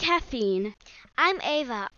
[0.00, 0.74] caffeine.
[1.18, 1.90] I'm Ava.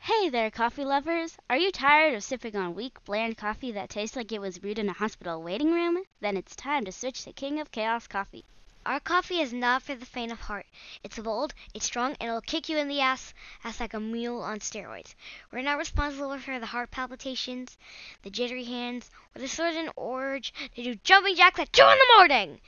[0.00, 1.36] Hey there, coffee lovers.
[1.50, 4.78] Are you tired of sipping on weak, bland coffee that tastes like it was brewed
[4.78, 6.02] in a hospital waiting room?
[6.20, 8.46] Then it's time to switch to King of Chaos coffee.
[8.86, 10.64] Our coffee is not for the faint of heart.
[11.04, 14.40] It's bold, it's strong, and it'll kick you in the ass, ass like a mule
[14.40, 15.14] on steroids.
[15.52, 17.76] We're not responsible for the heart palpitations,
[18.22, 22.14] the jittery hands, or the sudden urge to do jumping jacks at 2 in the
[22.16, 22.60] morning.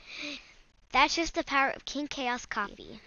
[0.91, 2.99] That's just the power of King Chaos coffee.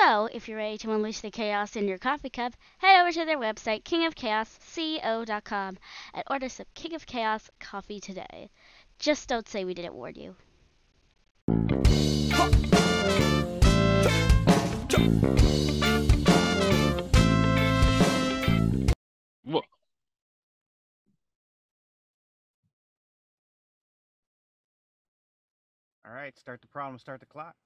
[0.00, 3.24] So, if you're ready to unleash the chaos in your coffee cup, head over to
[3.24, 5.78] their website, kingofchaosco.com,
[6.14, 8.48] and order some King of Chaos coffee today.
[9.00, 10.36] Just don't say we didn't warn you.
[19.42, 19.64] What?
[26.06, 27.56] All right, start the problem, start the clock.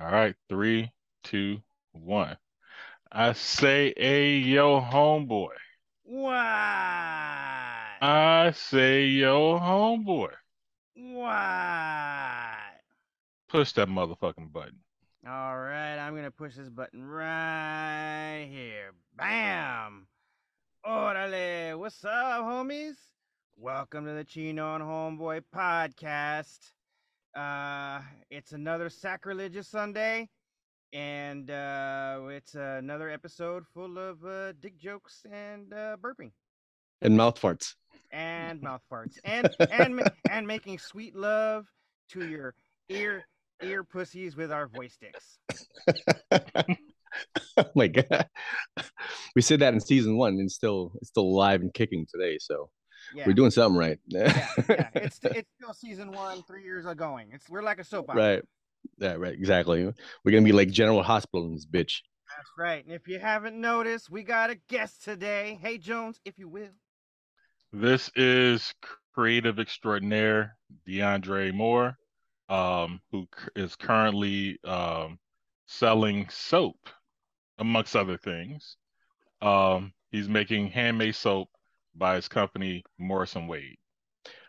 [0.00, 0.90] All right, three,
[1.24, 1.60] two,
[1.92, 2.36] one.
[3.10, 5.48] I say, hey, yo, homeboy.
[6.04, 6.34] What?
[8.02, 10.30] I say, yo, homeboy.
[10.94, 11.32] What?
[13.48, 14.78] Push that motherfucking button.
[15.26, 18.92] All right, I'm gonna push this button right here.
[19.16, 20.06] Bam!
[20.86, 21.78] Orale!
[21.78, 22.96] What's up, homies?
[23.56, 26.72] Welcome to the Chino and Homeboy podcast.
[27.34, 30.28] Uh, it's another sacrilegious Sunday,
[30.92, 36.30] and uh, it's another episode full of uh, dick jokes and uh, burping
[37.02, 37.74] and mouth farts.
[38.12, 41.66] and mouth farts and and and making sweet love
[42.10, 42.54] to your
[42.88, 43.24] ear
[43.62, 45.38] ear pussies with our voice sticks.
[47.56, 48.26] oh my god,
[49.36, 52.38] we said that in season one, and still it's still alive and kicking today.
[52.40, 52.70] So
[53.14, 53.24] Yeah.
[53.26, 53.98] we're doing something right.
[54.06, 54.88] yeah, yeah.
[54.94, 57.28] It's it's still season one, three years agoing.
[57.32, 58.22] It's we're like a soap opera.
[58.22, 58.42] right.
[58.98, 59.34] Yeah, right.
[59.34, 59.84] Exactly.
[59.84, 62.02] We're gonna be like General Hospital in this bitch.
[62.36, 62.84] That's right.
[62.84, 65.58] And if you haven't noticed, we got a guest today.
[65.60, 66.70] Hey Jones, if you will.
[67.72, 68.74] This is
[69.12, 70.56] creative extraordinaire
[70.88, 71.96] DeAndre Moore,
[72.48, 75.18] um, who c- is currently um,
[75.66, 76.76] selling soap,
[77.58, 78.76] amongst other things.
[79.42, 81.48] Um, he's making handmade soap
[81.94, 83.78] by his company Morris and Wade.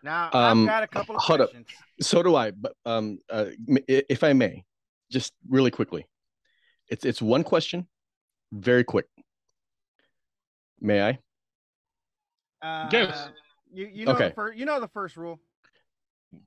[0.04, 1.50] Now Um, I've got a couple of hold up.
[1.52, 1.68] questions.
[2.02, 2.52] So do I.
[2.52, 4.64] But um, uh, if I may,
[5.12, 6.06] just really quickly,
[6.90, 7.88] it's it's one question,
[8.52, 9.06] very quick.
[10.82, 11.20] May I?
[12.62, 13.30] Uh, Yes.
[13.74, 14.30] You you know Okay.
[14.30, 15.40] the fir- you know the first rule.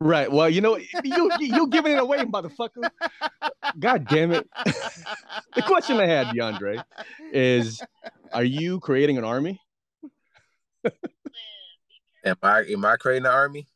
[0.01, 0.31] Right.
[0.31, 2.91] Well, you know, you you giving it away, motherfucker.
[3.79, 4.49] God damn it.
[5.55, 6.85] The question I had, DeAndre,
[7.33, 7.83] is
[8.33, 9.61] are you creating an army?
[12.29, 13.67] Am I am I creating the army?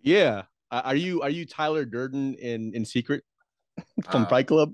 [0.00, 0.42] Yeah.
[0.70, 3.24] Uh, Are you are you Tyler Durden in in secret
[4.10, 4.72] from Uh, Fight Club?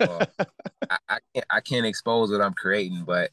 [0.00, 0.22] Well,
[0.90, 3.30] I, I can't I can't expose what I'm creating, but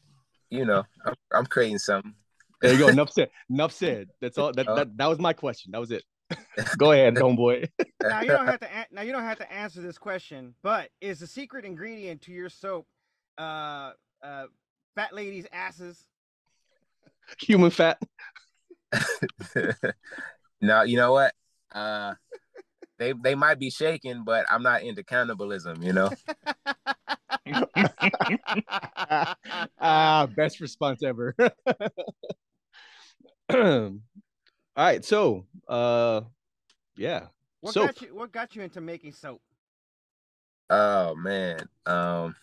[0.50, 2.14] you know, I'm, I'm creating something.
[2.60, 2.88] There you go.
[2.88, 3.30] Enough said.
[3.50, 4.08] Enough said.
[4.20, 4.52] That's all.
[4.52, 5.72] That, Uh, that that was my question.
[5.72, 6.04] That was it.
[6.78, 7.68] Go ahead, homeboy.
[8.02, 10.88] now you don't have to an- now you don't have to answer this question, but
[11.00, 12.86] is the secret ingredient to your soap
[13.38, 14.46] uh uh
[14.94, 16.04] fat ladies' asses?
[17.40, 17.98] Human fat.
[20.60, 21.32] no, you know what?
[21.72, 22.14] Uh,
[22.98, 25.82] they they might be shaking, but I'm not into cannibalism.
[25.82, 26.10] You know.
[29.80, 31.34] ah, best response ever.
[33.52, 33.92] All
[34.76, 36.22] right, so uh
[36.96, 37.26] yeah.
[37.60, 37.86] What Soap.
[37.86, 39.40] got you what got you into making soap?
[40.70, 41.60] Oh man.
[41.86, 42.34] Um,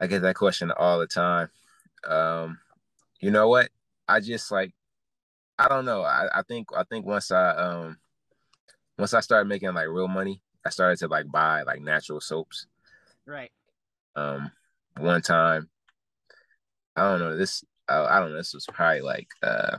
[0.00, 1.48] I get that question all the time.
[2.06, 2.58] Um,
[3.20, 3.68] you know what?
[4.08, 4.72] I just like
[5.58, 6.02] I don't know.
[6.02, 7.98] I, I think I think once I um
[8.98, 12.66] once I started making like real money, I started to like buy like natural soaps.
[13.26, 13.50] Right.
[14.16, 14.50] Um
[14.98, 15.68] one time
[16.96, 19.78] I don't know, this I, I don't know, this was probably like uh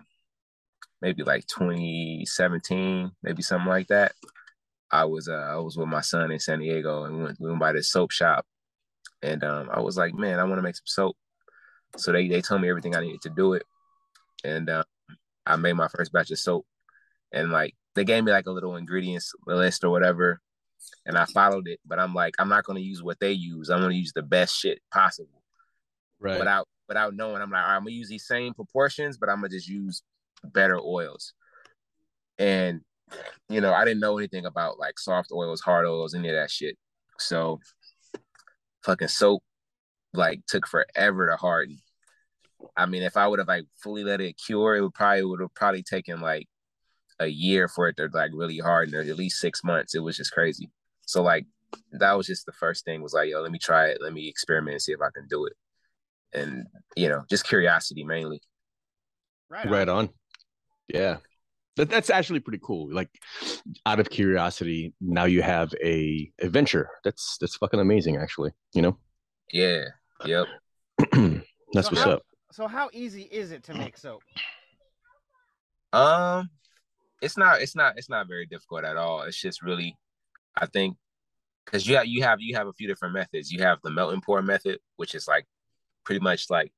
[1.01, 4.13] maybe like 2017, maybe something like that.
[4.91, 7.47] I was uh I was with my son in San Diego and we went, we
[7.49, 8.45] went by this soap shop
[9.21, 11.17] and um I was like, man, I want to make some soap.
[11.97, 13.63] So they they told me everything I needed to do it.
[14.45, 14.83] And um,
[15.45, 16.65] I made my first batch of soap.
[17.31, 20.39] And like they gave me like a little ingredients list or whatever.
[21.05, 23.69] And I followed it, but I'm like, I'm not gonna use what they use.
[23.69, 25.43] I'm gonna use the best shit possible
[26.19, 26.37] Right.
[26.37, 27.41] without without knowing.
[27.41, 30.03] I'm like, all right, I'm gonna use these same proportions, but I'm gonna just use
[30.43, 31.33] better oils.
[32.37, 32.81] And
[33.49, 36.51] you know, I didn't know anything about like soft oils, hard oils, any of that
[36.51, 36.77] shit.
[37.17, 37.59] So
[38.83, 39.43] fucking soap
[40.13, 41.79] like took forever to harden.
[42.77, 45.41] I mean, if I would have like fully let it cure, it would probably would
[45.41, 46.47] have probably taken like
[47.19, 49.95] a year for it to like really harden, or at least six months.
[49.95, 50.69] It was just crazy.
[51.05, 51.45] So like
[51.93, 54.27] that was just the first thing was like, yo, let me try it, let me
[54.27, 55.53] experiment and see if I can do it.
[56.33, 56.65] And
[56.95, 58.41] you know, just curiosity mainly.
[59.49, 59.69] Right.
[59.69, 59.97] Right on.
[59.97, 60.09] on.
[60.87, 61.17] Yeah.
[61.77, 62.89] That, that's actually pretty cool.
[62.93, 63.09] Like
[63.85, 66.89] out of curiosity, now you have a adventure.
[67.03, 68.97] That's that's fucking amazing actually, you know?
[69.51, 69.83] Yeah.
[70.25, 70.47] Yep.
[71.11, 71.41] that's So
[71.73, 72.21] what's how- up.
[72.51, 74.23] So how easy is it to make soap?
[75.91, 76.49] Um,
[77.21, 79.23] it's not it's not it's not very difficult at all.
[79.23, 79.95] It's just really,
[80.55, 80.97] I think,
[81.65, 83.51] because you have you have you have a few different methods.
[83.51, 85.45] You have the melt and pour method, which is like
[86.03, 86.71] pretty much like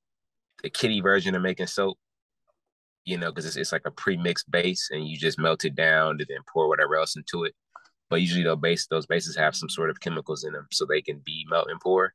[0.63, 1.97] the kitty version of making soap.
[3.05, 6.17] You know, because it's it's like a pre-mixed base, and you just melt it down
[6.19, 7.55] and then pour whatever else into it.
[8.09, 11.01] But usually, those base those bases have some sort of chemicals in them, so they
[11.01, 12.13] can be melt and pour.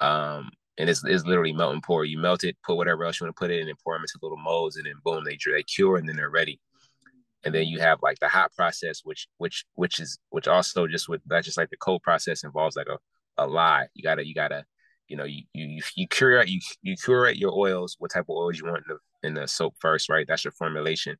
[0.00, 2.04] Um, and it's, it's literally melt and pour.
[2.04, 4.18] You melt it, put whatever else you want to put in, and pour them into
[4.22, 6.60] little molds, and then boom, they they cure, and then they're ready.
[7.44, 11.08] And then you have like the hot process, which which which is which also just
[11.08, 12.98] with that's just like the cold process involves like a
[13.38, 13.86] a lye.
[13.94, 14.64] You gotta you gotta
[15.08, 18.58] you know you you you curate you you curate your oils, what type of oils
[18.58, 20.26] you want in the in the soap first, right?
[20.26, 21.16] That's your formulation,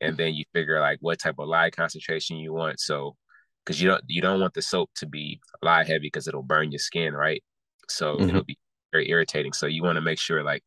[0.00, 2.80] and then you figure like what type of lye concentration you want.
[2.80, 3.16] So
[3.64, 6.72] because you don't you don't want the soap to be lye heavy because it'll burn
[6.72, 7.42] your skin, right?
[7.90, 8.28] So Mhm.
[8.28, 8.58] it'll be
[8.92, 9.52] very irritating.
[9.52, 10.62] So you want to make sure like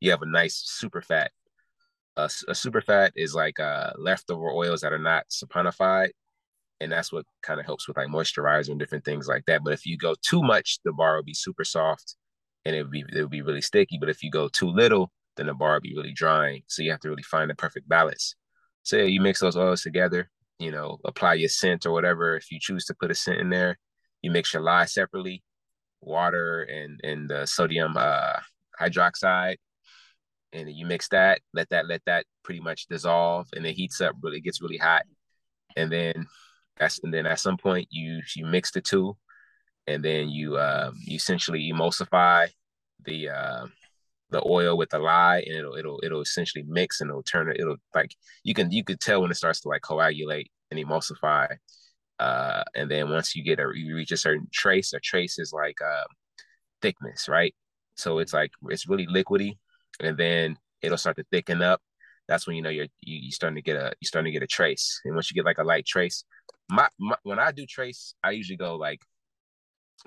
[0.00, 1.30] you have a nice super fat.
[2.16, 6.10] A super fat is like uh, leftover oils that are not saponified,
[6.80, 9.62] and that's what kind of helps with like moisturizer and different things like that.
[9.64, 12.16] But if you go too much, the bar will be super soft,
[12.64, 13.98] and it would be it would be really sticky.
[13.98, 16.62] But if you go too little, then the bar will be really drying.
[16.68, 18.36] So you have to really find the perfect balance.
[18.84, 20.30] So yeah, you mix those oils together.
[20.58, 22.36] You know, apply your scent or whatever.
[22.36, 23.78] If you choose to put a scent in there,
[24.22, 25.42] you mix your lye separately,
[26.02, 28.34] water and and the sodium uh,
[28.80, 29.56] hydroxide,
[30.52, 31.40] and you mix that.
[31.54, 34.16] Let that let that pretty much dissolve, and it heats up.
[34.22, 35.04] Really gets really hot,
[35.76, 36.26] and then
[36.76, 39.16] that's and then at some point you you mix the two,
[39.86, 42.48] and then you um, you essentially emulsify
[43.04, 43.66] the uh,
[44.30, 47.58] the oil with the lye, and it'll it'll it'll essentially mix and it'll turn it.
[47.60, 48.14] It'll like
[48.44, 51.56] you can you could tell when it starts to like coagulate and emulsify.
[52.22, 55.52] Uh, and then once you get a you reach a certain trace, a trace is
[55.52, 56.04] like uh,
[56.80, 57.54] thickness, right?
[57.96, 59.58] So it's like it's really liquidy,
[60.00, 61.80] and then it'll start to thicken up.
[62.28, 64.44] That's when you know you're you, you starting to get a you're starting to get
[64.44, 65.00] a trace.
[65.04, 66.24] And once you get like a light trace,
[66.70, 69.00] my, my when I do trace, I usually go like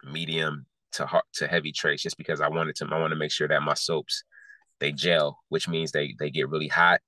[0.09, 3.31] medium to hard to heavy trace, just because I wanted to I want to make
[3.31, 4.23] sure that my soaps
[4.79, 7.01] they gel, which means they they get really hot,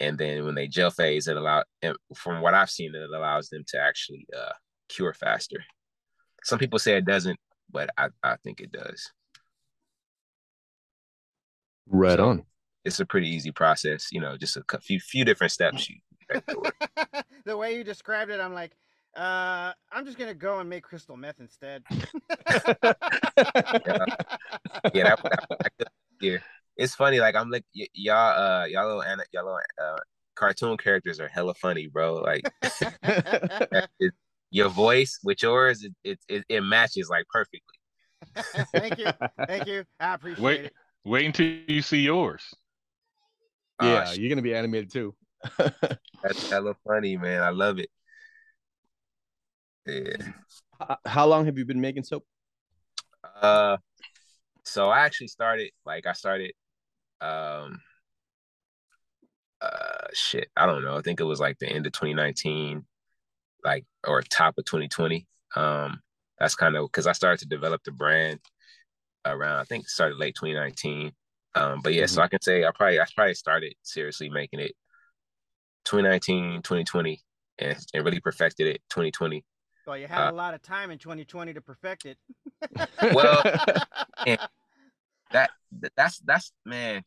[0.00, 3.48] and then when they gel phase, it allow and from what I've seen, it allows
[3.48, 4.52] them to actually uh,
[4.88, 5.64] cure faster.
[6.42, 7.38] Some people say it doesn't,
[7.70, 9.10] but I, I think it does.
[11.86, 12.44] Right So- on.
[12.84, 15.88] It's a pretty easy process, you know, just a few few different steps.
[15.88, 16.00] You
[17.46, 18.72] the way you described it, I'm like,
[19.16, 21.82] uh, I'm just gonna go and make crystal meth instead.
[21.90, 22.04] yeah,
[24.92, 25.88] that, that, that,
[26.20, 26.36] yeah.
[26.76, 29.98] It's funny, like I'm like y- y'all, uh, y'all little, ana- y'all little uh,
[30.34, 32.14] cartoon characters are hella funny, bro.
[32.14, 32.50] Like
[33.02, 34.12] it,
[34.50, 37.60] your voice with yours, it, it it it matches like perfectly.
[38.72, 39.06] thank you,
[39.46, 39.84] thank you.
[40.00, 40.64] I appreciate Wait.
[40.66, 40.72] it.
[41.04, 42.42] Wait until you see yours.
[43.78, 45.14] Oh, yeah, shit, you're gonna be animated too.
[45.58, 47.42] that's hella funny, man.
[47.42, 47.90] I love it.
[49.86, 50.16] Yeah.
[50.80, 52.24] H- How long have you been making soap?
[53.22, 53.76] Uh,
[54.64, 56.52] so I actually started like I started,
[57.24, 57.80] um,
[59.60, 60.48] uh, shit.
[60.56, 60.96] I don't know.
[60.96, 62.84] I think it was like the end of 2019,
[63.64, 65.26] like or top of 2020.
[65.56, 66.00] Um,
[66.38, 68.40] that's kind of because I started to develop the brand
[69.24, 69.60] around.
[69.60, 71.12] I think started late 2019.
[71.54, 74.72] Um, but yeah, so I can say I probably I probably started seriously making it
[75.84, 77.20] 2019, 2020,
[77.60, 79.44] and and really perfected it 2020.
[79.86, 82.18] Well, you had Uh, a lot of time in 2020 to perfect it.
[83.14, 83.42] Well,
[85.32, 85.50] that
[85.96, 87.02] that's that's man,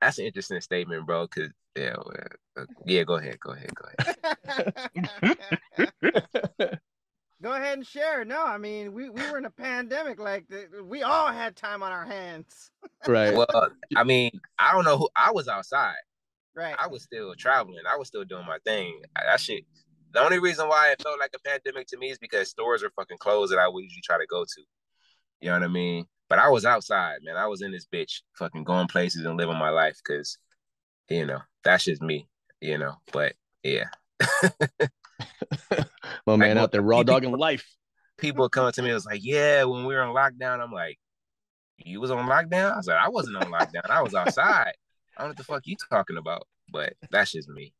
[0.00, 1.26] that's an interesting statement, bro.
[1.28, 1.96] Cause yeah,
[2.56, 3.02] uh, yeah.
[3.04, 3.86] Go ahead, go ahead, go
[5.78, 6.78] ahead.
[7.42, 8.24] Go ahead and share.
[8.24, 10.20] No, I mean we, we were in a pandemic.
[10.20, 12.70] Like the, we all had time on our hands.
[13.08, 13.34] right.
[13.34, 15.96] Well, I mean, I don't know who I was outside.
[16.54, 16.76] Right.
[16.78, 17.82] I was still traveling.
[17.88, 19.02] I was still doing my thing.
[19.16, 19.64] That shit.
[20.12, 22.92] The only reason why it felt like a pandemic to me is because stores were
[22.94, 24.62] fucking closed that I would usually try to go to.
[25.40, 26.04] You know what I mean?
[26.32, 27.36] But I was outside, man.
[27.36, 30.38] I was in this bitch, fucking going places and living my life, cause,
[31.10, 32.26] you know, that's just me.
[32.58, 33.84] You know, but yeah.
[36.26, 37.68] My man well, out there raw dogging life.
[38.16, 40.98] people coming to me it was like, yeah, when we were on lockdown, I'm like,
[41.76, 42.72] you was on lockdown?
[42.72, 43.90] I was like, I wasn't on lockdown.
[43.90, 44.72] I was outside.
[45.14, 47.74] I don't know what the fuck you talking about, but that's just me.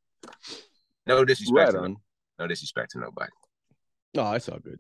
[1.06, 1.96] No disrespect, Right to no, on.
[2.38, 3.32] no disrespect to nobody.
[4.18, 4.78] Oh, that's all good.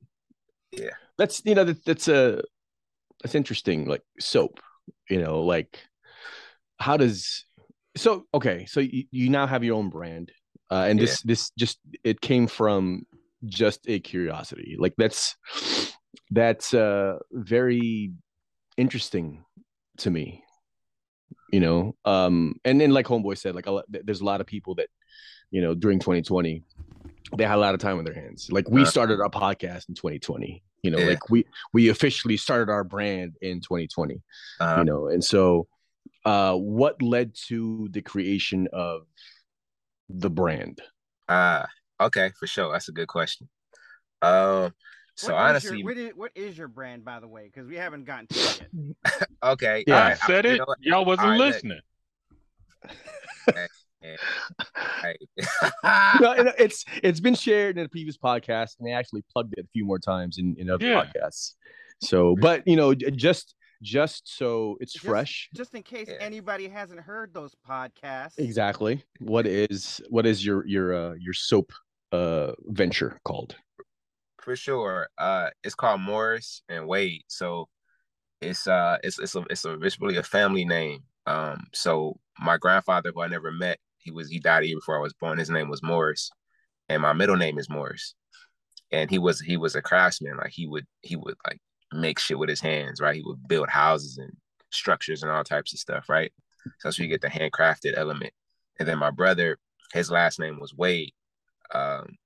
[0.72, 0.90] Yeah.
[1.16, 2.42] That's you know that, that's a
[3.22, 3.86] that's interesting.
[3.86, 4.60] Like soap,
[5.08, 5.78] you know, like
[6.78, 7.44] how does
[7.96, 8.66] so okay?
[8.66, 10.32] So you, you now have your own brand,
[10.70, 13.06] uh, and this this just it came from
[13.44, 14.76] just a curiosity.
[14.78, 15.36] Like that's
[16.30, 18.12] that's uh very
[18.76, 19.44] interesting
[19.98, 20.44] to me.
[21.52, 24.46] You know, um, and then like Homeboy said, like a lot, there's a lot of
[24.46, 24.88] people that
[25.50, 26.62] you know during 2020
[27.36, 28.48] they had a lot of time on their hands.
[28.50, 30.62] Like we started our podcast in 2020.
[30.82, 31.06] You know, Yeah.
[31.06, 34.20] like we we officially started our brand in 2020.
[34.60, 35.66] Uh, You know, and so
[36.24, 39.06] uh what led to the creation of
[40.08, 40.80] the brand?
[41.28, 41.64] uh,
[42.00, 42.70] okay, for sure.
[42.72, 43.48] That's a good question.
[44.20, 44.74] Um,
[45.14, 47.44] so What is honestly, your, what, is, what is your brand, by the way?
[47.44, 49.28] Because we haven't gotten to it yet.
[49.42, 50.04] okay, Yeah.
[50.20, 50.58] I said you it.
[50.58, 50.74] know?
[50.80, 51.54] Y'all wasn't Alright, look.
[51.54, 51.80] listening.
[55.36, 55.44] Hey.
[56.20, 59.64] no, it- it's it's been shared in a previous podcast, and they actually plugged it
[59.64, 61.04] a few more times in, in other Yeah.
[61.04, 61.54] podcasts.
[62.02, 65.48] So, but you know, just just so it's Just- fresh.
[65.54, 66.16] Just in case Yeah.
[66.20, 68.38] anybody hasn't heard those podcasts.
[68.38, 69.02] Exactly.
[69.20, 71.72] What is what is your your uh your soap
[72.12, 73.56] uh venture called?
[74.40, 75.08] for sure.
[75.18, 77.22] Uh, it's called Morris and Wade.
[77.28, 77.68] So
[78.40, 81.04] it's uh, it's it's a it's a it's really a family name.
[81.28, 84.96] Um, so my grandfather, who I never met, he was he died a year before
[84.96, 85.38] I was born.
[85.38, 86.30] His name was Morris,
[86.88, 88.14] and my middle name is Morris.
[88.90, 90.36] And he was he was a craftsman.
[90.36, 91.60] Like he would he would like
[91.92, 93.00] make shit with his hands.
[93.00, 93.16] Right.
[93.16, 94.32] He would build houses and
[94.70, 96.08] structures and all types of stuff.
[96.08, 96.32] Right.
[96.64, 98.32] So that's where you get the handcrafted element.
[98.78, 99.58] And then my brother,
[99.92, 101.12] his last name was Wade.
[101.74, 102.16] Um,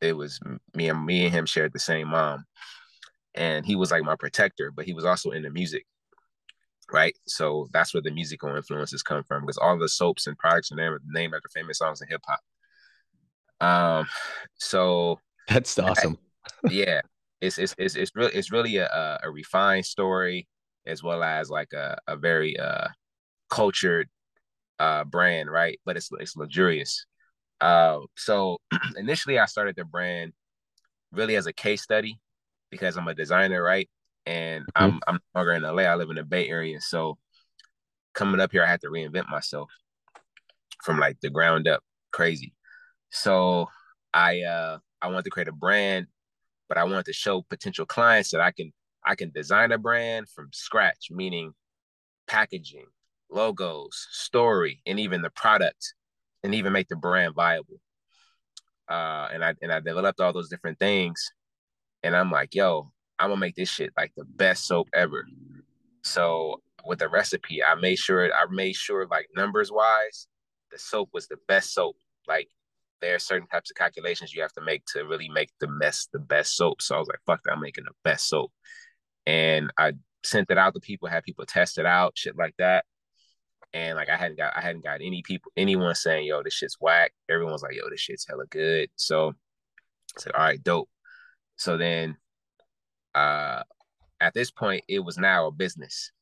[0.00, 0.40] it was
[0.74, 2.44] me and me and him shared the same mom
[3.34, 5.86] and he was like my protector but he was also into music
[6.92, 7.16] right?
[7.26, 10.76] So that's where the musical influences come from because all the soaps and products are
[10.76, 12.40] named, named after famous songs in hip-hop
[13.60, 14.06] um
[14.56, 15.18] so
[15.48, 16.18] That's awesome.
[16.70, 17.00] yeah
[17.40, 20.46] it's it's it's, it's really it's really a, a a refined story
[20.86, 22.88] as well as like a, a very uh
[23.50, 24.08] cultured
[24.78, 25.78] uh brand right?
[25.84, 27.04] But it's it's luxurious.
[27.60, 28.58] Uh so
[28.96, 30.32] initially i started the brand
[31.12, 32.18] really as a case study
[32.70, 33.88] because i'm a designer right
[34.30, 36.80] and i'm i'm no longer in la i live in the bay area.
[36.80, 37.18] So
[38.14, 39.70] coming up here i had to reinvent myself
[40.84, 41.82] from like the ground up
[42.12, 42.54] crazy.
[43.10, 43.68] So
[44.14, 46.06] i uh i wanted to create a brand
[46.70, 48.72] but I wanted to show potential clients that I can
[49.04, 51.52] I can design a brand from scratch, meaning
[52.28, 52.86] packaging,
[53.28, 55.94] logos, story, and even the product,
[56.44, 57.80] and even make the brand viable.
[58.88, 61.32] Uh, and I and I developed all those different things,
[62.04, 65.26] and I'm like, yo, I'm gonna make this shit like the best soap ever.
[66.02, 70.26] So with the recipe, I made sure I made sure like numbers wise,
[70.72, 71.96] the soap was the best soap.
[72.26, 72.48] Like
[73.02, 76.08] there are certain types of calculations you have to make to really make the mess
[76.12, 76.80] the best soap.
[76.80, 78.52] So I was like, fuck that, I'm making the best soap.
[79.26, 79.92] And I
[80.24, 82.84] sent it out to people, had people test it out, shit like that.
[83.72, 86.78] And like I hadn't got I hadn't got any people anyone saying, yo, this shit's
[86.80, 87.12] whack.
[87.28, 88.88] Everyone's like, yo, this shit's hella good.
[88.96, 89.28] So
[90.16, 90.88] I said, all right, dope.
[91.56, 92.16] So then
[93.14, 93.62] uh
[94.20, 96.12] at this point it was now a business.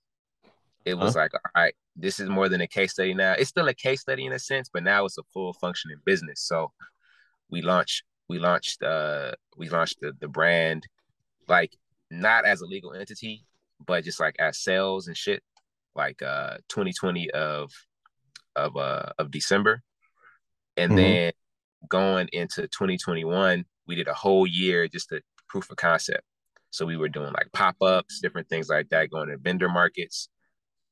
[0.84, 3.32] It was like, all right, this is more than a case study now.
[3.32, 6.40] It's still a case study in a sense, but now it's a full functioning business.
[6.40, 6.72] So
[7.50, 10.86] we launched we launched uh we launched the, the brand
[11.48, 11.76] like
[12.10, 13.44] not as a legal entity,
[13.84, 15.42] but just like as sales and shit,
[15.94, 17.70] like uh 2020 of
[18.56, 19.82] of uh of December.
[20.76, 20.96] And Mhm.
[20.96, 21.32] then
[21.88, 26.22] going into 2021, we did a whole year just a proof of concept.
[26.70, 30.28] So we were doing like pop-ups, different things like that, going to vendor markets,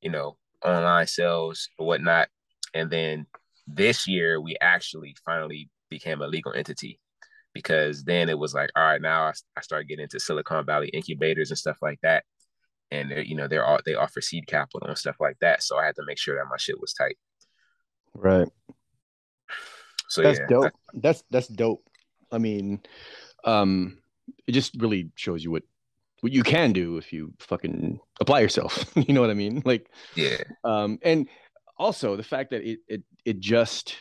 [0.00, 2.28] you know, online sales or whatnot.
[2.74, 3.26] And then
[3.66, 7.00] this year we actually finally became a legal entity
[7.52, 10.88] because then it was like, all right, now I, I started getting into Silicon Valley
[10.88, 12.24] incubators and stuff like that.
[12.90, 15.62] And they're, you know, they're all they offer seed capital and stuff like that.
[15.62, 17.16] So I had to make sure that my shit was tight.
[18.14, 18.48] Right.
[20.08, 20.72] So That's yeah, dope.
[20.94, 21.82] That's that's dope.
[22.30, 22.80] I mean,
[23.44, 23.98] um,
[24.46, 25.62] it just really shows you what
[26.20, 28.90] what you can do if you fucking apply yourself.
[28.96, 29.62] you know what I mean?
[29.64, 31.28] Like, yeah, um, and
[31.78, 33.96] also the fact that it it it just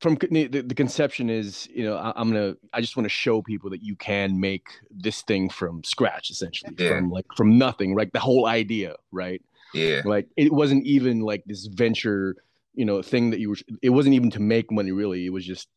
[0.00, 3.42] from the, the conception is you know I, I'm gonna I just want to show
[3.42, 6.88] people that you can make this thing from scratch essentially Yeah.
[6.88, 9.42] from like from nothing right the whole idea right
[9.74, 12.36] yeah, like it wasn't even like this venture
[12.74, 15.44] you know thing that you were it wasn't even to make money really it was
[15.44, 15.68] just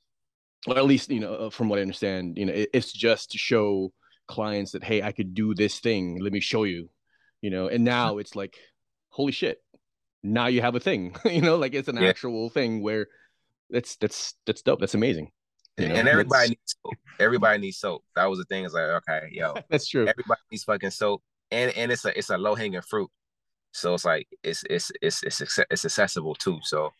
[0.67, 3.31] or at least you know uh, from what i understand you know it, it's just
[3.31, 3.91] to show
[4.27, 6.89] clients that hey i could do this thing let me show you
[7.41, 8.57] you know and now it's like
[9.09, 9.61] holy shit
[10.21, 12.09] now you have a thing you know like it's an Yeah.
[12.09, 13.07] actual thing where
[13.69, 15.31] that's that's that's dope that's amazing
[15.77, 16.93] You know, and everybody that's, needs soap.
[17.19, 18.03] Everybody needs soap.
[18.15, 18.65] That was the thing.
[18.65, 20.05] It's like, okay, yo, that's true.
[20.07, 23.09] everybody needs fucking soap, and and it's a it's a low hanging fruit.
[23.71, 25.39] So it's like it's it's it's it's
[25.71, 26.59] it's accessible too.
[26.63, 26.91] So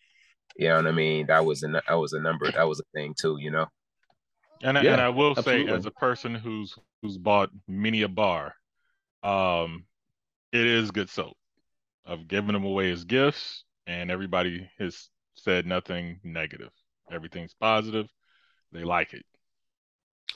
[0.58, 1.27] you know what I mean.
[1.27, 2.51] That was a that was a number.
[2.51, 3.38] That was a thing too.
[3.39, 3.68] You know.
[4.62, 8.10] And I, Yeah, and I will say, as a person who's who's bought many a
[8.10, 8.53] bar,
[9.24, 9.86] um,
[10.51, 11.38] it is good soap.
[12.06, 16.72] I've given them away as gifts, and everybody has said nothing negative.
[17.12, 18.08] Everything's positive.
[18.72, 19.25] They like it.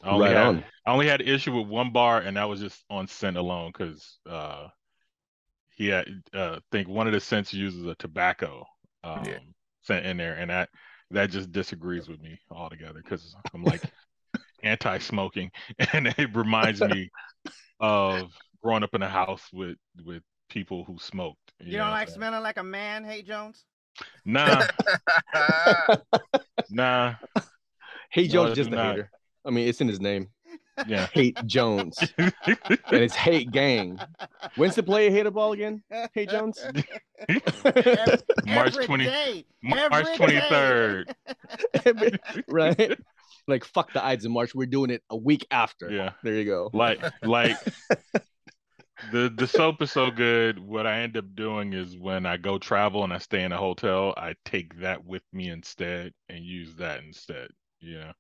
[0.02, 0.64] I only Right had on.
[0.86, 4.20] I only had issue with one bar, and that was just on scent alone, because
[4.30, 4.68] uh,
[5.76, 8.66] he had uh, I think one of the scents uses a tobacco
[9.04, 9.40] um, Yeah.
[9.84, 10.70] Scent in there, and that
[11.12, 13.84] that just disagrees with me altogether because I'm like
[14.64, 15.52] anti-smoking,
[15.94, 17.10] and it reminds me
[17.80, 18.32] of
[18.64, 21.40] growing up in a house with with people who smoked.
[21.60, 23.66] You don't know, like so- smelling like a man, hey Jones?
[24.26, 24.66] Nah,
[26.70, 27.14] nah,
[28.12, 28.96] Hey Jones I is just a not.
[28.96, 29.12] hater.
[29.46, 30.30] I mean, it's in his name.
[30.88, 31.08] Yeah.
[31.14, 32.34] Hate Jones, and
[32.92, 34.00] it's Hate Gang.
[34.56, 35.84] When's the play Hater Ball again?
[36.14, 36.60] Hey Jones.
[38.46, 41.04] March Every 20 day, March every twenty day.
[42.48, 42.98] right?
[43.48, 44.56] Like fuck the Ides of March.
[44.56, 45.90] We're doing it a week after.
[45.92, 46.12] Yeah.
[46.24, 46.70] There you go.
[46.74, 47.58] Like like
[49.12, 50.60] the the soap is so good.
[50.60, 53.58] What I end up doing is when I go travel and I stay in a
[53.58, 57.50] hotel, I take that with me instead and use that instead.
[57.80, 58.12] You know,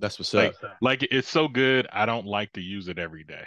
[0.00, 0.76] That's what's like up.
[0.80, 1.86] like it's so good.
[1.92, 3.44] I don't like to use it every day.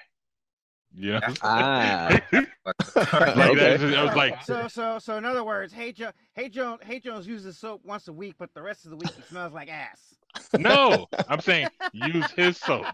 [0.95, 2.21] You know, Ah.
[2.33, 2.47] like
[2.95, 3.77] Okay.
[3.77, 6.99] just- I was like, so so so in other words, hey Joe, hey Jones, hey
[6.99, 9.69] Jones uses soap once a week, but the rest of the week he smells like
[9.69, 10.15] ass.
[10.57, 12.85] no, I'm saying use his soap.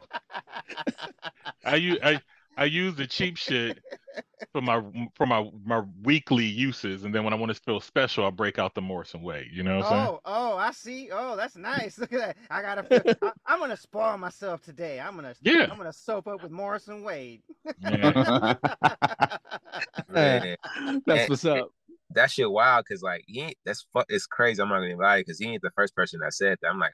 [1.65, 2.21] I use I
[2.59, 3.79] I use the cheap shit
[4.51, 4.83] for my
[5.15, 8.59] for my my weekly uses, and then when I want to feel special, I break
[8.59, 9.47] out the Morris and Wade.
[9.53, 10.05] You know what I'm saying?
[10.07, 11.09] Oh, oh, I see.
[11.09, 11.97] Oh, that's nice.
[11.99, 12.37] Look at that.
[12.51, 12.83] I gotta.
[12.83, 14.99] Feel, I, I'm gonna spoil myself today.
[14.99, 15.35] I'm gonna.
[15.41, 15.69] Yeah.
[15.71, 17.43] I'm gonna soap up with Morris and Wade.
[17.79, 18.55] Yeah.
[20.09, 20.57] Man,
[21.05, 21.69] That's what's up.
[22.11, 24.61] that shit wild because like he ain't that's fu- it's crazy.
[24.61, 26.67] I'm not gonna lie because he ain't the first person that said that.
[26.67, 26.93] I'm like,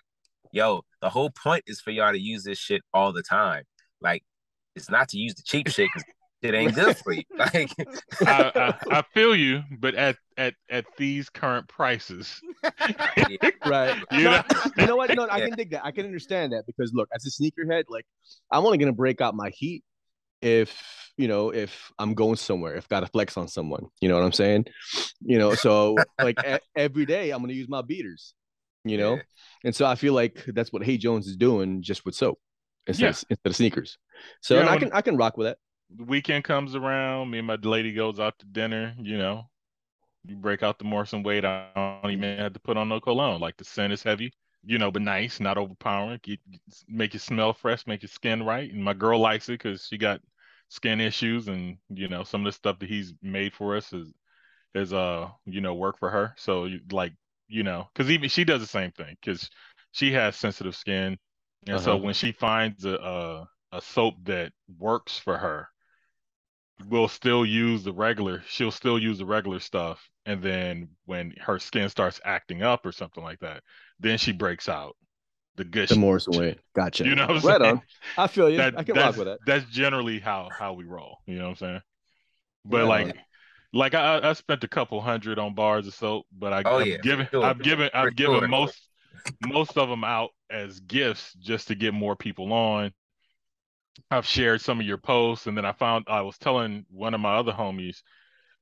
[0.52, 3.63] yo, the whole point is for y'all to use this shit all the time.
[4.00, 4.24] Like,
[4.76, 6.06] it's not to use the cheap shit because
[6.42, 7.24] it ain't good for you.
[7.38, 7.72] Like,
[8.28, 12.42] I, I I feel you, but at at at these current prices,
[13.66, 13.96] Right.
[14.12, 14.44] You No, know?
[14.78, 15.12] you know what?
[15.14, 15.46] No, I Yeah.
[15.48, 15.86] can dig that.
[15.86, 18.06] I can understand that because look, as a sneakerhead, like
[18.52, 19.84] I'm only gonna break out my heat
[20.42, 23.88] if you know if I'm going somewhere, if got to flex on someone.
[24.02, 24.66] You know what I'm saying?
[25.22, 28.34] You know, so like e- every day I'm gonna use my beaters.
[28.84, 29.22] You know, Yeah.
[29.64, 32.38] and so I feel like that's what Hey Jones is doing just with soap
[32.88, 33.12] instead Yeah.
[33.12, 33.98] of, instead of sneakers.
[34.41, 35.58] So Yeah, I can I can rock with that.
[35.95, 38.95] the weekend comes around, me and my lady goes out to dinner.
[39.00, 39.50] You know,
[40.26, 41.45] you break out the Morris and Wade.
[41.45, 43.41] I don't even have to put on no cologne.
[43.41, 44.34] Like the scent is heavy,
[44.65, 46.19] you know, but nice, not overpowering.
[46.24, 46.39] Get,
[46.88, 48.71] make it smell fresh, make your skin right.
[48.71, 50.21] And my girl likes it because she got
[50.69, 54.13] skin issues, and you know, some of the stuff that he's made for us is
[54.74, 56.34] is uh you know work for her.
[56.38, 57.13] So like
[57.48, 59.50] you know, because even she does the same thing because
[59.91, 61.17] she has sensitive skin,
[61.67, 61.97] and so Uh-huh.
[61.97, 65.69] when she finds a, a a soap that works for her,
[66.88, 68.43] we'll still use the regular.
[68.47, 72.91] She'll still use the regular stuff, and then when her skin starts acting up or
[72.91, 73.63] something like that,
[73.99, 74.95] then she breaks out
[75.56, 75.89] the good.
[75.89, 75.97] The shit.
[75.97, 76.60] Morris and Wade.
[76.75, 77.06] Gotcha.
[77.06, 77.75] You know what I'm right saying?
[77.78, 77.82] on.
[78.17, 78.58] I feel you.
[78.58, 79.39] That- I can that's, rock with that.
[79.45, 81.19] That's generally how how we roll.
[81.25, 81.82] You know what I'm saying?
[82.65, 83.06] But Right like.
[83.08, 83.13] on.
[83.73, 86.88] Like I, I spent a couple hundred on bars of soap, but I, Oh, I've
[86.88, 87.43] yeah, given, sure.
[87.43, 88.47] I've given, I've given sure.
[88.47, 88.80] most,
[89.45, 92.93] most of them out as gifts just to get more people on.
[94.12, 97.21] I've shared some of your posts, and then I found I was telling one of
[97.21, 98.01] my other homies,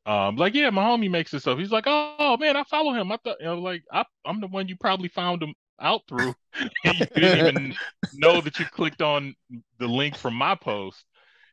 [0.05, 1.57] um, like, yeah, my homie makes this stuff.
[1.57, 3.11] He's like, oh, man, I follow him.
[3.11, 6.33] I thought, I was like, I, I'm the one you probably found him out through,
[6.83, 7.75] and you didn't even
[8.13, 9.35] know that you clicked on
[9.79, 11.03] the link from my post.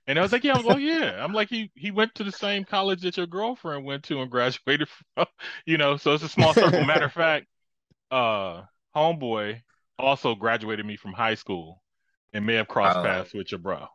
[0.06, 1.22] And I was like, yeah, I was like, yeah.
[1.22, 4.30] I'm like, he he went to the same college that your girlfriend went to and
[4.30, 5.26] graduated from,
[5.66, 5.96] you know.
[5.98, 6.84] So it's a small circle.
[6.84, 7.46] Matter of fact,
[8.10, 8.62] uh,
[8.96, 9.60] homeboy
[9.98, 11.82] also graduated me from high school
[12.32, 13.02] and may have crossed Oh.
[13.02, 13.86] paths with your bro.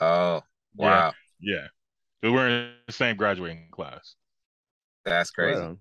[0.00, 0.42] oh
[0.76, 1.66] wow, yeah.
[2.22, 4.14] So we're in the same graduating class.
[5.04, 5.60] that's crazy.
[5.60, 5.78] on.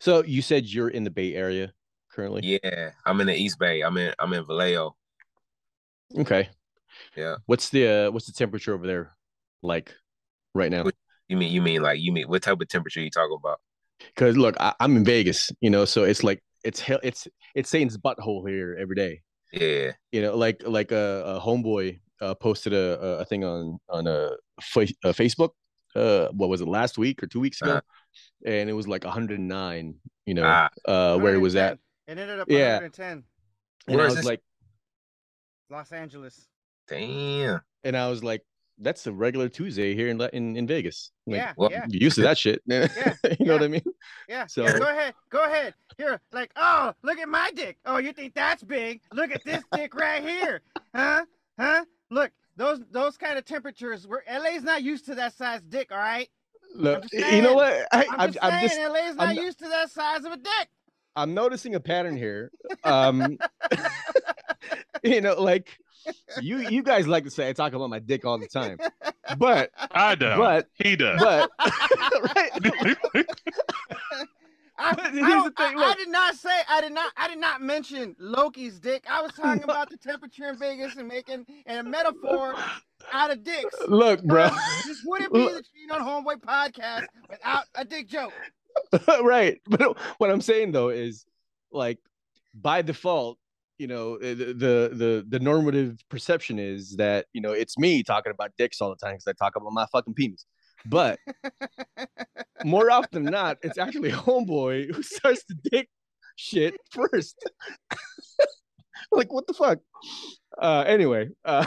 [0.00, 1.72] So you said you're in the Bay Area
[2.12, 2.42] currently.
[2.62, 3.80] Yeah, I'm in the East Bay.
[3.82, 4.96] I'm in I'm in Vallejo.
[6.18, 6.48] Okay.
[7.16, 7.36] Yeah.
[7.46, 9.16] What's the uh, what's the temperature over there
[9.62, 9.94] like
[10.54, 10.84] right now?
[11.28, 13.60] You mean you mean like you mean what type of temperature you talking about?
[13.98, 17.96] Because look, I'm in Vegas, you know, so it's like it's hell, it's it's Satan's
[17.98, 19.22] butthole here every day.
[19.52, 19.92] Yeah.
[20.12, 24.06] You know, like like a, a homeboy uh, posted a, a- a thing on on
[24.06, 25.50] a, fa- uh Facebook.
[25.96, 27.72] Uh, what was it last week or two weeks ago?
[27.76, 27.80] Uh-huh.
[28.50, 29.94] And it was like 109.
[30.26, 31.78] You know, Ah, uh, where it was at.
[32.06, 32.18] 110.
[32.18, 32.74] It ended up Yeah.
[32.74, 33.24] 110.
[33.86, 34.24] And Where I was this?
[34.26, 34.42] like,
[35.70, 36.46] Los Angeles.
[36.88, 37.60] Damn.
[37.84, 38.42] and I was like,
[38.80, 41.10] that's a regular Tuesday here in in, in Vegas.
[41.26, 42.62] Like, yeah, well, yeah, you used to that shit.
[42.66, 42.88] yeah,
[43.38, 43.52] you know yeah.
[43.52, 43.82] what I mean?
[44.28, 44.46] yeah.
[44.46, 44.78] so- yeah.
[44.78, 45.74] Go ahead, go ahead.
[45.96, 47.78] Here, like, oh, look at my dick.
[47.84, 49.00] Oh, you think that's big?
[49.12, 50.60] Look at this dick right here.
[50.94, 51.24] Huh?
[51.58, 51.84] Huh?
[52.10, 54.06] Look, those those kind of temperatures.
[54.06, 55.90] We're LA's not used to that size dick.
[55.90, 56.28] All right.
[56.74, 57.86] Look, just you know what?
[57.92, 60.32] I, I'm, I'm, just I'm saying, just LA's not I'm used to that size of
[60.32, 60.68] a dick.
[61.16, 62.52] I'm noticing a pattern here.
[62.84, 63.38] Um,
[65.02, 65.78] you know, like
[66.40, 68.78] you you guys like to say I talk about my dick all the time,
[69.36, 70.38] but I don't.
[70.38, 71.20] but he does.
[71.20, 71.50] but
[72.34, 72.50] right.
[74.80, 77.38] I, But I don't- thing, I- I did not say I did not I did
[77.38, 79.04] not mention Loki's dick.
[79.10, 82.54] I was talking about the temperature in Vegas and making a metaphor
[83.12, 83.74] out of dicks.
[83.88, 84.48] Look, bro.
[84.86, 88.32] This wouldn't be the Chino and Homeboy podcast without a dick joke.
[89.22, 89.60] right.
[89.68, 91.26] But what I'm saying though is
[91.72, 91.98] like
[92.54, 93.38] by default,
[93.78, 98.32] you know, uh, the the the, normative perception is that, you know, it's me talking
[98.32, 100.44] about dicks all the time because I talk about my fucking penis.
[100.84, 101.18] But
[102.64, 105.88] more often than not, it's actually homeboy who starts to dick
[106.36, 107.36] shit first.
[109.12, 109.78] like what the fuck?
[110.60, 111.64] Uh anyway, uh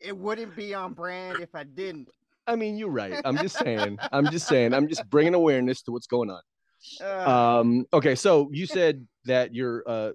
[0.00, 2.08] It wouldn't be on brand if I didn't.
[2.46, 3.20] I mean, you're right.
[3.24, 3.98] I'm just saying.
[4.12, 4.72] I'm just saying.
[4.72, 6.40] I'm just bringing awareness to what's going on.
[7.02, 7.86] Uh, Um.
[7.92, 8.14] Okay.
[8.14, 10.12] So you said that you're uh,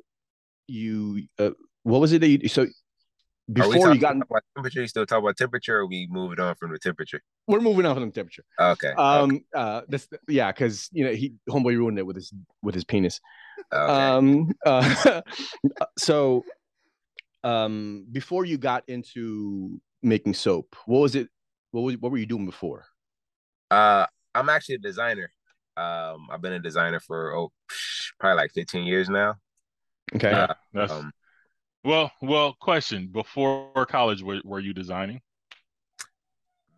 [0.68, 1.52] you uh,
[1.84, 2.68] what was it that you so
[3.52, 4.16] before you got?
[4.16, 4.82] about temperature?
[4.82, 7.22] You still talk about temperature, or we moving on from the temperature?
[7.48, 8.44] We're moving on from the temperature.
[8.60, 8.90] Okay.
[8.90, 9.42] Um.
[9.54, 9.82] Uh.
[9.88, 10.08] This.
[10.28, 10.52] Yeah.
[10.52, 13.20] Because you know he homeboy ruined it with his with his penis.
[13.74, 13.92] okay.
[13.92, 14.52] Um.
[14.66, 15.22] Uh,
[15.98, 16.44] so,
[17.44, 18.06] um.
[18.12, 21.30] Before you got into making soap, what was it?
[21.72, 22.86] What was what were you doing before?
[23.70, 25.32] Uh, I'm actually a designer.
[25.78, 27.52] Um, I've been a designer for oh,
[28.20, 29.36] probably like 15 years now.
[30.16, 30.32] Okay.
[30.32, 31.12] Uh, That's Um,
[31.84, 32.12] well.
[32.22, 35.22] Well, question: Before college, were, were you designing?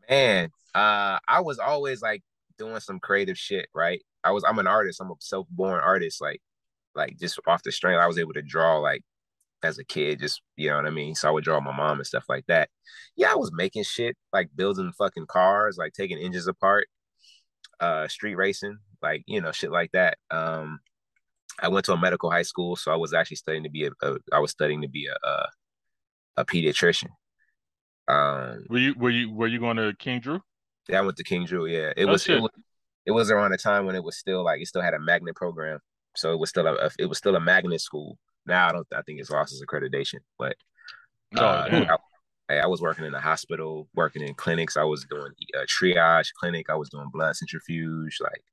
[0.09, 2.23] man, uh, I was always like
[2.57, 4.01] doing some creative shit, right?
[4.23, 5.01] I was I'm an artist.
[5.01, 6.21] I'm a self-born artist.
[6.21, 6.41] Like,
[6.95, 9.01] like just off the strength, I was able to draw like
[9.63, 11.15] as a kid, just you know what I mean.
[11.15, 12.69] So I would draw my mom and stuff like that.
[13.15, 16.87] Yeah, I was making shit like building fucking cars, like taking engines apart,
[17.79, 20.17] uh, street racing, like you know shit like that.
[20.31, 20.79] Um,
[21.61, 23.91] I went to a medical high school, so I was actually studying to be a,
[24.01, 25.47] a I was studying to be a a,
[26.37, 27.09] a pediatrician.
[28.07, 30.41] Um, Were you were you were you going to King Drew?
[30.89, 31.65] yeah, I went to King Drew.
[31.65, 32.51] Yeah, it Oh, was, it was
[33.05, 35.35] it was around a time when it was still like it still had a magnet
[35.35, 35.79] program,
[36.15, 38.17] so it was still a, it was still a magnet school.
[38.45, 40.55] Now I don't I think it's lost its accreditation, but
[41.35, 41.97] Oh, uh.
[42.49, 44.77] I, I was working in a hospital, working in clinics.
[44.77, 46.69] I was doing a triage clinic.
[46.69, 48.43] I was doing blood centrifuge, like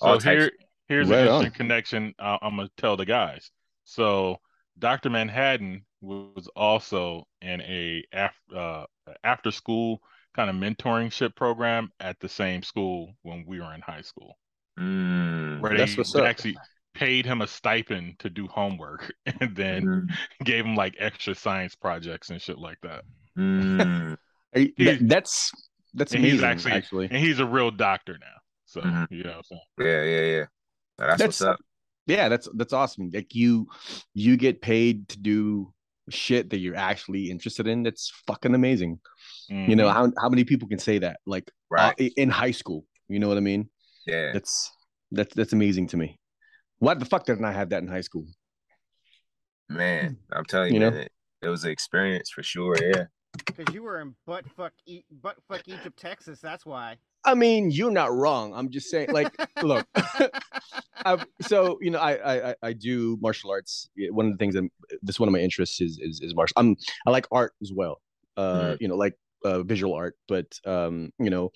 [0.00, 0.48] all So types.
[0.88, 1.34] Here, here's Right an on.
[1.44, 2.14] interesting connection.
[2.18, 3.50] Uh, I'm gonna tell the guys.
[3.84, 4.38] So
[4.78, 5.10] Dr.
[5.10, 8.84] Manhattan was also in a af- uh,
[9.24, 10.00] after school
[10.34, 14.38] kind of mentoringship program at the same school when we were in high school,
[14.78, 16.24] Mm, where That's they what's up.
[16.26, 16.56] actually
[16.94, 21.74] paid him a stipend to do homework and then mm, gave him like extra science
[21.74, 23.04] projects and shit like that.
[23.36, 24.16] mm.
[24.54, 25.50] Are you- that- that's
[25.94, 26.48] that's and he's amazing.
[26.48, 27.04] actually- actually.
[27.10, 28.26] And he's a real doctor now.
[28.66, 29.06] So Mhm.
[29.10, 29.60] you know what I'm saying?
[29.80, 30.44] yeah, yeah, yeah.
[30.98, 31.60] Now, that's, That's- what's up.
[32.06, 33.66] yeah that's that's awesome like you
[34.14, 35.72] you get paid to do
[36.10, 38.98] shit that you're actually interested in that's fucking amazing
[39.50, 39.92] you know Mhm.
[39.92, 43.36] how, how many people can say that like uh, in high school you know what
[43.36, 43.68] i mean
[44.06, 44.32] yeah.
[44.32, 44.72] that's
[45.12, 46.18] that's that's amazing to me
[46.78, 48.24] why the fuck didn't i have that in high school
[49.68, 50.90] Man, I'm telling you, You know?
[50.92, 52.74] man, it, it was an experience for sure.
[52.80, 53.04] Yeah.
[53.46, 56.40] Because you were in butt fuck e- butt fuck Egypt, Texas.
[56.40, 56.96] That's why.
[57.28, 58.54] I mean you're not wrong.
[58.54, 59.86] I'm just saying like look
[61.04, 62.12] I've, so you know I,
[62.50, 63.88] I I- do martial arts.
[64.10, 64.68] One of the things that
[65.02, 68.00] this one of my interests is is, is martial i'm i like art as well
[68.36, 68.76] uh Mhm.
[68.80, 69.14] you know like
[69.44, 71.50] uh, visual art but um you know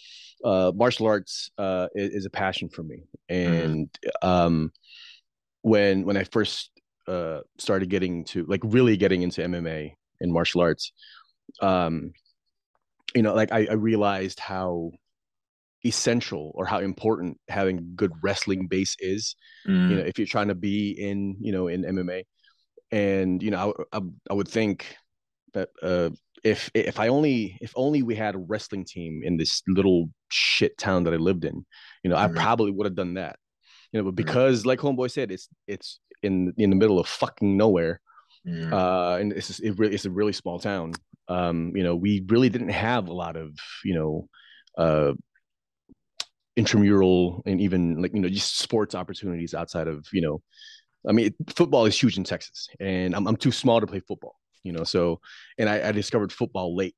[0.44, 2.98] uh martial arts uh is, is a passion for me.
[3.28, 3.88] And
[4.22, 4.70] um
[5.62, 6.70] when when i first
[7.08, 10.92] uh started getting to like really getting into mma and martial arts
[11.60, 12.12] um
[13.14, 14.90] you know like i, I realized how
[15.84, 19.34] essential or how important having good wrestling base is
[19.68, 22.24] Mm, you know if you're trying to be in you know in mma
[22.90, 24.96] and you know i, I, I would think
[25.54, 26.10] that uh
[26.44, 30.76] if if i only if only we had a wrestling team in this little shit
[30.78, 31.64] town that i lived in
[32.02, 32.34] you know i Mhm.
[32.34, 33.36] probably would have done that.
[33.92, 37.56] You know but because like homeboy said it's it's in in the middle of fucking
[37.56, 38.00] nowhere
[38.46, 40.92] mm, uh and it's just, it really it's a really small town.
[41.28, 43.50] Um you know we really didn't have a lot of
[43.84, 44.28] you know
[44.78, 45.12] uh
[46.56, 50.42] intramural and even like you know just sports opportunities outside of you know
[51.08, 54.36] I mean, football is huge in Texas, and I'm I'm too small to play football,
[54.62, 54.84] you know.
[54.84, 55.20] So,
[55.58, 56.94] and I, I discovered football late,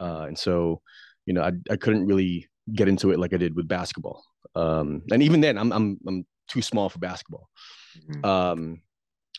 [0.00, 0.80] uh, and so,
[1.26, 4.24] you know, I I couldn't really get into it like I did with basketball.
[4.54, 7.48] Um, and even then, I'm I'm I'm too small for basketball.
[8.08, 8.24] Mhm.
[8.24, 8.82] Um,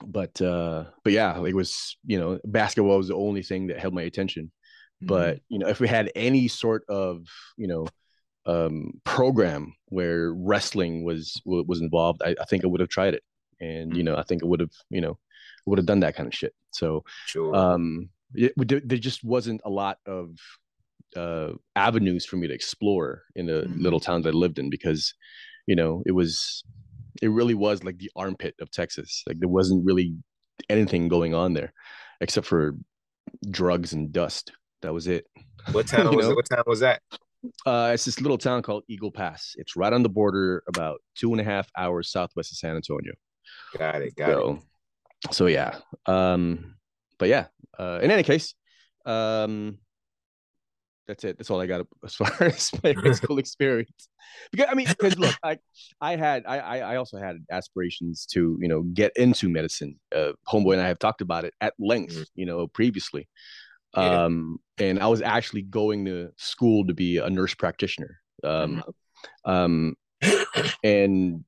[0.06, 3.94] but uh, but yeah, it was you know basketball was the only thing that held
[3.94, 4.52] my attention.
[5.02, 7.26] But you know, if we had any sort of
[7.58, 7.88] you know
[8.46, 13.24] um, program where wrestling was was involved, I, I think I would have tried it,
[13.60, 15.18] and you know, I think I would have you know
[15.66, 16.54] would have done that kind of shit.
[16.72, 17.56] So sure.
[17.56, 20.38] um, it, there there just wasn't a lot of
[21.16, 23.82] uh, avenues for me to explore in the Mhm.
[23.82, 25.14] little towns I lived in because,
[25.66, 26.62] you know, it was,
[27.22, 29.24] it really was like the armpit of Texas.
[29.26, 30.18] Like there wasn't really
[30.70, 31.72] anything going on there
[32.20, 32.76] except for
[33.50, 34.52] drugs and dust.
[34.82, 35.26] That was it.
[35.72, 36.32] what town was know?
[36.34, 36.36] it?
[36.36, 37.02] What town was that?
[37.66, 39.54] Uh, it's this little town called Eagle Pass.
[39.58, 43.14] It's right on the border, about two and a half hours southwest of San Antonio.
[43.78, 44.16] Got it.
[44.16, 44.34] Got it.
[44.34, 44.60] so,
[45.32, 45.78] so yeah.
[46.06, 46.76] Um,
[47.18, 47.48] but yeah.
[47.78, 48.54] Uh, in any case,
[49.06, 49.78] um,
[51.08, 51.38] that's it.
[51.38, 54.10] That's all I got as far as my high school experience.
[54.52, 55.60] Because I mean, because look, I
[56.02, 60.00] I had I I also had aspirations to you know get into medicine.
[60.16, 62.26] Uh, Homeboy and I have talked about it at length, Mhm.
[62.36, 63.28] you know, previously.
[63.96, 64.24] Yeah.
[64.26, 68.20] Um, and I was actually going to school to be a nurse practitioner.
[68.44, 68.84] Um,
[69.46, 69.96] um,
[70.84, 71.44] and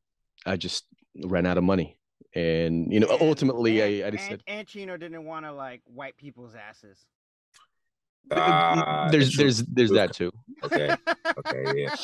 [0.46, 0.86] I just
[1.26, 1.98] ran out of money.
[2.36, 5.46] And you know, And- ultimately, and, I I just and, said and Chino didn't want
[5.46, 6.98] to like wipe people's asses.
[8.32, 9.44] Ah, there's true.
[9.44, 10.32] there's there's that too.
[10.64, 10.94] Okay.
[11.38, 11.82] Okay.
[11.84, 11.96] Yeah.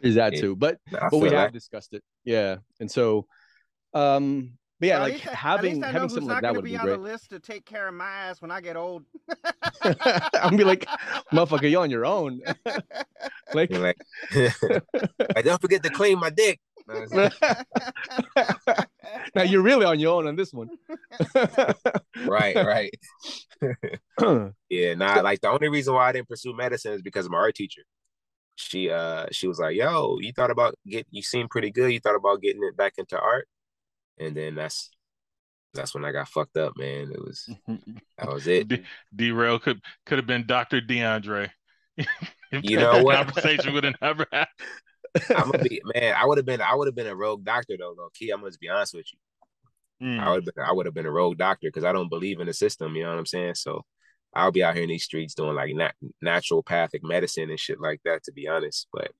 [0.00, 0.40] There's that Yeah.
[0.40, 0.56] too.
[0.56, 1.52] But I but we feel have that.
[1.52, 2.02] discussed it.
[2.24, 2.58] Yeah.
[2.78, 3.26] And so
[3.92, 6.26] um but yeah, Well, like least I- at having least I know having who's something
[6.28, 6.92] not like that gonna would be be on great.
[6.96, 9.04] the list to take care of my ass when I get old.
[10.34, 10.86] I'm be like,
[11.32, 12.40] motherfucker, you're on your own.
[13.54, 13.96] like You're like,
[15.36, 16.58] I don't forget to clean my dick.
[19.36, 20.68] Now you're really on your own on this one.
[22.26, 22.92] right, right.
[24.68, 25.20] Yeah, nah.
[25.20, 27.82] Like the only reason why I didn't pursue medicine is because of my art teacher.
[28.56, 31.92] She uh she was like, "Yo, you thought about get you seem pretty good.
[31.92, 33.46] You thought about getting it back into art."
[34.18, 34.90] And then that's
[35.74, 37.12] that's when I got fucked up, man.
[37.12, 37.48] It was
[38.18, 38.68] that was it.
[38.68, 40.80] D- derail could could have been Dr.
[40.80, 41.50] DeAndre.
[42.62, 43.16] You know what?
[43.16, 44.68] Conversation would have never happened.
[45.30, 46.14] I'm gonna be man.
[46.14, 47.94] I would have been I would have been a rogue doctor though.
[47.96, 50.06] Though, key, I'm gonna be honest with you.
[50.06, 50.20] Mm.
[50.20, 52.40] I would have been I would have been a rogue doctor because I don't believe
[52.40, 52.94] in the system.
[52.94, 53.54] You know what I'm saying?
[53.54, 53.86] So
[54.34, 58.00] I'll be out here in these streets doing like nat- naturopathic medicine and shit like
[58.04, 58.22] that.
[58.24, 59.12] To be honest, but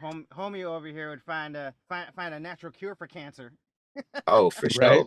[0.00, 3.52] Hom- homie over here would find a find, find a natural cure for cancer.
[4.26, 5.04] Oh, for sure, right?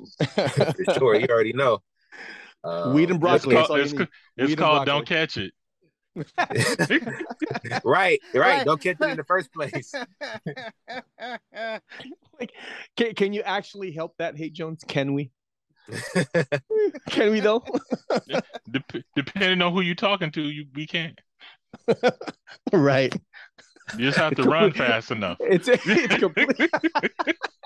[0.76, 1.80] for sure, you already know.
[2.64, 3.56] Um, Weed and It's, broccoli.
[3.56, 3.94] that's called, it's,
[4.38, 4.86] it's called broccoli.
[4.86, 5.54] Don't Catch It.
[6.16, 6.22] right,
[7.86, 8.20] right.
[8.34, 8.66] Right.
[8.66, 9.94] Don't catch it in the first place.
[12.40, 12.52] like,
[12.98, 14.84] can, can you actually help that, Hey Jones?
[14.88, 15.32] Can we?
[17.10, 17.64] Can we though?
[18.70, 21.20] Dep- depending on who you're talking to, you we can't.
[22.74, 23.14] right.
[23.98, 25.38] You just have to run fast enough.
[25.40, 26.70] It's it's complete.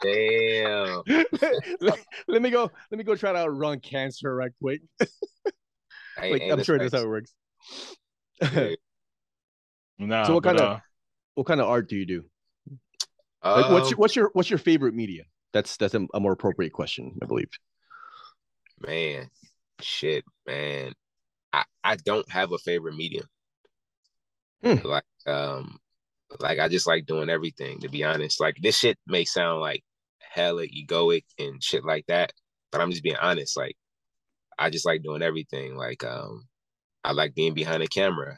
[0.01, 1.01] Damn.
[1.81, 2.69] let, let me go.
[2.91, 4.81] Let me go try to outrun cancer right quick.
[6.15, 7.33] Hey, Like hey, I'm sure listen, that's how it works.
[8.39, 8.75] Yeah.
[9.97, 10.79] Nah, So what but, kind of- uh,
[11.33, 12.23] what kind of art do you do?
[13.43, 15.23] Like, what's Um, your what's your what's your favorite media?
[15.53, 17.49] That's that's a, a more appropriate question, I believe.
[18.79, 19.29] man,
[19.81, 20.93] shit, man.
[21.51, 23.25] I, I don't have a favorite medium.
[24.63, 24.75] Hmm.
[24.87, 25.79] Like um
[26.39, 28.39] like I just like doing everything to be honest.
[28.39, 29.83] Like this shit may sound like
[30.19, 32.33] hella egoic and shit like that,
[32.71, 33.57] but I'm just being honest.
[33.57, 33.75] Like
[34.57, 35.75] I just like doing everything.
[35.75, 36.47] Like um
[37.03, 38.37] I like being behind the camera.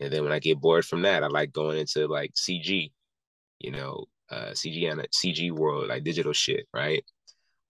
[0.00, 2.92] And then when I get bored from that, I like going into like CG,
[3.60, 7.04] you know, uh CG and CG world, like digital shit, right?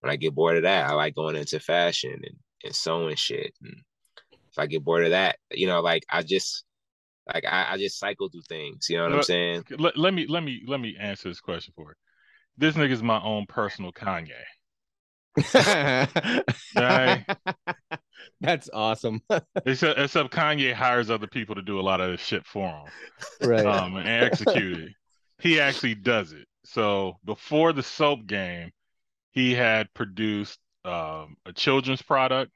[0.01, 3.55] When I get bored of that, I like going into fashion and, and sewing shit.
[3.63, 3.83] And
[4.33, 6.65] if I get bored of that, you know, like I just
[7.33, 8.89] like I, I just cycle through things.
[8.89, 9.65] You know what I'm saying?
[9.79, 11.95] let, let me let me let me answer this question for you.
[12.57, 14.31] This nigga's my own personal Kanye.
[16.77, 17.25] Right.
[18.41, 19.21] That's awesome.
[19.67, 23.49] Except, except Kanye hires other people to do a lot of this shit for him
[23.49, 23.67] right.
[23.67, 24.93] um, and execute it.
[25.41, 26.47] He actually does it.
[26.65, 28.71] So before the soap game,
[29.33, 32.53] he had produced um, a children's product.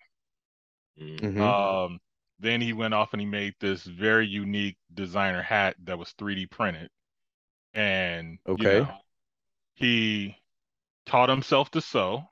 [1.00, 1.20] Mm.
[1.20, 1.40] Mhm.
[1.40, 1.98] Um,
[2.40, 6.46] then he went off and he made this very unique designer hat that was 3D
[6.46, 6.90] printed.
[7.74, 8.88] And you Okay.
[8.88, 9.00] know,
[9.74, 10.36] he
[11.06, 12.30] taught himself to sew,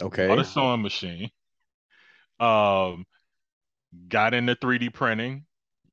[0.00, 0.22] okay.
[0.26, 1.30] bought a sewing machine,
[2.40, 3.06] um,
[4.08, 5.44] got into 3D printing,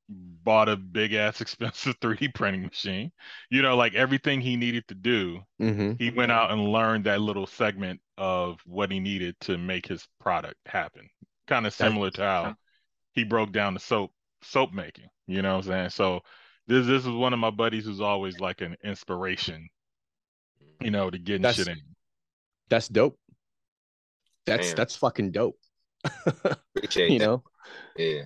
[0.09, 3.11] bought a big ass expensive 3D printing machine.
[3.49, 7.21] You know, like everything he needed to do, hmm he went out and learned that
[7.21, 11.09] little segment of what he needed to make his product happen.
[11.47, 12.55] Kind of similar to how
[13.13, 15.05] he broke down the soap soap making.
[15.27, 15.89] You know what I'm saying?
[15.89, 16.21] So
[16.67, 19.69] this this is one of my buddies who's always like an inspiration,
[20.81, 21.81] you know, to getting That's- shit in.
[22.69, 23.17] That's dope.
[24.45, 24.75] That's Damn.
[24.77, 25.57] that's fucking dope.
[26.75, 27.25] Appreciate you that.
[27.25, 27.43] know,
[27.97, 28.23] Yeah.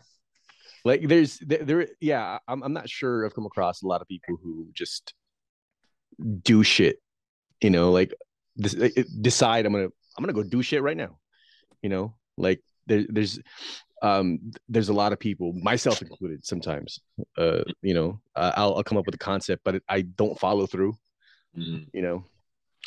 [0.86, 4.08] like there's there, there yeah, I'm I'm not sure I've come across a lot of
[4.08, 5.14] people who just
[6.44, 6.98] do shit,
[7.62, 8.14] you know, like
[8.56, 8.74] this,
[9.22, 9.86] decide I'm gonna
[10.18, 11.18] I'm gonna go do shit right now,
[11.82, 13.40] you know, like there, there's
[14.04, 14.40] um
[14.70, 17.00] there's a lot of people, myself included, sometimes,
[17.38, 20.68] uh, you know, uh, I'll I'll come up with a concept, but I don't follow
[20.68, 20.96] through,
[21.58, 21.88] Mhm.
[21.94, 22.26] you know,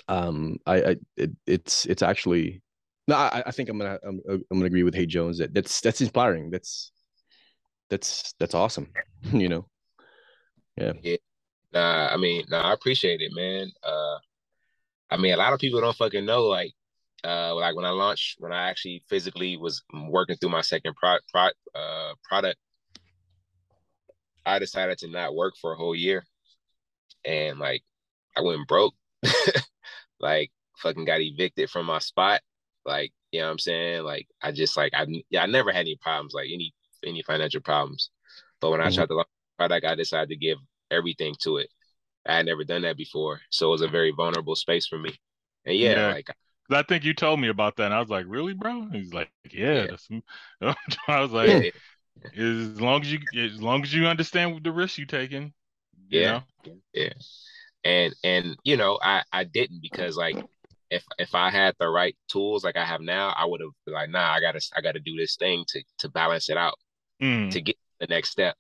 [0.09, 2.63] um, I I it, it's it's actually
[3.09, 5.81] no, I I think I'm gonna I'm, I'm gonna agree with Hey Jones that that's
[5.83, 6.51] that's inspiring.
[6.51, 6.93] That's
[7.91, 8.89] that's that's awesome,
[9.33, 9.69] you know.
[10.77, 10.93] Yeah.
[11.03, 11.17] yeah.
[11.73, 13.71] Nah, I mean, nah, I appreciate it, man.
[13.83, 14.19] Uh,
[15.11, 16.73] I mean, a lot of people don't fucking know, like,
[17.27, 21.19] uh, like when I launched, when I actually physically was working through my second pro,
[21.33, 22.59] pro uh, product,
[24.47, 26.27] I decided to not work for a whole year,
[27.25, 27.83] and like,
[28.37, 28.95] I went broke,
[30.21, 32.43] like, fucking got evicted from my spot,
[32.85, 34.05] like, you know what I'm saying?
[34.05, 36.75] Like, I just like, I yeah, I never had any problems, like any
[37.07, 38.11] any financial problems,
[38.61, 38.95] but when I Mhm.
[38.95, 40.59] tried to launch product, I decided to give
[40.91, 41.71] everything to it.
[42.27, 45.15] I had never done that before, so it was a very vulnerable space for me.
[45.67, 46.09] And yeah, Yeah.
[46.09, 46.29] like
[46.71, 49.31] I think you told me about that, and I was like, "Really, bro?" He's like,
[49.53, 49.97] "Yeah." Yeah.
[51.09, 51.71] I was like, yeah,
[52.37, 55.55] "As long as you, as long as you understand the risk you're taking,
[56.11, 56.27] you Yeah.
[56.27, 56.45] know?
[56.93, 57.13] yeah.
[57.85, 60.39] And and you know, I I didn't because like
[60.91, 63.95] if if I had the right tools like I have now, I would have been
[63.95, 66.77] like, nah, I gotta I gotta do this thing to to balance it out
[67.21, 68.57] Mm, to get the next step.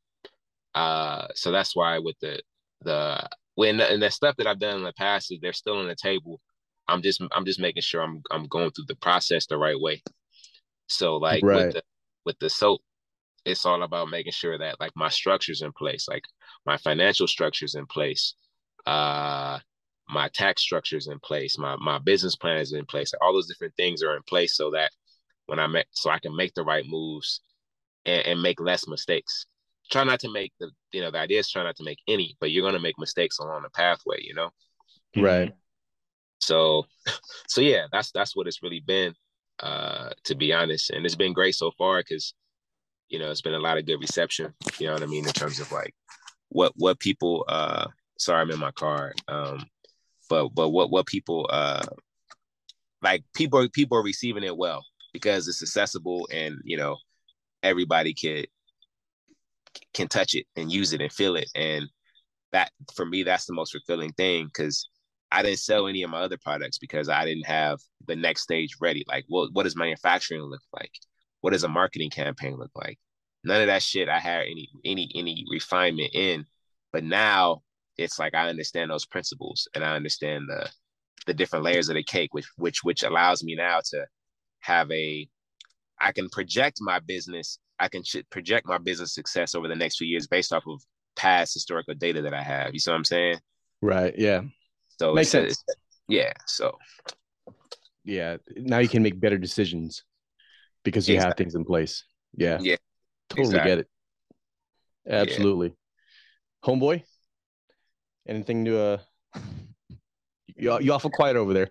[0.75, 2.43] Uh, so that's why with the
[2.83, 5.89] the when and the stuff that I've done in the past is they're still on
[5.89, 6.41] the table.
[6.89, 10.03] I'm just I'm just making sure I'm I'm going through the process the right way.
[10.89, 11.55] So like Right.
[11.55, 11.83] with the
[12.25, 12.83] with the soap,
[13.45, 16.25] it's all about making sure that like my structure's in place, like
[16.67, 18.35] my financial structure's in place,
[18.87, 19.59] uh
[20.09, 23.13] my tax structure's in place, my my business plan is in place.
[23.23, 24.93] All those different things are in place so that
[25.47, 27.41] when I make so I can make the right moves
[28.07, 29.47] and, and make less mistakes.
[29.91, 32.37] Try not to make the you know the idea is try not to make any,
[32.41, 34.51] but you're gonna make mistakes along the pathway, you know.
[35.17, 35.55] Right.
[36.41, 36.87] So
[37.49, 39.15] so yeah, that's that's what it's really been,
[39.61, 40.91] uh, to be honest.
[40.91, 42.35] And it's been great so far because
[43.09, 45.33] you know it's been a lot of good reception, you know what I mean, in
[45.33, 45.95] terms of like
[46.49, 47.87] what what people uh
[48.19, 49.13] sorry I'm in my car.
[49.29, 49.67] Um
[50.29, 51.85] but but what what people uh
[53.03, 56.97] like people people are receiving it well because it's accessible and you know
[57.63, 58.45] everybody can
[59.95, 61.89] can touch it and use it and feel it and
[62.53, 64.89] that for me that's the most fulfilling thing because
[65.37, 68.77] I didn't sell any of my other products because I didn't have the next stage
[68.81, 69.05] ready.
[69.07, 70.93] Like, what what does manufacturing look like?
[71.43, 72.99] What does a marketing campaign look like?
[73.45, 76.47] None of that shit I had any any any refinement in.
[76.91, 77.61] But now
[77.99, 80.71] it's like I understand those principles and I understand the
[81.27, 84.07] the different layers of the cake, which which which allows me now to
[84.61, 85.29] have a
[86.01, 87.59] I can project my business.
[87.79, 90.81] I can project my business success over the next few years based off of
[91.15, 92.73] past historical data that I have.
[92.73, 93.39] You see what I'm saying?
[93.83, 94.15] Right.
[94.17, 94.43] Yeah.
[94.99, 95.65] So Makes it's- sense.
[95.69, 95.77] it's-
[96.09, 96.33] yeah.
[96.47, 96.79] So
[98.05, 98.37] Yeah.
[98.57, 100.05] Now you can make better decisions
[100.85, 102.05] because you have things in place.
[102.37, 102.59] Yeah.
[102.61, 102.77] Yeah,
[103.29, 103.71] Totally exactly.
[103.71, 103.89] get it.
[105.09, 105.73] Absolutely.
[106.65, 107.03] Homeboy,
[108.29, 108.99] anything to uh
[110.57, 111.71] you you awful quiet over there.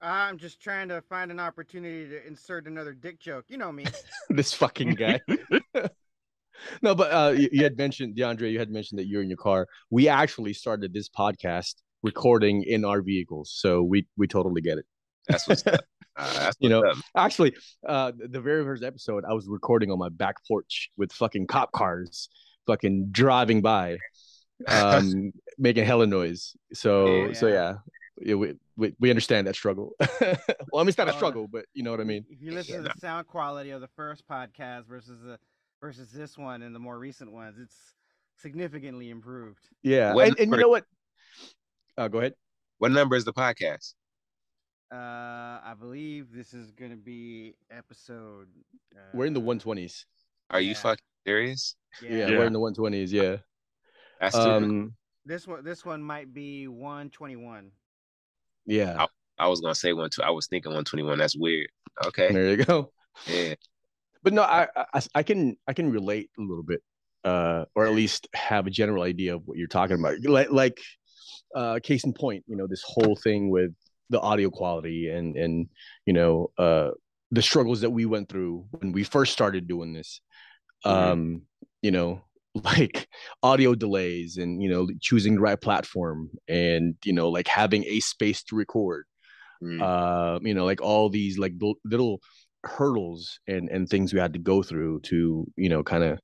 [0.00, 3.46] I'm just trying to find an opportunity to insert another dick joke.
[3.48, 3.84] You know me.
[4.30, 5.20] this fucking guy.
[6.82, 9.38] no, but uh you, you had mentioned DeAndre, you had mentioned that you're in your
[9.38, 9.66] car.
[9.90, 14.86] We actually started this podcast recording in our vehicles, so we we totally get it.
[15.28, 15.80] that's what's up.
[16.18, 17.04] Uh, that's You know, what's up.
[17.14, 17.54] Actually,
[17.86, 21.46] uh the the very first episode I was recording on my back porch with fucking
[21.46, 22.30] cop cars
[22.66, 23.98] fucking driving by
[24.66, 26.56] um making hella noise.
[26.72, 27.32] So Yeah.
[27.34, 27.74] so yeah.
[28.18, 29.92] Yeah, we, we, we understand that struggle.
[30.00, 30.08] well,
[30.76, 32.24] I mean, it's not a Oh, struggle, but you know what I mean.
[32.30, 35.38] If you listen to the sound quality of the first podcast versus the
[35.82, 37.76] versus this one and the more recent ones, it's
[38.40, 39.68] significantly improved.
[39.82, 40.86] Yeah, What and, and you know what?
[41.96, 42.34] Uh, go ahead.
[42.78, 43.94] What number is the podcast?
[44.92, 44.96] Uh,
[45.64, 48.48] I believe this is gonna be episode.
[48.94, 50.04] Uh, We're in the 120s.
[50.50, 51.74] Are you fucking serious?
[52.02, 52.38] Yeah, Yeah.
[52.38, 53.10] we're in the 120s.
[53.10, 53.36] Yeah.
[54.20, 54.48] That's super.
[54.48, 54.94] Um.
[55.24, 57.72] This one, this one might be 121.
[58.66, 59.06] Yeah.
[59.38, 60.22] I was gonna say one two.
[60.22, 61.18] I was thinking one twenty one.
[61.18, 61.68] That's weird.
[62.06, 62.32] Okay.
[62.32, 62.92] There you go.
[63.26, 63.54] Yeah.
[64.22, 66.80] But no, I, I I can I can relate a little bit.
[67.24, 70.20] uh, or at least have a general idea of what you're talking about.
[70.22, 70.80] Like, like
[71.54, 73.72] uh, case in point, you know, this whole thing with
[74.10, 75.68] the audio quality and and
[76.06, 76.90] you know uh,
[77.32, 80.20] the struggles that we went through when we first started doing this.
[80.84, 80.90] Mhm.
[80.90, 81.42] Um,
[81.82, 82.22] you know,
[82.54, 83.08] like
[83.42, 88.00] audio delays and you know choosing the right platform and you know like having a
[88.00, 89.04] space to record
[89.62, 89.80] Mm.
[89.80, 91.54] uh, you know, like all these like
[91.84, 92.20] little
[92.62, 96.18] hurdles and and things we had to go through to you know kind of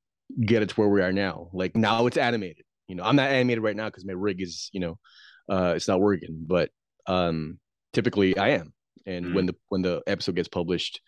[0.45, 1.49] get it to where we are now.
[1.55, 2.65] Like now it's animated.
[2.93, 4.99] You know, I'm not animated right now because my rig is you know,
[5.49, 6.45] uh, it's not working.
[6.47, 6.69] But
[7.07, 7.59] um,
[7.95, 8.75] typically I am.
[9.07, 11.01] And when the when the episode gets published,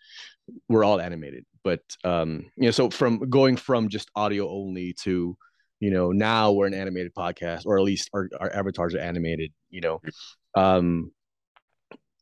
[0.67, 1.45] we're all animated.
[1.63, 5.37] But um, you know, so from going from just audio only to
[5.79, 9.51] you know now we're an animated podcast or at least our, our avatars are animated
[9.69, 10.01] you know
[10.55, 11.11] um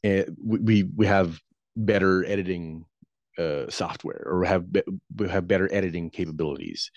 [0.04, 0.26] we
[0.60, 1.40] we- we have
[1.78, 2.86] better editing
[3.40, 4.84] uh software or have be-
[5.16, 6.92] we have better editing capabilities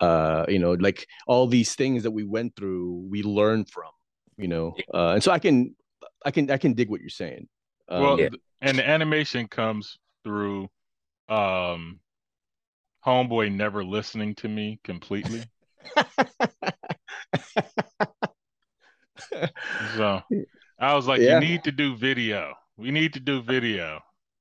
[0.00, 3.90] uh you know like all these things that we went through we learned from
[4.36, 5.74] you know uh and so i can
[6.24, 7.46] i can i can dig what you're saying
[7.88, 8.28] um, Well, Yeah.
[8.62, 10.68] and the animation comes through
[11.28, 12.00] um
[13.04, 15.44] homeboy never listening to me completely.
[19.96, 20.20] So
[20.78, 21.34] I was like, Yeah.
[21.34, 22.54] you need to do video.
[22.76, 24.00] We need to do video.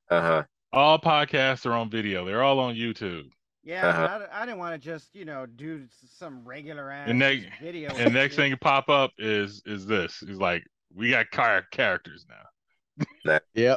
[0.10, 0.44] Uh huh.
[0.74, 2.26] All podcasts are on video.
[2.26, 3.30] They're all on YouTube.
[3.64, 4.02] Yeah, Uh-huh.
[4.02, 5.84] but I, d- I didn't want to just you know do
[6.18, 7.92] some regular ass And next- video.
[7.96, 8.44] And next shit.
[8.44, 10.22] thing to pop up is is this.
[10.24, 10.64] Is like
[10.94, 13.40] we got char- characters now.
[13.54, 13.76] yeah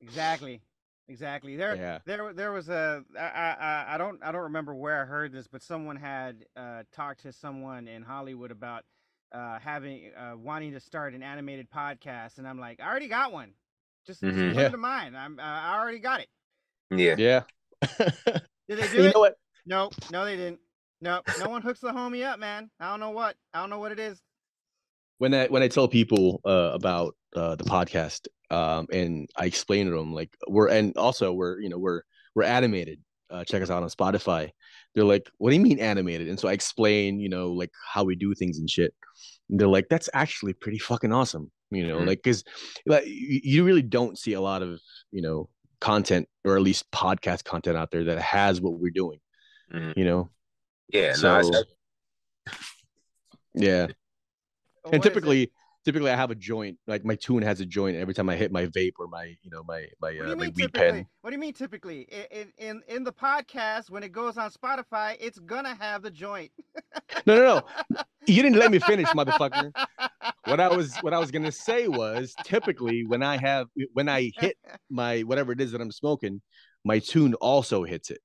[0.00, 0.60] Exactly.
[1.08, 1.56] Exactly.
[1.56, 5.00] There yeah there there was a I, I I- I don't I don't remember where
[5.02, 8.84] I heard this, but someone had uh, talked to someone in Hollywood about
[9.32, 13.32] uh, having uh, wanting to start an animated podcast, and I'm like, I already got
[13.32, 13.52] one.
[14.06, 14.52] Just, just Mhm.
[14.52, 14.66] put Yeah.
[14.68, 15.14] it to mine.
[15.16, 16.28] I'm uh, I already got it.
[16.90, 17.14] Yeah.
[17.18, 17.42] yeah
[18.68, 19.14] Did they do you it?
[19.14, 19.36] know what
[19.66, 20.60] No, no, they didn't.
[21.00, 22.70] No, no one hooks the homie up, man.
[22.80, 23.36] I don't know what.
[23.52, 24.20] I don't know what it is.
[25.18, 29.86] when I when I tell people uh, about uh, the podcast, um, and I explain
[29.86, 32.02] to them like we're and also we're you know we're
[32.34, 33.00] we're animated.
[33.30, 34.50] Uh, check us out on Spotify.
[34.94, 38.04] They're like, "What do you mean animated?" And so I explain, you know, like how
[38.04, 38.94] we do things and shit.
[39.50, 42.06] And they're like, "That's actually pretty fucking awesome," you know, Mhm.
[42.06, 42.44] like because
[42.86, 44.80] like you, you really don't see a lot of
[45.10, 45.48] you know
[45.80, 49.20] content or at least podcast content out there that has what we're doing.
[49.72, 49.94] Mhm.
[49.96, 50.30] You know,
[50.88, 51.12] Yeah.
[51.14, 51.64] so no, it's-
[53.54, 53.84] yeah.
[53.84, 53.94] And
[54.84, 55.02] what is it?
[55.02, 55.52] typically
[55.84, 58.50] typically i have a joint like my tune has a joint every time i hit
[58.52, 60.72] my vape or my you know my my What do uh, you my mean weed
[60.72, 60.90] typically?
[60.92, 62.02] pen What do you mean typically?
[62.30, 66.50] In, in in the podcast, when it goes on Spotify, it's gonna have the joint.
[67.26, 67.62] no no no
[68.26, 69.72] you didn't let me finish motherfucker
[70.46, 74.30] what i was what i was gonna say was typically when i have when i
[74.36, 74.56] hit
[74.90, 76.40] my whatever it is that i'm smoking
[76.84, 78.20] my tune also hits it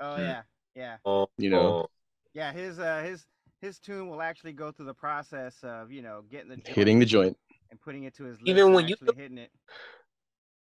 [0.00, 0.22] Oh Hmm.
[0.22, 0.42] yeah,
[0.74, 1.86] yeah, oh, you know.
[2.34, 2.52] yeah.
[2.52, 3.24] His uh his
[3.64, 6.98] his tune will actually go through the process of you know getting the joint hitting
[6.98, 7.36] the joint
[7.70, 8.50] and putting it to his lips.
[8.50, 9.50] Even when you- actually hitting it.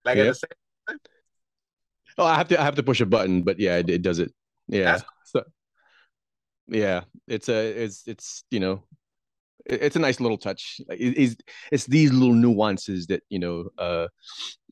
[0.06, 0.24] like Yeah.
[0.24, 0.98] at the same
[2.18, 4.20] oh i have to i have to push a button but yeah it, it does
[4.20, 4.32] it
[4.68, 5.44] yeah That's- so
[6.68, 8.84] yeah it's a it's it's you know
[9.66, 11.36] it- it's a nice little touch Like, it- it's
[11.72, 14.08] it's these little nuances that you know uh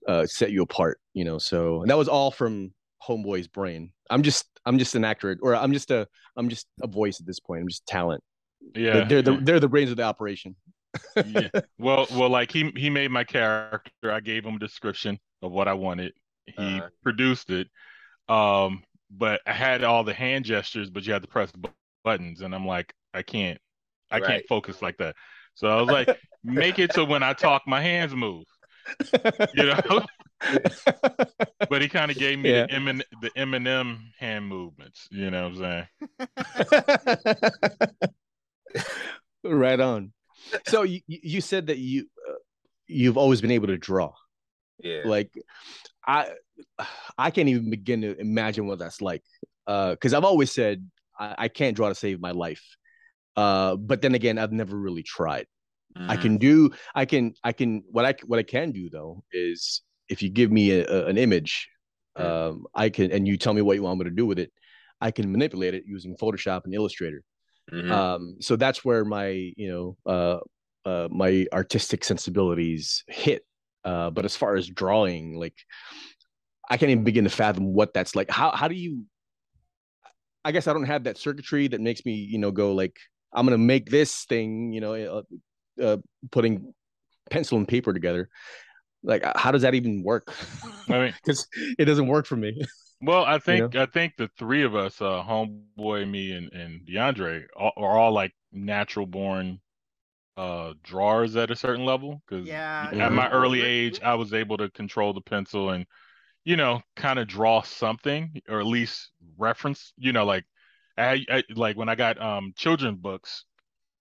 [0.08, 2.74] uh set you apart you know so and that was all from
[3.08, 6.08] homeboy's brain i'm just i'm just an actor or i'm just a
[6.38, 8.22] i'm just a voice at this point i'm just talent
[8.76, 9.06] Yeah.
[9.06, 10.56] they're the they're the brains of the operation
[11.26, 11.48] yeah.
[11.80, 14.12] Well, well, like he he made my character.
[14.12, 16.12] I gave him a description of what I wanted.
[16.46, 16.90] He Uh-huh.
[17.02, 17.70] produced it.
[18.28, 21.70] Um, but I had all the hand gestures, but you had to press bu-
[22.04, 23.58] buttons, and I'm like, I can't,
[24.12, 25.16] I can't focus like that.
[25.56, 26.10] So I was like,
[26.44, 28.44] make it so when I talk, my hands move.
[29.56, 30.06] You know.
[31.70, 32.66] but he kind of gave me Yeah.
[32.68, 35.08] the Emin, the Eminem hand movements.
[35.12, 35.88] You know what I'm
[36.58, 37.88] saying?
[39.44, 40.14] right on
[40.68, 42.34] so you you said that you uh,
[42.88, 44.12] you've always been able to draw
[44.80, 45.02] Yeah.
[45.04, 45.30] like
[46.06, 46.30] i
[47.18, 49.24] i can't even begin to imagine what that's like
[49.68, 50.88] uh because i've always said
[51.20, 52.64] I, I can't draw to save my life
[53.36, 55.48] uh but then again i've never really tried
[56.08, 56.22] i Mhm.
[56.22, 59.82] can do i can i can what i what i can do though is
[60.12, 61.54] if you give me a, a- an image
[62.18, 64.52] um i can and you tell me what you want me to do with it
[65.00, 67.24] i can manipulate it using photoshop and illustrator.
[67.72, 67.92] Mhm.
[67.92, 69.28] um so that's where my
[69.62, 70.40] you know uh
[70.90, 73.42] uh my artistic sensibilities hit.
[73.84, 75.58] Uh but as far as drawing like
[76.70, 78.30] i can't even begin to fathom what that's like.
[78.30, 79.06] How how do you
[80.44, 82.96] i guess i don't have that circuitry that makes me you know go like
[83.34, 85.98] i'm gonna make this thing you know uh, uh
[86.32, 86.74] putting
[87.30, 88.30] pencil and paper together
[89.04, 90.34] like how does that even work
[90.90, 91.48] I mean, because
[91.80, 92.62] it doesn't work for me
[93.02, 97.46] Well, I think I think the three of us, uh, homeboy, me, and and DeAndre,
[97.56, 99.60] are, are all like natural born
[100.38, 102.22] uh drawers at a certain level.
[102.28, 103.14] Because Yeah, at yeah.
[103.14, 105.86] my early age, I was able to control the pencil and
[106.46, 109.94] you know kind of draw something or at least reference.
[109.98, 110.46] You know, like
[110.98, 113.46] I, I like when I got um children books,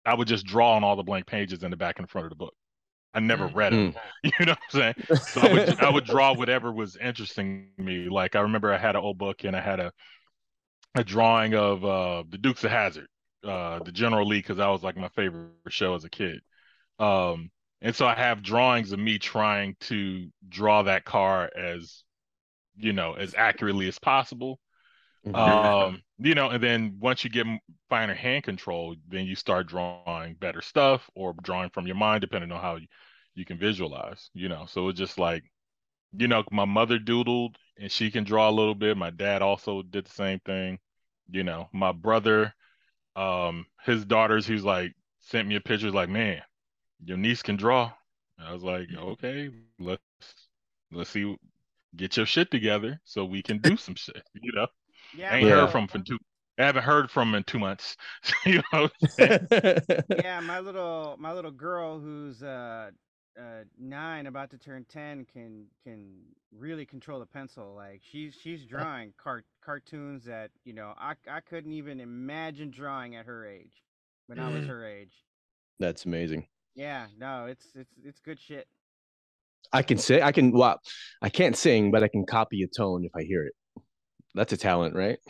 [0.05, 2.31] I would just draw on all the blank pages in the back and front of
[2.31, 2.55] the book.
[3.18, 3.49] I never Mm.
[3.49, 3.84] read them.
[4.24, 4.95] You know what I'm saying?
[5.28, 8.09] So I would I would draw whatever was interesting to me.
[8.09, 9.93] Like I remember I had an old book and I had a
[10.95, 13.07] a drawing of uh the Dukes of Hazzard,
[13.43, 16.41] uh the General Lee because that was like my favorite show as a kid.
[16.99, 17.51] Um
[17.82, 22.03] and so I have drawings of me trying to draw that car as
[22.78, 24.59] you know as accurately as possible.
[25.24, 25.57] Mhm.
[25.57, 27.59] Um you know and then once you get m-
[27.89, 32.51] finer hand control then you start drawing better stuff or drawing from your mind depending
[32.51, 32.88] on how you,
[33.38, 35.45] you can visualize you know so it's just like
[36.17, 38.97] you know, my mother doodled and she can draw a little bit.
[38.97, 40.79] My dad also did the same thing.
[41.29, 42.53] You know, my brother,
[43.15, 46.41] um, his daughters, he's like sent me a picture, like, man,
[47.05, 47.91] your niece can draw.
[48.39, 50.01] I was like, okay, let's
[50.91, 51.35] let's see,
[51.95, 54.23] get your shit together so we can do some shit.
[54.41, 54.67] You know,
[55.13, 55.55] yeah, I ain't Yeah.
[55.55, 56.19] heard from him for two.
[56.59, 57.97] I haven't heard from him in two months.
[58.45, 59.17] you know, what I'm
[60.07, 62.91] yeah, my little my little girl who's uh
[63.39, 66.15] uh nine about to turn 10 can can
[66.51, 71.39] really control the pencil like she's she's drawing cart cartoons that you know I I
[71.41, 73.83] couldn't even imagine drawing at her age
[74.27, 74.67] when I was Mhm.
[74.67, 75.13] her age
[75.79, 76.47] That's amazing.
[76.75, 78.67] yeah no it's it's it's good shit
[79.73, 80.51] I can say I can.
[80.53, 80.79] Well,
[81.21, 83.53] I can't sing, but I can copy a tone if I hear it.
[84.33, 85.19] That's a talent, right?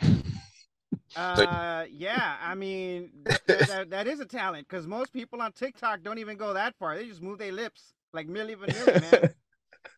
[1.16, 5.52] uh yeah I mean th- th- that, that is a talent because most people on
[5.52, 9.34] TikTok don't even go that far they just move their lips like Milli Vanilli man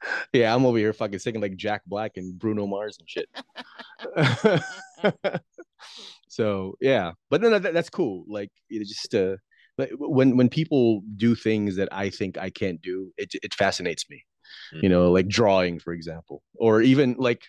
[0.33, 3.29] yeah, I'm over here fucking singing like Jack Black and Bruno Mars and shit.
[6.29, 8.25] so yeah, but no, no, that, that's cool.
[8.29, 9.37] Like it just uh,
[9.79, 14.09] like when when people do things that I think I can't do, it it fascinates
[14.09, 14.25] me.
[14.73, 17.45] You know, like drawing, for example, or even like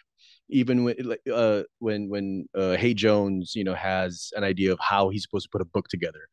[0.49, 4.79] even when like uh when when uh Hey Jones, you know, has an idea of
[4.79, 6.27] how he's supposed to put a book together,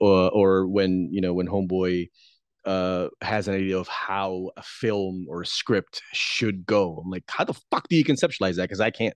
[0.00, 2.08] or or when you know when Homeboy
[2.66, 7.00] uh has an idea of how a film or a script should go.
[7.04, 8.64] I'm like, how the fuck do you conceptualize that?
[8.64, 9.14] Because I can't.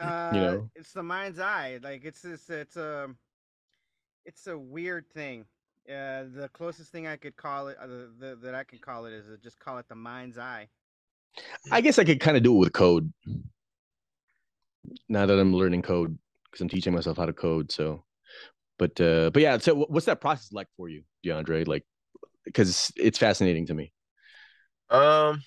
[0.00, 0.70] uh, know?
[0.74, 1.78] it's the mind's eye.
[1.82, 3.08] Like it's this, it's a,
[4.24, 5.44] it's a weird thing.
[5.88, 9.06] Uh, the closest thing I could call it, uh, the, the, that I can call
[9.06, 10.68] it, is to just call it the mind's eye.
[11.70, 13.12] I guess I could kind of do it with code.
[15.08, 17.72] Now that I'm learning code, because I'm teaching myself how to code.
[17.72, 18.04] So,
[18.78, 19.58] but uh, but yeah.
[19.58, 21.66] So what's that process like for you, DeAndre?
[21.66, 21.84] Like,
[22.44, 23.92] because it's fascinating to me.
[24.90, 25.42] Um,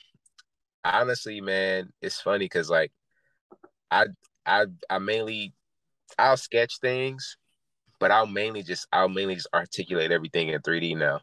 [0.83, 2.91] honestly, man, it's funny because like
[3.89, 4.07] I
[4.45, 5.53] I I mainly
[6.19, 7.37] I'll sketch things,
[7.99, 11.21] but I'll mainly just I'll mainly just articulate everything in 3D now.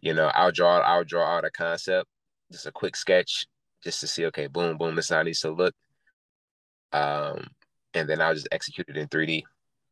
[0.00, 2.08] You know, I'll draw I'll draw out a concept,
[2.52, 3.46] just a quick sketch,
[3.84, 5.74] just to see, okay, boom, boom, this is how it needs to look.
[6.92, 7.48] Um,
[7.94, 9.44] and then I'll just execute it in 3D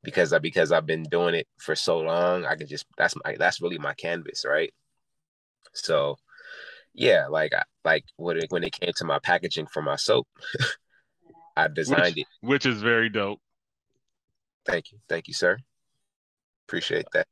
[0.02, 3.36] because I because I've been doing it for so long, I can just that's my
[3.38, 4.72] that's really my canvas, right?
[5.74, 6.16] So
[6.94, 10.26] yeah, like I, like when it when it came to my packaging for my soap,
[11.56, 12.26] I designed which, it.
[12.40, 13.40] which is very dope.
[14.64, 15.58] Thank you, thank you, sir.
[16.66, 17.26] Appreciate that.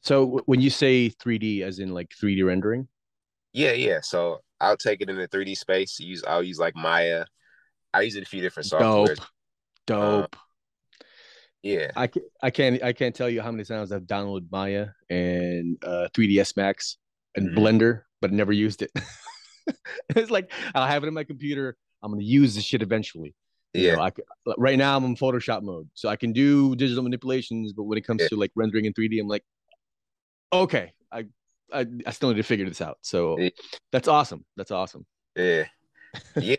[0.00, 2.88] So w- when you say 3D, as in like 3D rendering,
[3.52, 4.00] Yeah, yeah.
[4.02, 5.98] So I'll take it in the 3D space.
[5.98, 7.26] Use I'll use like Maya.
[7.92, 9.16] I use it a few different softwares.
[9.16, 9.26] dope,
[9.86, 10.36] dope.
[11.62, 14.88] Yeah, I can I can't I can't tell you how many times I've downloaded Maya
[15.10, 16.98] and uh, 3ds Max
[17.36, 17.56] and Mhm.
[17.58, 18.90] Blender, but never used it.
[20.10, 21.76] it's like I'll have it in my computer.
[22.02, 23.34] I'm gonna use this shit eventually.
[23.74, 24.22] You yeah, know, I c-
[24.58, 27.72] right now I'm in Photoshop mode, so I can do digital manipulations.
[27.72, 28.28] But when it comes Yeah.
[28.28, 29.44] to like rendering in 3D, I'm like,
[30.52, 31.26] okay, I
[31.72, 32.98] I, I still need to figure this out.
[33.02, 33.50] So Yeah.
[33.92, 34.44] that's awesome.
[34.56, 35.04] That's awesome.
[35.34, 35.64] yeah,
[36.36, 36.56] yeah.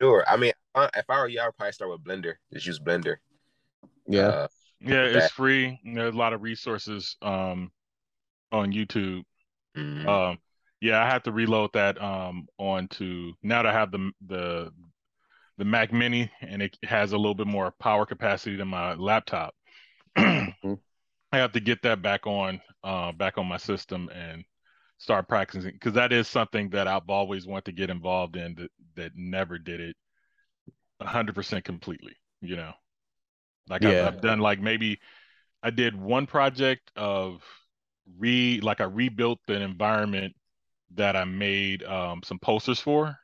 [0.00, 0.24] Sure.
[0.28, 2.34] I mean, uh, if I were you, I would probably start with Blender.
[2.52, 3.16] Just use Blender.
[4.06, 4.26] Yeah.
[4.28, 4.48] Uh,
[4.80, 5.14] Yeah, that.
[5.16, 5.80] it's free.
[5.84, 7.70] There's a lot of resources um
[8.50, 9.22] on YouTube.
[9.74, 10.22] Mhm.
[10.28, 10.38] Um
[10.80, 14.72] yeah, I have to reload that um onto now that I have the the
[15.58, 19.54] the Mac Mini and it has a little bit more power capacity than my laptop.
[20.64, 20.74] Mm-hmm.
[21.32, 24.44] I have to get that back on uh back on my system and
[24.98, 28.70] start practicing because that is something that I've always wanted to get involved in that
[28.96, 29.96] that never did it
[30.98, 32.72] 100% completely, you know.
[33.68, 34.02] Like Yeah.
[34.02, 35.00] I've, I've done like maybe
[35.62, 37.42] I did one project of
[38.18, 40.34] re like I rebuilt the environment
[40.94, 43.16] that I made um, some posters for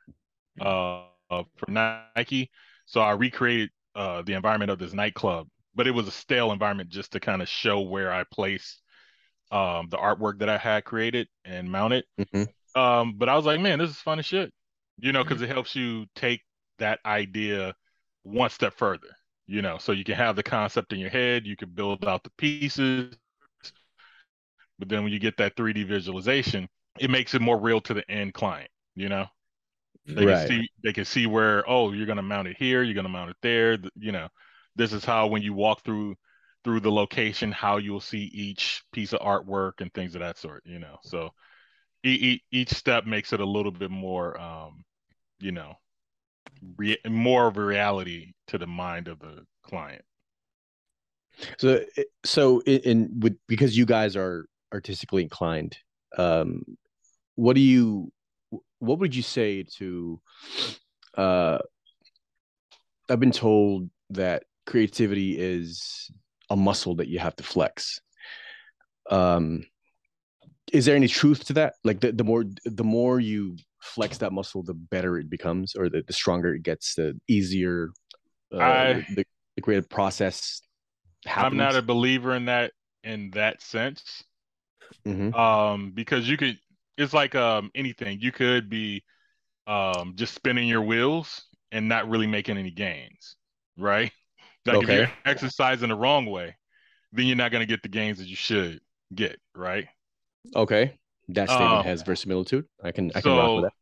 [0.61, 2.49] uh, uh, for Nike.
[2.85, 6.89] So I recreated uh, the environment of this nightclub, but it was a stale environment
[6.89, 8.81] just to kind of show where I placed
[9.51, 12.05] um, the artwork that I had created and mounted.
[12.19, 12.47] Mhm.
[12.75, 14.53] Um, but I was like, man, this is fun as shit,
[14.99, 16.41] you know, because it helps you take
[16.77, 17.75] that idea
[18.23, 19.07] one step further,
[19.47, 22.23] you know, so you can have the concept in your head, you can build out
[22.23, 23.15] the pieces,
[24.79, 26.69] but then when you get that 3D visualization,
[26.99, 29.27] it makes it more real to the end client, you know.
[30.15, 30.25] They Right.
[30.25, 33.31] can see they can see where oh you're gonna mount it here, you're gonna mount
[33.31, 34.29] it there, you know.
[34.75, 36.15] This is how when you walk through
[36.63, 40.63] through the location, how you'll see each piece of artwork and things of that sort,
[40.65, 40.97] you know.
[41.03, 41.29] So
[42.05, 44.83] e- e- each step makes it a little bit more, um,
[45.39, 45.75] you know,
[46.77, 50.03] re- more of a reality to the mind of the client.
[51.57, 51.83] So,
[52.25, 55.77] so in, in with because you guys are artistically inclined,
[56.17, 56.63] um,
[57.35, 58.11] what do you,
[58.79, 60.19] what would you say to?
[61.17, 61.59] Uh,
[63.09, 66.11] I've been told that creativity is
[66.49, 68.01] a muscle that you have to flex.
[69.09, 69.65] Um,
[70.71, 71.73] is there any truth to that?
[71.83, 75.89] Like the, the more the more you flex that muscle, the better it becomes, or
[75.89, 77.89] the, the stronger it gets, the easier
[78.53, 80.61] uh, I- the, the creative process
[81.25, 81.53] happens.
[81.53, 82.71] I'm not a believer in that
[83.03, 84.23] in that sense.
[85.05, 85.33] Mhm.
[85.33, 86.57] um because you could
[86.97, 89.03] it's like um anything you could be
[89.67, 93.37] um just spinning your wheels and not really making any gains
[93.77, 94.11] right
[94.65, 96.55] like if you're exercising the wrong way
[97.13, 98.81] then you're not going to get the gains that you should
[99.15, 99.87] get right
[100.55, 102.67] Okay, that statement Um, has verisimilitude.
[102.83, 103.73] I can I can rock with so that.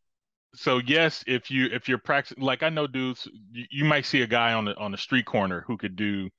[0.55, 4.21] so yes if you if you're practicing like i know dudes you, you might see
[4.23, 6.29] a guy on the on the street corner who could do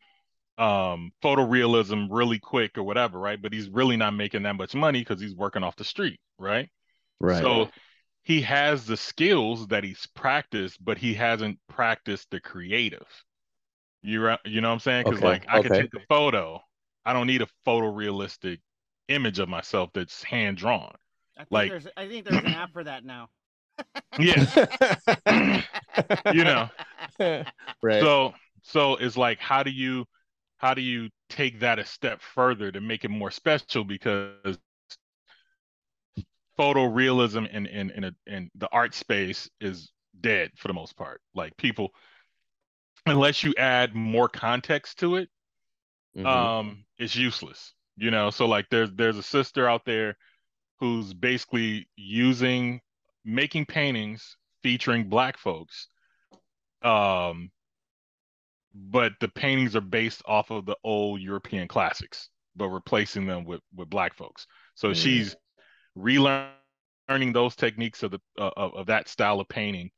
[0.58, 5.00] um photorealism really quick or whatever right but he's really not making that much money
[5.00, 6.68] because he's working off the street right
[7.20, 7.42] Right.
[7.42, 7.68] So
[8.22, 13.06] he has the skills that he's practiced, but he hasn't practiced the creative.
[14.02, 15.04] You you know what I'm saying?
[15.04, 16.60] Because Okay, like I can take a photo.
[17.04, 18.58] I don't need a photorealistic
[19.08, 20.94] image of myself that's hand drawn.
[21.36, 23.28] I think Like- there's I think there's an app for that now.
[24.18, 25.62] Yeah.
[26.32, 26.68] you know.
[27.82, 28.02] right.
[28.02, 30.04] So so it's like how do you
[30.58, 34.58] how do you take that a step further to make it more special because
[36.58, 41.20] photorealism in in in, a, in the art space is dead for the most part.
[41.34, 41.92] Like people
[43.06, 45.30] unless you add more context to it,
[46.14, 46.52] Mhm.
[46.58, 47.74] um it's useless.
[47.96, 50.16] You know, so like there's there's a sister out there
[50.80, 52.80] who's basically using
[53.24, 55.88] making paintings featuring black folks
[56.82, 57.50] um
[58.90, 63.60] but the paintings are based off of the old European classics, but replacing them with
[63.74, 64.46] with black folks.
[64.74, 64.94] So Mm.
[64.94, 65.36] she's
[65.96, 69.90] relearning those techniques of the uh, of, of that style of painting,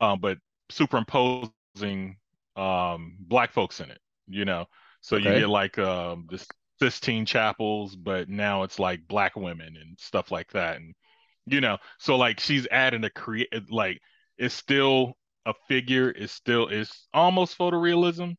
[0.00, 0.38] um, but
[0.70, 2.16] superimposing
[2.56, 4.00] um, black folks in it.
[4.28, 4.66] You know,
[5.00, 6.44] so you get like um, the
[6.80, 10.94] Sistine Chapels, but now it's like black women and stuff like that, and
[11.46, 14.00] you know, so like she's adding a create like
[14.38, 15.16] it's still
[15.46, 18.36] a figure is still is almost photorealism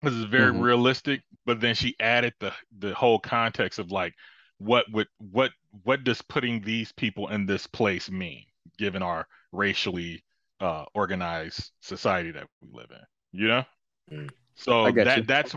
[0.00, 0.52] because it's very Mhm.
[0.52, 4.14] realistic but then she added the the whole context of like
[4.58, 5.52] what would what
[5.84, 8.44] what does putting these people in this place mean
[8.78, 10.24] given our racially
[10.60, 13.64] uh organized society that we live in you know
[14.10, 14.28] Mm.
[14.54, 15.24] so that you.
[15.26, 15.54] that's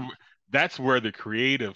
[0.50, 1.76] that's where the creative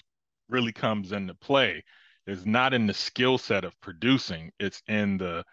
[0.50, 1.84] really comes into play
[2.28, 5.44] is not in the skill set of producing it's in the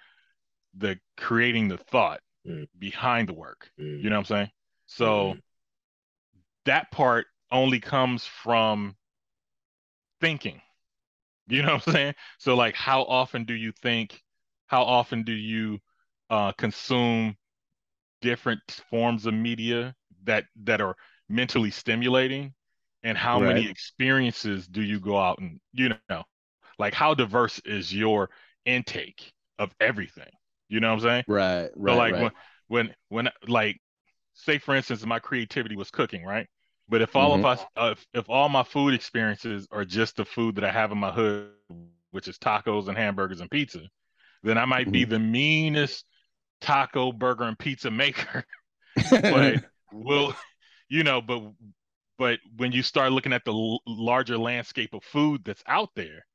[0.76, 2.66] the creating the thought Mm.
[2.78, 4.00] behind the work Mm.
[4.00, 4.50] you know what I'm saying?
[4.86, 5.42] So Mhm.
[6.66, 8.96] that part only comes from
[10.20, 10.60] thinking.
[11.48, 12.14] You know what I'm saying?
[12.38, 14.22] So like how often do you think
[14.66, 15.80] how often do you
[16.30, 17.36] uh consume
[18.22, 20.96] different forms of media that that are
[21.28, 22.54] mentally stimulating
[23.04, 26.24] and how many experiences do you go out and you know
[26.78, 28.30] like how diverse is your
[28.66, 30.30] intake of everything?
[30.74, 31.24] You know what I'm saying?
[31.26, 31.70] Right.
[31.74, 31.74] Right.
[31.88, 32.32] So like right.
[32.32, 32.32] when
[32.68, 33.80] when when like
[34.34, 36.48] say for instance my creativity was cooking, right?
[36.88, 37.44] But if all Mm-hmm.
[37.44, 40.72] of us uh, if, if all my food experiences are just the food that I
[40.72, 41.52] have in my hood,
[42.12, 43.82] which is tacos and hamburgers and pizza,
[44.44, 45.04] then I might Mm-hmm.
[45.04, 46.06] be the meanest
[46.60, 48.44] taco, burger, and pizza maker.
[49.28, 49.60] but
[49.92, 50.34] will
[50.88, 51.42] you know, but
[52.18, 56.26] but when you start looking at the l- larger landscape of food that's out there,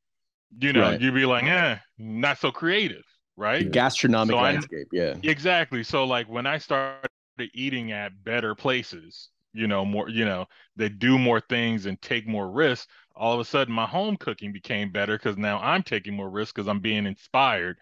[0.60, 1.02] you know, Right.
[1.02, 3.06] you'd be like, eh, not so creative,
[3.40, 3.72] right?
[3.72, 4.88] gastronomic So I- landscape.
[4.92, 5.16] Yeah.
[5.24, 5.84] Exactly.
[5.84, 7.10] So like when I started
[7.54, 12.28] eating at better places, you know, more, you know, they do more things and take
[12.28, 16.16] more risks, all of a sudden my home cooking became better because now I'm taking
[16.16, 17.78] more risks because I'm being inspired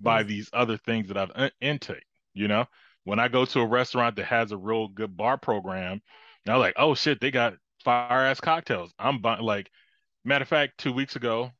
[0.00, 0.26] by mm.
[0.26, 2.66] these other things that I've in- intake, you know?
[3.04, 6.00] when I go to a restaurant that has a real good bar program,
[6.46, 7.54] I was like, oh shit, they got
[7.84, 8.92] fire ass cocktails.
[8.98, 9.70] I'm buying like
[10.24, 11.50] matter of fact, two weeks ago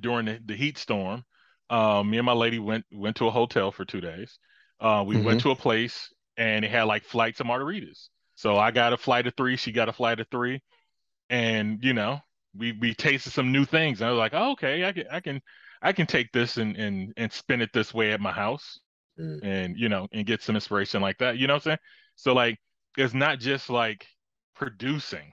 [0.00, 1.24] during the, the heat storm,
[1.72, 4.38] um, me and my lady went went to a hotel for two days.
[4.78, 5.24] Uh, we mm-hmm.
[5.24, 8.08] went to a place and it had like flights of margaritas.
[8.34, 10.60] So I got a flight of three, she got a flight of three,
[11.30, 12.20] and you know,
[12.54, 14.00] we we tasted some new things.
[14.00, 15.40] And I was like, oh, okay, I can I can
[15.80, 18.78] I can take this and and and spin it this way at my house,
[19.18, 19.40] mm.
[19.42, 21.38] and you know, and get some inspiration like that.
[21.38, 21.78] You know what I'm saying?
[22.16, 22.58] So like,
[22.98, 24.06] it's not just like
[24.54, 25.32] producing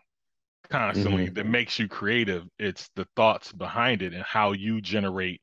[0.70, 1.34] constantly mm-hmm.
[1.34, 2.46] that makes you creative.
[2.58, 5.42] It's the thoughts behind it and how you generate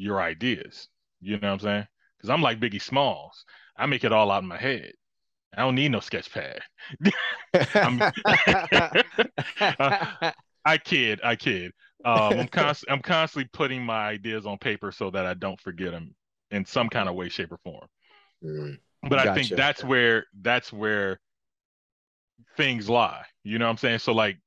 [0.00, 0.88] your ideas.
[1.20, 1.86] You know what I'm saying?
[2.16, 3.44] Because I'm like Biggie Smalls.
[3.76, 4.92] I make it all out in my head.
[5.56, 6.60] I don't need no sketch pad.
[10.64, 11.72] I kid, I kid.
[12.04, 15.90] Um, I'm const- I'm constantly putting my ideas on paper so that I don't forget
[15.90, 16.14] them
[16.50, 17.86] in some kind of way, shape, or form.
[18.44, 19.30] Mm, but gotcha.
[19.30, 21.20] I think that's where that's where
[22.56, 23.24] things lie.
[23.44, 23.98] You know what I'm saying?
[23.98, 24.38] So like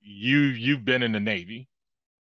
[0.00, 1.68] you you've been in the Navy.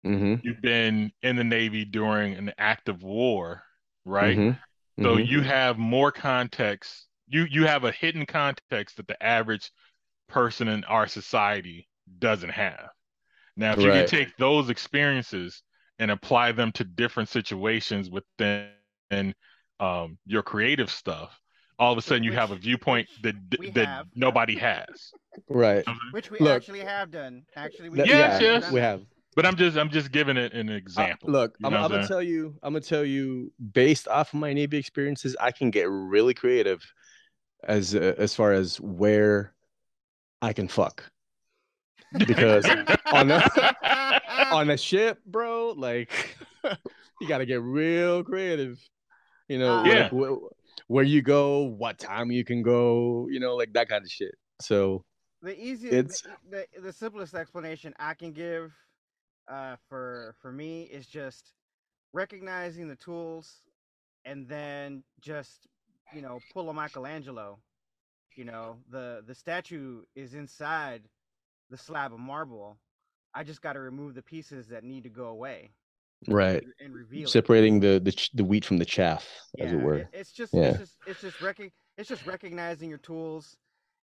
[0.04, 0.46] Mm-hmm.
[0.46, 3.62] You've been in the Navy during an active war,
[4.04, 4.36] right?
[4.36, 5.02] Mm-hmm.
[5.02, 5.24] So mm-hmm.
[5.24, 7.06] you have more context.
[7.28, 9.70] You you have a hidden context that the average
[10.28, 11.88] person in our society
[12.18, 12.88] doesn't have.
[13.56, 13.86] Now, if right.
[13.86, 15.62] you can take those experiences
[15.98, 19.34] and apply them to different situations within
[19.78, 21.38] um, your creative stuff,
[21.78, 23.34] all of a sudden you have a viewpoint that
[23.74, 24.06] that have.
[24.14, 25.12] nobody has.
[25.48, 25.84] Right.
[26.12, 27.44] Which we Look, actually have done.
[27.56, 29.02] Actually, we yes, yes, we have.
[29.34, 31.30] But I'm just I'm just giving it an example.
[31.30, 34.52] Uh, look, I'm, I'm gonna tell you, I'm gonna tell you, based off of my
[34.52, 36.82] Navy experiences, I can get really creative
[37.64, 39.54] as uh, as far as where
[40.42, 41.10] I can fuck
[42.26, 42.68] because
[43.12, 43.42] on a
[44.52, 46.36] on a ship, bro, like
[47.20, 48.78] you got to get real creative.
[49.48, 50.08] You know, uh, yeah.
[50.12, 54.04] Like, wh- where you go, what time you can go, you know, like that kind
[54.04, 54.34] of shit.
[54.60, 55.04] So
[55.42, 58.72] the easiest, the, the, the simplest explanation I can give
[59.48, 61.52] uh, for for me is just
[62.12, 63.62] recognizing the tools
[64.24, 65.66] and then just
[66.14, 67.58] you know pull a Michelangelo.
[68.36, 71.02] You know the the statue is inside
[71.70, 72.78] the slab of marble.
[73.34, 75.70] I just got to remove the pieces that need to go away.
[76.28, 76.62] Right.
[76.80, 80.08] And, reveal separating the, the the wheat from the chaff, yeah, as it were.
[80.12, 80.62] it's just yeah.
[80.64, 83.56] it's just it's just rec- it's just recognizing your tools,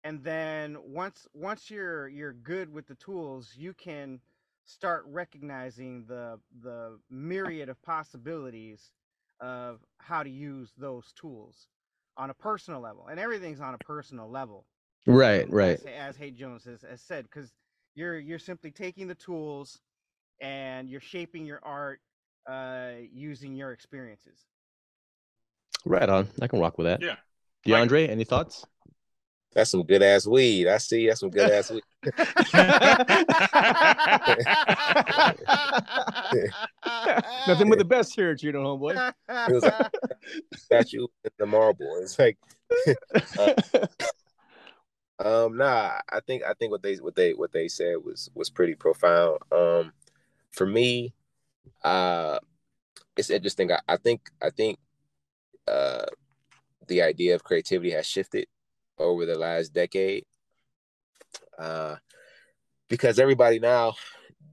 [0.03, 4.20] and then once once you're you're good with the tools, you can
[4.67, 8.93] start recognizing the the myriad of possibilities
[9.41, 11.69] of how to use those tools
[12.17, 14.67] on a personal level, and everything's on a personal level.
[15.07, 15.79] Right, right.
[15.79, 17.53] As, as Hay Jones has, has said, because
[17.95, 19.81] you're you're simply taking the tools
[20.41, 22.01] and you're shaping your art
[22.49, 24.47] uh, using your experiences.
[25.85, 26.29] Right on.
[26.43, 27.01] I can rock with that.
[27.01, 27.17] Yeah.
[27.64, 28.64] DeAndre, like, any thoughts?
[29.53, 30.67] That's some good ass weed.
[30.67, 31.07] I see.
[31.07, 31.83] That's some good ass weed.
[37.47, 39.13] Nothing but the best here at Chino, homeboy.
[39.29, 39.93] It was like
[40.55, 41.99] statue in the marble.
[42.01, 42.39] It's like
[43.39, 43.55] uh,
[45.19, 48.51] um, nah, I think I think what they what they what they said was was
[48.51, 49.39] pretty profound.
[49.51, 49.93] Um,
[50.51, 51.15] for me,
[51.85, 52.39] uh,
[53.17, 53.73] it's interesting.
[53.73, 54.79] I, I think I think
[55.67, 56.05] uh,
[56.87, 58.47] the idea of creativity has shifted
[58.99, 60.25] over the last decade.
[61.59, 61.97] Uh,
[62.89, 63.95] because everybody now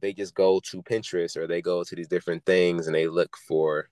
[0.01, 3.37] they just go to Pinterest or they go to these different things and they look
[3.47, 3.89] for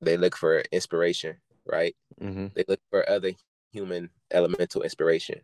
[0.00, 1.96] they look for inspiration, right?
[2.20, 2.48] Mm-hmm.
[2.54, 3.32] They look for other
[3.72, 5.40] human elemental inspiration.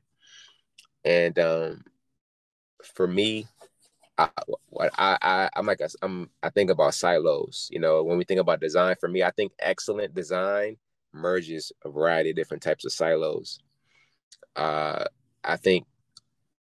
[1.04, 1.84] And um,
[2.84, 3.46] for me,
[4.18, 4.28] I,
[4.68, 7.68] what I, I I'm like I'm I think about silos.
[7.72, 10.76] You know, when we think about design, for me, I think excellent design
[11.12, 13.60] merges a variety of different types of silos.
[14.54, 15.04] Uh,
[15.42, 15.86] I think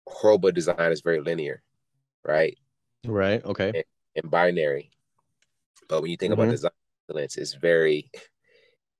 [0.08, 1.62] horrible design is very linear,
[2.24, 2.58] right?
[3.06, 3.44] Right.
[3.44, 3.70] Okay.
[3.70, 3.84] And,
[4.16, 4.92] and binary.
[5.88, 6.42] But when you think mm-hmm.
[6.42, 6.72] about design
[7.10, 8.10] excellence, it's very,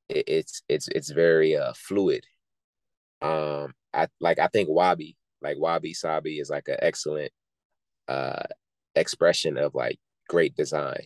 [0.10, 2.26] it, it's it's it's very uh, fluid.
[3.22, 7.32] Um, I like I think Wabi like Wabi Sabi is like an excellent
[8.08, 8.44] uh
[8.96, 10.00] expression of like
[10.30, 11.06] great design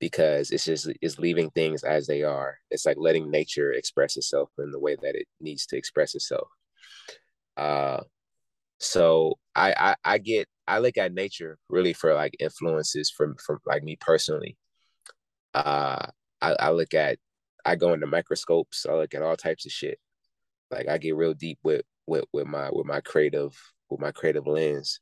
[0.00, 2.58] because it's just it's leaving things as they are.
[2.70, 6.48] It's like letting nature express itself in the way that it needs to express itself.
[7.56, 8.00] Uh
[8.78, 13.58] so I I, I get I look at nature really for like influences from from
[13.66, 14.56] like me personally.
[15.54, 16.06] Uh
[16.40, 17.18] I, I look at
[17.64, 19.98] I go into microscopes, I look at all types of shit.
[20.70, 23.56] Like I get real deep with with with my with my creative
[23.90, 25.00] with my creative lens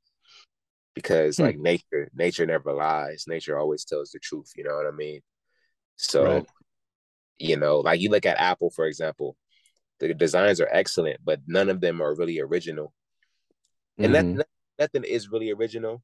[0.94, 1.44] because hmm.
[1.44, 5.20] like nature nature never lies nature always tells the truth you know what i mean
[5.96, 6.46] so right.
[7.38, 9.36] you know like you look at apple for example
[9.98, 12.92] the designs are excellent, but none of them are really original.
[13.98, 14.36] And Mhm.
[14.38, 16.02] that nothing is really original.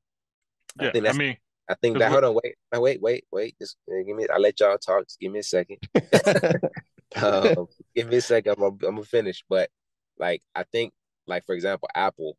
[0.79, 1.37] I Yeah, think I mean,
[1.69, 2.11] I think 'cause that.
[2.13, 3.57] Hold on, wait, no, wait, wait, wait.
[3.61, 4.27] Just uh, give me.
[4.33, 5.05] I let y'all talk.
[5.07, 5.79] Just give me a second.
[7.23, 8.53] um, give me a second.
[8.53, 9.45] I'm, gonna- I'm gonna finish.
[9.49, 9.71] But
[10.19, 10.93] like, I think,
[11.27, 12.39] like for example, Apple,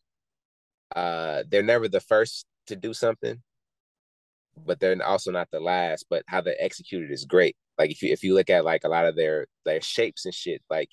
[0.95, 3.41] uh, they're never the first to do something,
[4.65, 6.05] but they're also not the last.
[6.09, 7.55] But how they execute it is great.
[7.77, 10.33] Like if you if you look at like a lot of their their shapes and
[10.33, 10.89] shit, like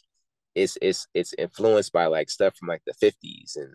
[0.55, 3.75] it's it's it's influenced by like stuff from like the 50s and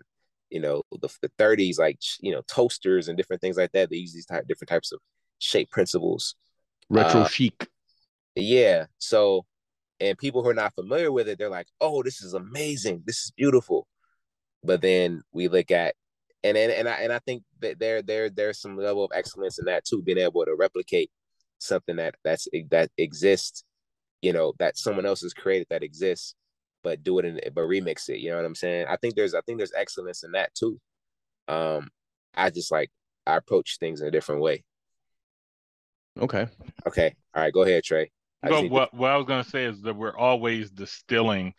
[0.49, 3.89] you know the, the 30s, like you know toasters and different things like that.
[3.89, 4.99] They use these type different types of
[5.39, 6.35] shape principles.
[6.89, 7.67] Retro Uh, chic.
[8.35, 8.85] Yeah.
[8.97, 9.45] So,
[9.99, 13.03] and people who are not familiar with it, they're like, "Oh, this is amazing.
[13.05, 13.87] This is beautiful."
[14.63, 15.95] But then we look at,
[16.43, 19.59] and and and I and I think that there there there's some level of excellence
[19.59, 21.11] in that too, being able to replicate
[21.59, 23.63] something that that's that exists,
[24.21, 26.35] you know, that someone else has created that exists,
[26.85, 28.19] but do it in but remix it.
[28.19, 28.85] You know what I'm saying?
[28.87, 30.79] I think there's I think there's excellence in that too.
[31.47, 31.89] Um,
[32.35, 32.91] I just like
[33.25, 34.63] I approach things in a different way.
[36.21, 36.47] Okay.
[36.87, 37.15] Okay.
[37.33, 37.51] All right.
[37.51, 38.11] Go ahead, Trey.
[38.43, 40.69] I just But need to- what what I was gonna say is that we're always
[40.69, 41.55] distilling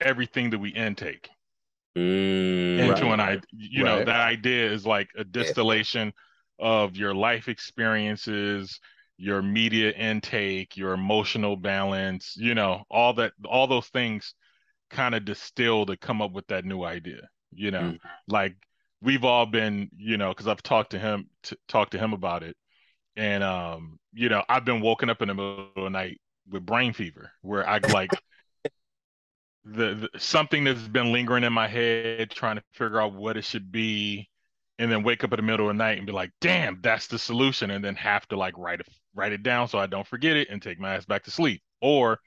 [0.00, 1.28] everything that we intake
[1.96, 3.14] Mm, into Right.
[3.14, 3.42] an idea.
[3.52, 6.12] You know, that idea is like a distillation
[6.58, 8.78] of your life experiences,
[9.16, 12.36] your media intake, your emotional balance.
[12.36, 14.34] You know, all that, all those things,
[14.90, 17.28] kind of distill to come up with that new idea.
[17.52, 17.98] You know, Mm.
[18.28, 18.56] like
[19.02, 22.42] we've all been, you know, because I've talked to him, t- talked to him about
[22.42, 22.56] it,
[23.16, 26.20] and um, you know, I've been woken up in the middle of the night
[26.50, 28.22] with brain fever, where I like
[29.64, 33.44] the, the something that's been lingering in my head, trying to figure out what it
[33.44, 34.28] should be,
[34.78, 37.06] and then wake up in the middle of the night and be like, "Damn, that's
[37.06, 40.06] the solution," and then have to like write it write it down so I don't
[40.06, 42.20] forget it and take my ass back to sleep, or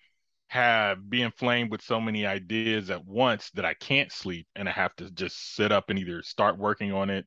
[0.53, 4.71] have be inflamed with so many ideas at once that I can't sleep and I
[4.71, 7.25] have to just sit up and either start working on it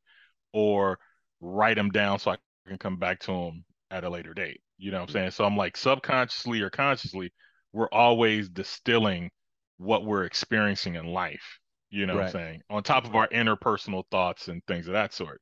[0.52, 1.00] or
[1.40, 2.36] write them down so I
[2.68, 4.60] can come back to them at a later date.
[4.78, 5.30] You know what I'm saying?
[5.32, 7.32] So I'm like subconsciously or consciously,
[7.72, 9.32] we're always distilling
[9.78, 11.58] what we're experiencing in life.
[11.90, 12.62] You know what I'm saying?
[12.70, 15.40] On top of our interpersonal thoughts and things of that sort.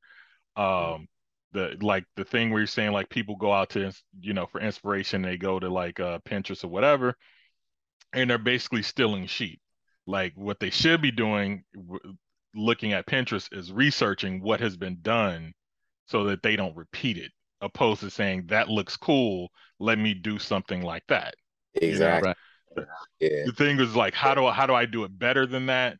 [0.55, 1.07] Um
[1.51, 4.59] the like the thing where you're saying like people go out to you know for
[4.59, 7.15] inspiration they go to like uh Pinterest or whatever
[8.15, 9.59] and they're basically stealing sheep.
[10.07, 12.15] Like what they should be doing, w-
[12.55, 15.53] looking at Pinterest, is researching what has been done
[16.07, 19.49] so that they don't repeat it, opposed to saying that looks cool.
[19.79, 21.35] Let me do something like that.
[21.75, 22.33] exactly.
[22.77, 22.87] Right.
[23.19, 23.45] Yeah.
[23.45, 25.97] The thing is like, how do I how do I do it better than that?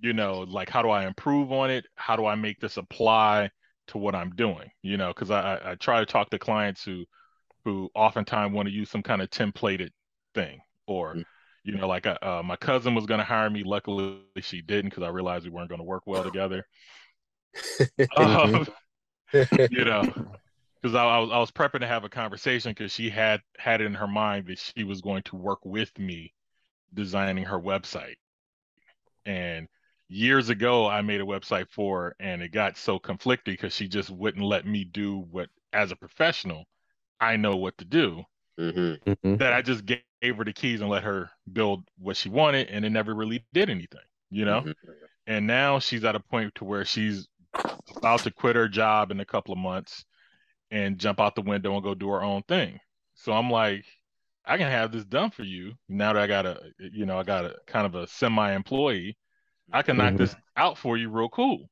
[0.00, 1.86] You know, like how do I improve on it?
[1.96, 3.50] How do I make this apply
[3.88, 4.70] to what I'm doing?
[4.82, 7.04] You know, because I, I I try to talk to clients who
[7.64, 9.90] who oftentimes want to use some kind of templated
[10.34, 11.24] thing or Mm.
[11.64, 13.62] You know like uh, uh, my cousin was going to hire me.
[13.64, 16.66] Luckily she didn't because i realized we weren't going to work well together.
[18.16, 18.66] Um,
[19.32, 20.02] you know
[20.80, 23.80] because I, I was I was prepping to have a conversation because she had had
[23.80, 26.32] it in her mind that she was going to work with me
[26.94, 28.16] designing her website.
[29.26, 29.68] And
[30.10, 33.86] years ago i made a website for her and it got so conflicted because she
[33.86, 36.64] just wouldn't let me do what as a professional
[37.20, 38.20] i know what to do
[38.58, 39.40] hmm Mhm.
[39.40, 40.02] that I just gave
[40.36, 43.70] her the keys and let her build what she wanted, and it never really did
[43.70, 44.66] anything, you know.
[44.66, 45.10] Mhm.
[45.26, 47.28] And now she's at a point to where she's
[48.02, 50.04] about to quit her job in a couple of months
[50.70, 52.78] and jump out the window and go do her own thing.
[53.14, 53.84] So I'm like,
[54.44, 57.22] I can have this done for you now that I got a, you know, I
[57.24, 59.16] got a kind of a semi-employee.
[59.72, 60.18] I can knock Mhm.
[60.18, 61.70] this out for you real cool,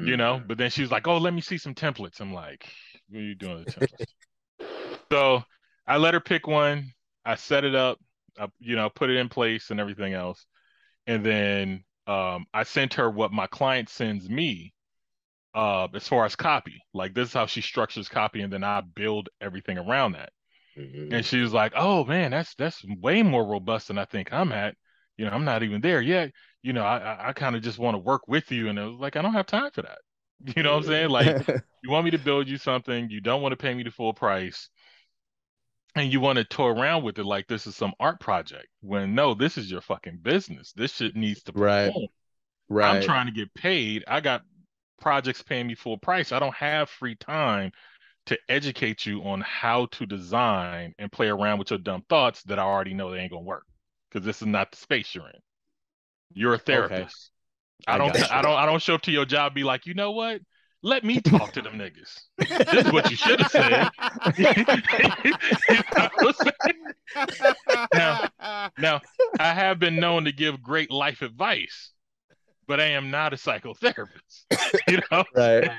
[0.00, 0.42] you know.
[0.46, 2.68] But then she's like, "Oh, let me see some templates." I'm like,
[3.08, 4.14] "What are you doing the templates?"
[5.12, 5.42] so
[5.88, 6.92] I let her pick one.
[7.26, 8.00] I set it up,
[8.38, 10.46] I, you know, put it in place and everything else,
[11.06, 14.74] and then um, I sent her what my client sends me
[15.54, 16.82] uh, as far as copy.
[16.94, 20.32] Like this is how she structures copy, and then I build everything around that.
[20.76, 21.10] Mhm.
[21.10, 24.52] And she was like, "Oh man, that's that's way more robust than I think I'm
[24.52, 24.76] at.
[25.16, 26.32] You know, I'm not even there yet.
[26.62, 28.84] You know, I I, I kind of just want to work with you." And it
[28.84, 29.98] was like, I don't have time for that.
[30.56, 31.10] You know what I'm saying?
[31.10, 31.36] Like,
[31.82, 34.14] you want me to build you something, you don't want to pay me the full
[34.14, 34.70] price,
[35.94, 38.68] and you want to tour around with it like this is some art project.
[38.80, 40.72] When no, this is your fucking business.
[40.72, 41.86] This shit needs to Right.
[41.86, 42.08] perform.
[42.68, 42.96] right.
[42.96, 44.04] I'm trying to get paid.
[44.06, 44.42] I got
[45.00, 46.32] projects paying me full price.
[46.32, 47.72] I don't have free time
[48.26, 52.58] to educate you on how to design and play around with your dumb thoughts that
[52.58, 53.64] I already know they ain't gonna work
[54.10, 55.40] because this is not the space you're in.
[56.34, 57.30] You're a therapist.
[57.86, 58.32] I I don't.
[58.32, 58.56] I don't.
[58.56, 59.54] I don't show up to your job.
[59.54, 60.42] Be like, you know what?
[60.82, 62.20] Let me talk to them niggas.
[62.38, 63.88] This is what you should have said.
[64.36, 64.52] You know
[66.16, 66.52] what I'm
[67.16, 67.88] saying?
[67.94, 68.28] Now-
[68.78, 69.00] Now,
[69.40, 71.90] I have been known to give great life advice,
[72.66, 74.44] but I am not a psychotherapist.
[74.88, 75.70] you know, right.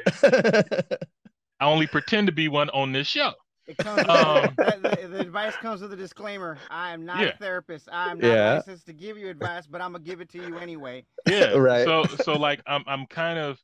[1.61, 3.31] I only pretend to be one on this show.
[3.67, 6.57] It comes with, Um, the, the- the advice comes with a disclaimer.
[6.69, 7.27] I am not Yeah.
[7.27, 7.87] a therapist.
[7.91, 8.53] I am not Yeah.
[8.55, 11.05] licensed to give you advice, but I'm gonna give it to you anyway.
[11.27, 11.53] Yeah.
[11.57, 11.85] Right.
[11.85, 13.59] So so like I'm I'm kind of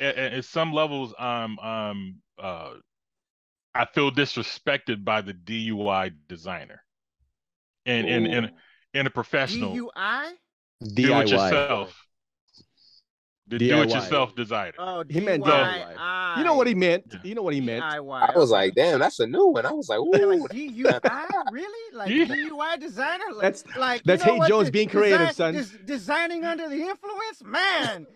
[0.00, 2.70] at, at some levels I'm um uh
[3.74, 6.82] I feel disrespected by the DUI designer.
[7.86, 8.50] And in in
[8.94, 10.32] in a professional DUI?
[10.94, 11.30] do it DIY.
[11.30, 12.04] yourself.
[13.46, 13.84] The do DIY.
[13.84, 14.72] it yourself designer.
[14.78, 16.36] Oh, He meant DUI.
[16.38, 17.04] You know what he meant.
[17.10, 17.18] Yeah.
[17.24, 17.82] You know what he meant.
[17.82, 18.34] DIY.
[18.34, 19.64] I was like, damn, that's a new one.
[19.64, 20.40] I was like, Yeah, ooh.
[20.42, 21.96] like DUI, really?
[21.96, 22.24] Like Yeah.
[22.26, 23.24] DUI designer?
[23.32, 24.48] Like, That's- like that's you know Hey what?
[24.48, 25.78] Jones De- being creative, design- son.
[25.78, 28.06] des- designing under the influence, man.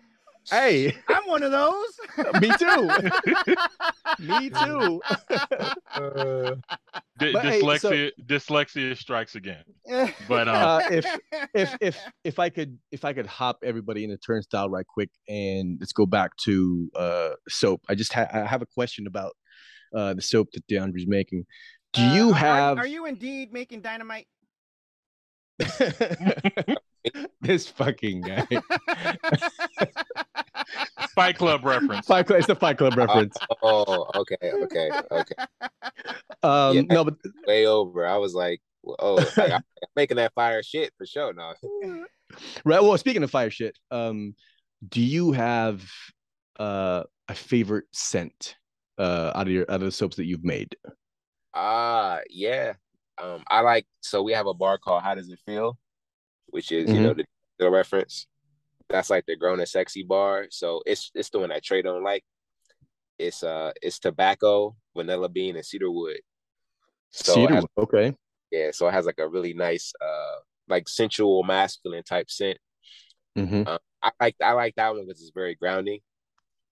[0.49, 1.99] Hey, I'm one of those.
[2.41, 2.89] me too.
[4.19, 5.01] Me too.
[5.95, 6.55] Uh,
[7.19, 9.63] D- But, hey, so- dyslexia dyslexia strikes again.
[10.27, 11.05] But um, Uh, if
[11.53, 15.09] if if if I could if I could hop everybody in a turnstile right quick
[15.29, 17.81] and let's go back to uh soap.
[17.89, 19.33] I just ha- I have a question about
[19.95, 21.45] uh the soap that DeAndre's making.
[21.93, 24.27] Do Uh, you are- have Are, you indeed making dynamite?
[27.41, 28.47] this fucking guy?
[31.15, 32.07] Fight Club reference.
[32.07, 32.39] Fight Club.
[32.39, 33.37] It's a Fight Club reference.
[33.61, 35.35] oh, okay, okay, okay.
[36.43, 36.81] Um, Yeah.
[36.89, 37.15] no, but
[37.47, 38.05] Way over.
[38.05, 38.61] I was like,
[38.99, 39.63] oh, like, I'm
[39.95, 41.31] making that fire shit for sure.
[41.33, 41.53] No,
[42.65, 42.81] right.
[42.83, 44.35] Well, speaking of fire shit, um,
[44.89, 45.89] do you have
[46.59, 48.55] uh a favorite scent
[48.97, 50.75] uh out of your out of the soaps that you've made?
[51.53, 52.73] Ah, yeah.
[53.21, 55.77] Um, I like so we have a bar called How Does It Feel,
[56.47, 57.23] which is you know the,
[57.59, 58.27] the reference.
[58.93, 60.47] That's like the grown and sexy bar.
[60.51, 62.23] So it's it's the one that Trey don't like.
[63.17, 66.19] It's uh it's tobacco, vanilla bean, and cedar wood.
[67.11, 67.55] So it Cedar.
[67.55, 68.15] has- okay.
[68.51, 70.37] yeah, so it has like a really nice uh
[70.69, 72.59] like sensual masculine type scent.
[73.35, 73.63] hmm
[74.03, 76.01] I like I like that one because it's very grounding,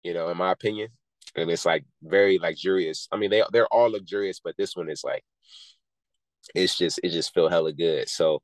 [0.04, 0.90] you know, in my opinion.
[1.36, 3.08] And it's like very luxurious.
[3.12, 5.24] I mean, they they're all luxurious, but this one is like
[6.56, 8.10] it's just it just feel hella good.
[8.10, 8.42] So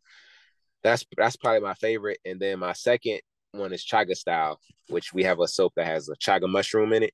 [0.84, 2.20] that's that's probably my favorite.
[2.26, 3.22] And then my second
[3.54, 7.04] one is chaga style, which we have a soap that has a chaga mushroom in
[7.04, 7.14] it.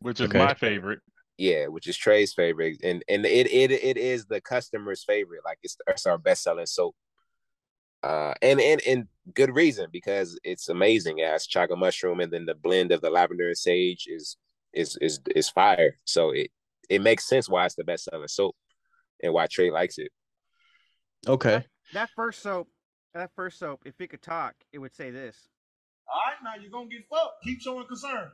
[0.00, 0.38] which is Okay.
[0.38, 1.00] my favorite.
[1.36, 5.40] Yeah, which is Trey's favorite, and and it it it is the customer's favorite.
[5.44, 6.94] Like it's it's our best selling soap.
[8.04, 11.18] Uh, and and and good reason because it's amazing.
[11.18, 14.36] It has chaga mushroom, and then the blend of the lavender and sage is
[14.72, 15.98] is is is fire.
[16.04, 16.50] So it
[16.88, 18.54] it makes sense why it's the best selling soap,
[19.22, 20.12] and why Trey likes it.
[21.26, 21.64] Okay.
[21.94, 22.68] That first soap,
[23.14, 25.48] that first soap, if it could talk, it would say this.
[26.08, 27.42] All right, now you're gonna get fucked.
[27.44, 28.30] Keep showing concern.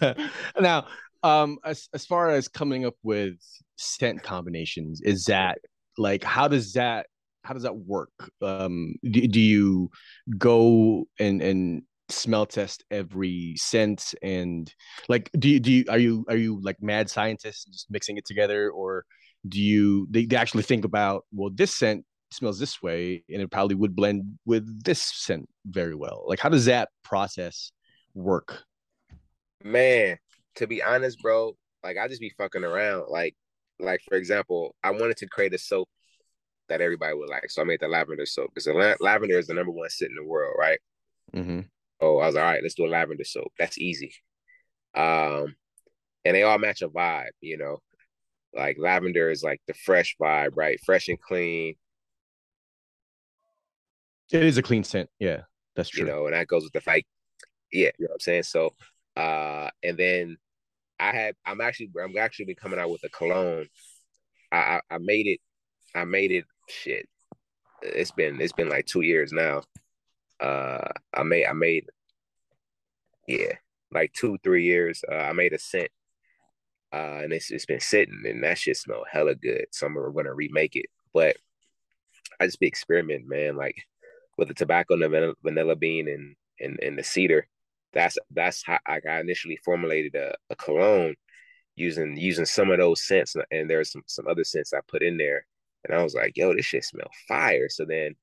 [0.60, 0.86] now,
[1.22, 3.36] um, as as far as coming up with
[3.76, 5.58] scent combinations, is that
[5.96, 7.06] like how does that
[7.44, 8.10] how does that work?
[8.42, 9.90] Um, do, do you
[10.36, 14.72] go and and smell test every scent and
[15.08, 18.24] like do you do you are you are you like mad scientists just mixing it
[18.24, 19.04] together or
[19.46, 23.50] do you they, they actually think about well this scent smells this way and it
[23.50, 27.72] probably would blend with this scent very well like how does that process
[28.14, 28.64] work
[29.64, 30.18] Man,
[30.56, 33.06] to be honest, bro, like I just be fucking around.
[33.10, 33.34] Like,
[33.80, 35.88] like for example, I wanted to create a soap
[36.68, 39.54] that everybody would like, so I made the lavender soap because la- lavender is the
[39.54, 40.78] number one scent in the world, right?
[41.34, 41.60] mm-hmm.
[42.00, 43.52] Oh, I was like, all right, let's do a lavender soap.
[43.58, 44.12] That's easy.
[44.94, 45.56] Um,
[46.24, 47.78] and they all match a vibe, you know.
[48.54, 50.78] Like lavender is like the fresh vibe, right?
[50.84, 51.74] Fresh and clean,
[54.30, 55.42] it is a clean scent yeah
[55.78, 57.06] that's true you know, and that goes with the fight.
[57.72, 58.42] yeah, you know what I'm saying.
[58.42, 58.74] So,
[59.16, 60.36] uh, and then
[60.98, 63.68] I had, I'm actually, I'm actually been coming out with a cologne.
[64.50, 65.38] I, I, I made it,
[65.94, 66.44] I made it.
[66.68, 67.08] Shit,
[67.80, 69.62] it's been, it's been like two years now.
[70.40, 71.86] Uh, I made, I made,
[73.28, 73.52] yeah,
[73.92, 75.04] like two, three years.
[75.08, 75.90] Uh, I made a scent,
[76.92, 79.66] uh, and it's it's been sitting, and that shit smell hella good.
[79.70, 81.36] So I'm gonna remake it, but
[82.40, 83.56] I just be experimenting, man.
[83.56, 83.76] Like
[84.38, 87.46] with the tobacco and the vanilla, bean and and and the cedar.
[87.92, 91.16] That's that's how I initially formulated a, a cologne
[91.76, 95.18] using using some of those scents, and there's some some other scents I put in
[95.18, 95.46] there,
[95.84, 97.68] and I was like, yo, this shit smell fire.
[97.68, 98.14] So then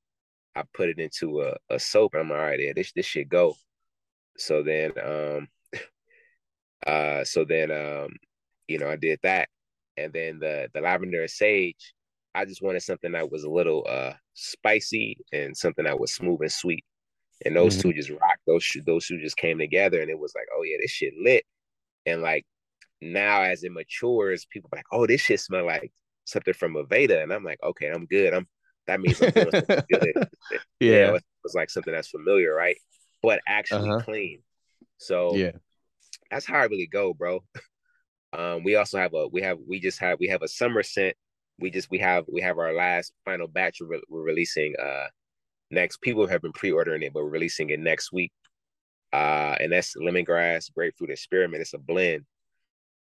[0.56, 3.06] I put it into a, a soap, and I'm like, all right, yeah, this this
[3.06, 3.54] shit go.
[4.38, 5.48] So then um
[6.86, 8.16] uh so then um
[8.68, 9.48] you know I did that,
[9.96, 11.92] and then the the lavender and sage.
[12.36, 16.42] I just wanted something that was a little uh spicy and something that was smooth
[16.42, 16.84] and sweet.
[17.44, 17.82] And those Mhm.
[17.82, 18.42] two just rocked.
[18.46, 21.44] Those those two just came together, and it was like, oh yeah, this shit lit.
[22.04, 22.44] And like
[23.00, 25.92] now, as it matures, people are like, oh, this shit smell like
[26.24, 28.32] something from Aveda, and I'm like, okay, I'm good.
[28.34, 28.46] I'm
[28.86, 30.14] that means I'm doing something good.
[30.80, 31.14] yeah.
[31.14, 32.76] it was like something that's familiar, right?
[33.22, 34.02] But actually Uh-huh.
[34.02, 34.42] clean.
[34.98, 35.52] So Yeah.
[36.30, 37.42] that's how I really go, bro.
[38.32, 41.16] Um, we also have a we have we just have we have a summer scent.
[41.58, 45.06] We just we have we have our last final batch we're, we're releasing uh
[45.70, 46.00] next.
[46.02, 48.32] People have been pre-ordering it, but we're releasing it next week.
[49.12, 51.62] Uh, and that's lemongrass, grapefruit, spearmint.
[51.62, 52.24] It's a blend.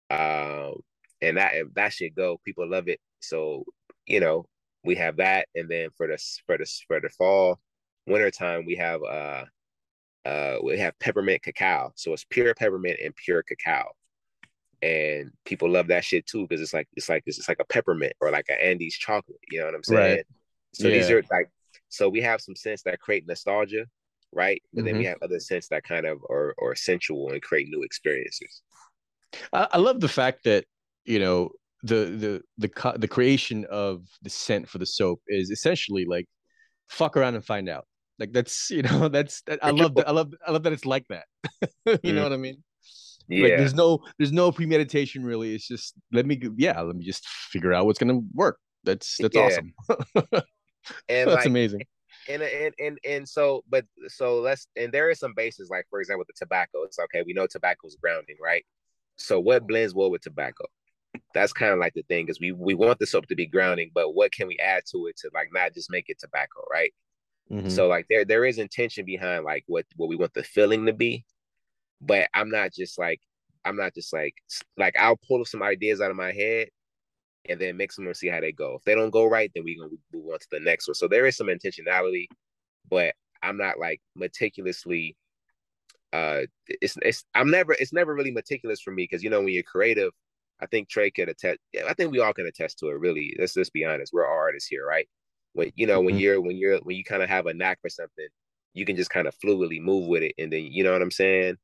[0.09, 0.75] Um,
[1.21, 2.39] and that that should go.
[2.45, 2.99] People love it.
[3.19, 3.65] So
[4.05, 4.45] you know
[4.83, 7.59] we have that, and then for the for the for the fall,
[8.07, 9.45] wintertime we have uh
[10.25, 11.91] uh we have peppermint cacao.
[11.95, 13.91] So it's pure peppermint and pure cacao
[14.81, 18.13] and people love that shit too because it's like it's like it's like a peppermint
[18.21, 19.39] or like an Andes chocolate.
[19.49, 20.19] You know what I'm saying?
[20.19, 20.25] Right.
[20.73, 21.49] So these are like
[21.89, 23.85] so we have some scents that create nostalgia,
[24.33, 24.61] right?
[24.75, 25.05] But then we Mm-hmm.
[25.05, 28.61] have other scents that kind of are or sensual and create new experiences.
[29.53, 30.65] I, I love the fact that
[31.05, 31.51] you know
[31.83, 36.25] the the the the creation of the scent for the soap is essentially like
[36.89, 37.85] fuck around and find out.
[38.19, 40.85] Like that's you know that's that, I love that I love I love that it's
[40.85, 41.25] like that.
[42.03, 42.23] you know Mhm.
[42.23, 42.63] what I mean?
[43.29, 45.55] Yeah, Like there's no there's no premeditation really.
[45.55, 48.59] It's just let me yeah let me just figure out what's gonna work.
[48.83, 49.37] That's that's Yeah.
[49.37, 49.73] awesome.
[51.09, 51.85] and that's like amazing.
[52.29, 56.01] and and and and so but so let's and there is some bases like for
[56.01, 56.83] example the tobacco.
[56.83, 57.23] It's okay.
[57.25, 58.65] We know tobacco is grounding, right?
[59.17, 60.65] So what blends well with tobacco?
[61.33, 63.91] That's kind of like the thing is we we want the soap to be grounding,
[63.93, 66.93] but what can we add to it to like not just make it tobacco, right?
[67.49, 67.69] Mhm.
[67.69, 70.93] So like there there is intention behind like what what we want the feeling to
[70.93, 71.25] be,
[72.01, 73.21] but I'm not just like
[73.65, 74.35] I'm not just like
[74.77, 76.69] like I'll pull some ideas out of my head
[77.49, 78.75] and then mix them and see how they go.
[78.75, 80.95] If they don't go right, then we gonna move on to the next one.
[80.95, 82.27] So there is some intentionality,
[82.89, 85.15] but I'm not like meticulously.
[86.13, 89.49] Uh, it's it's I'm never it's never really meticulous for me because you know when
[89.53, 90.11] you're creative,
[90.61, 91.59] I think Trey could attest.
[91.73, 92.99] Yeah, I think we all can attest to it.
[92.99, 94.13] Really, let's just be honest.
[94.13, 95.07] We're all artists here, right?
[95.53, 96.19] When you know when Mhm.
[96.19, 98.27] you're when you're when you kind of have a knack for something,
[98.73, 101.11] you can just kind of fluidly move with it, and then you know what I'm
[101.11, 101.57] saying.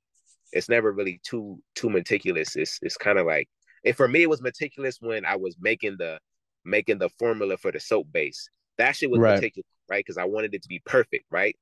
[0.54, 2.56] It's never really too too meticulous.
[2.58, 3.50] It's it's kind of like
[3.86, 6.20] and for me it was meticulous when I was making the
[6.66, 8.50] making the formula for the soap base.
[8.80, 9.36] That shit was Right.
[9.36, 10.00] meticulous, right?
[10.06, 11.58] Because I wanted it to be perfect, right?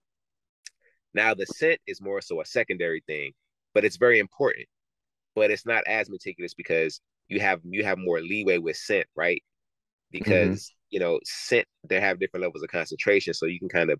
[1.14, 3.34] Now the scent is more so a secondary thing,
[3.74, 4.68] but it's very important.
[5.36, 9.44] But it's not as meticulous because you have you have more leeway with scent, right?
[10.24, 10.60] Mm-hmm.
[10.60, 14.00] Because you know, scent they have different levels of concentration, so you can kind of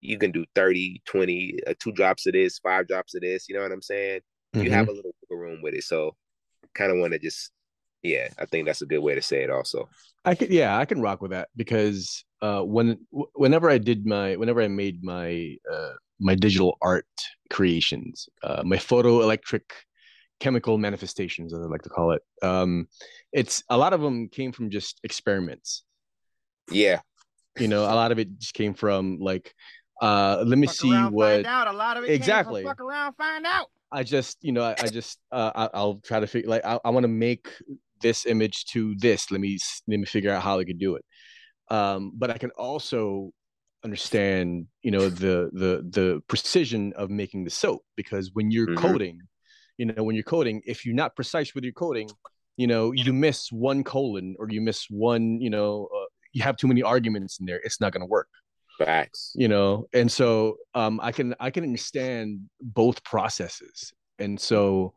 [0.00, 3.54] you can do 30, 20, uh, two drops of this, five drops of this, you
[3.54, 4.20] know what I'm saying?
[4.54, 4.70] You Mhm.
[4.70, 5.84] have a little wiggle room with it.
[5.84, 6.16] So
[6.74, 7.50] kind of want to just
[8.02, 9.88] yeah, I think that's a good way to say it also.
[10.24, 14.06] I could yeah, I can rock with that because uh when w- whenever I did
[14.06, 17.06] my whenever I made my uh my digital art
[17.50, 19.62] creations, uh my photoelectric
[20.40, 22.22] chemical manifestations as I like to call it.
[22.42, 22.88] Um
[23.32, 25.84] it's a lot of them came from just experiments.
[26.70, 27.00] Yeah.
[27.58, 29.54] You know, a lot of it just came from like
[30.00, 31.66] uh let me Fuck see around, what find out.
[31.68, 32.64] A lot of it Exactly.
[32.64, 33.68] fuck around, find out.
[33.92, 36.78] I just, you know, I, I just, uh, I, I'll try to figure, like, I,
[36.84, 37.48] I want to make
[38.00, 39.30] this image to this.
[39.32, 41.04] Let me, let me figure out how I could do it.
[41.70, 43.32] Um, but I can also
[43.84, 48.76] understand, you know, the, the, the precision of making the soap because when you're Mhm.
[48.76, 49.20] coding,
[49.76, 52.14] you know, when you're coding, if you're not precise with your coding,
[52.56, 56.56] you know, you miss one colon or you miss one, you know, uh, you have
[56.56, 57.60] too many arguments in there.
[57.64, 58.28] It's not going to work
[58.84, 59.32] Facts.
[59.34, 64.94] you know and so um i can i can understand both processes and so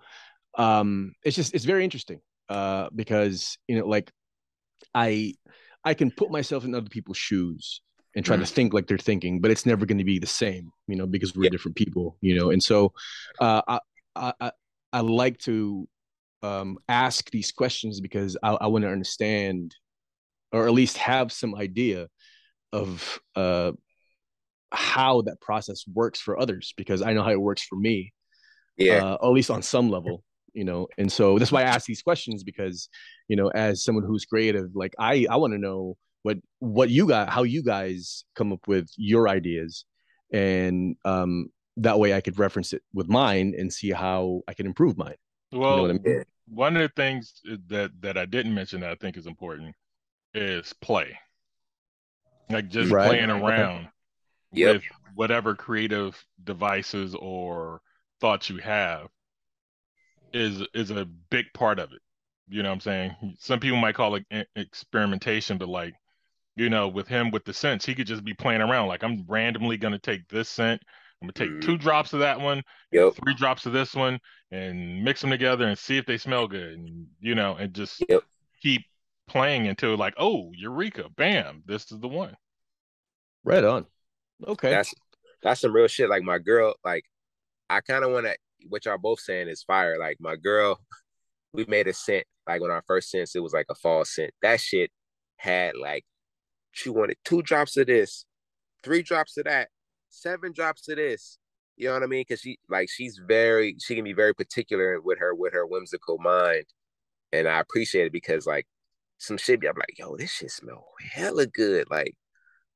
[0.57, 2.19] um it's just it's very interesting
[2.49, 4.11] uh because you know like
[4.95, 5.33] i
[5.83, 7.81] i can put myself in other people's shoes
[8.15, 10.71] and try to think like they're thinking but it's never going to be the same
[10.87, 11.49] you know because we're Yeah.
[11.49, 12.93] different people you know and so
[13.39, 13.79] uh i
[14.15, 14.51] i i,
[14.93, 15.87] I like to
[16.41, 19.75] um ask these questions because i, I want to understand
[20.51, 22.07] or at least have some idea
[22.73, 23.71] of uh
[24.71, 28.11] how that process works for others because I know how it works for me,
[28.77, 29.03] Yeah.
[29.05, 30.23] uh, at least on some level,
[30.53, 30.87] you know.
[30.97, 32.89] And so that's why I ask these questions because,
[33.27, 37.07] you know, as someone who's creative, like I, I want to know what what you
[37.07, 39.85] got, how you guys come up with your ideas,
[40.31, 44.65] and um, that way I could reference it with mine and see how I can
[44.65, 45.15] improve mine.
[45.51, 46.23] You know Well, I mean?
[46.47, 49.75] One of the things that that I didn't mention that I think is important
[50.33, 51.17] is play.
[52.49, 53.05] Like just Right.
[53.07, 53.45] playing Okay.
[53.45, 53.87] around
[54.53, 54.75] Yep.
[54.75, 54.83] with
[55.15, 57.81] whatever creative devices or
[58.19, 59.09] thoughts you have
[60.33, 62.01] is is a big part of it.
[62.49, 63.35] You know what I'm saying?
[63.39, 64.25] Some people might call it
[64.55, 65.93] experimentation, but like,
[66.55, 68.87] you know, with him with the scents, he could just be playing around.
[68.87, 70.81] Like I'm randomly gonna take this scent,
[71.21, 71.61] I'm gonna take Mhm.
[71.61, 73.15] two drops of that one, Yep.
[73.15, 74.19] three drops of this one,
[74.51, 76.73] and mix them together and see if they smell good.
[76.77, 78.23] And you know, and just Yep.
[78.61, 78.83] keep
[79.27, 82.35] playing until like, oh, Eureka, bam, this is the one.
[83.43, 83.85] Right on.
[84.47, 84.69] Okay.
[84.69, 84.93] That's
[85.41, 86.09] that's some real shit.
[86.09, 87.05] Like my girl, like
[87.69, 88.35] I kind of want to.
[88.69, 89.97] What y'all both saying is fire.
[89.99, 90.79] Like my girl,
[91.53, 92.25] we made a scent.
[92.47, 94.31] Like when our first scent, it was like a fall scent.
[94.41, 94.89] That shit
[95.37, 96.05] had like
[96.71, 98.25] she wanted two drops of this,
[98.83, 99.69] three drops of that,
[100.09, 101.37] seven drops of this.
[101.75, 102.21] You know what I mean?
[102.21, 106.17] Because she like she's very she can be very particular with her with her whimsical
[106.19, 106.65] mind,
[107.31, 108.67] and I appreciate it because like
[109.17, 111.87] some shit I'm like, yo, this shit smell hella good.
[111.89, 112.15] Like,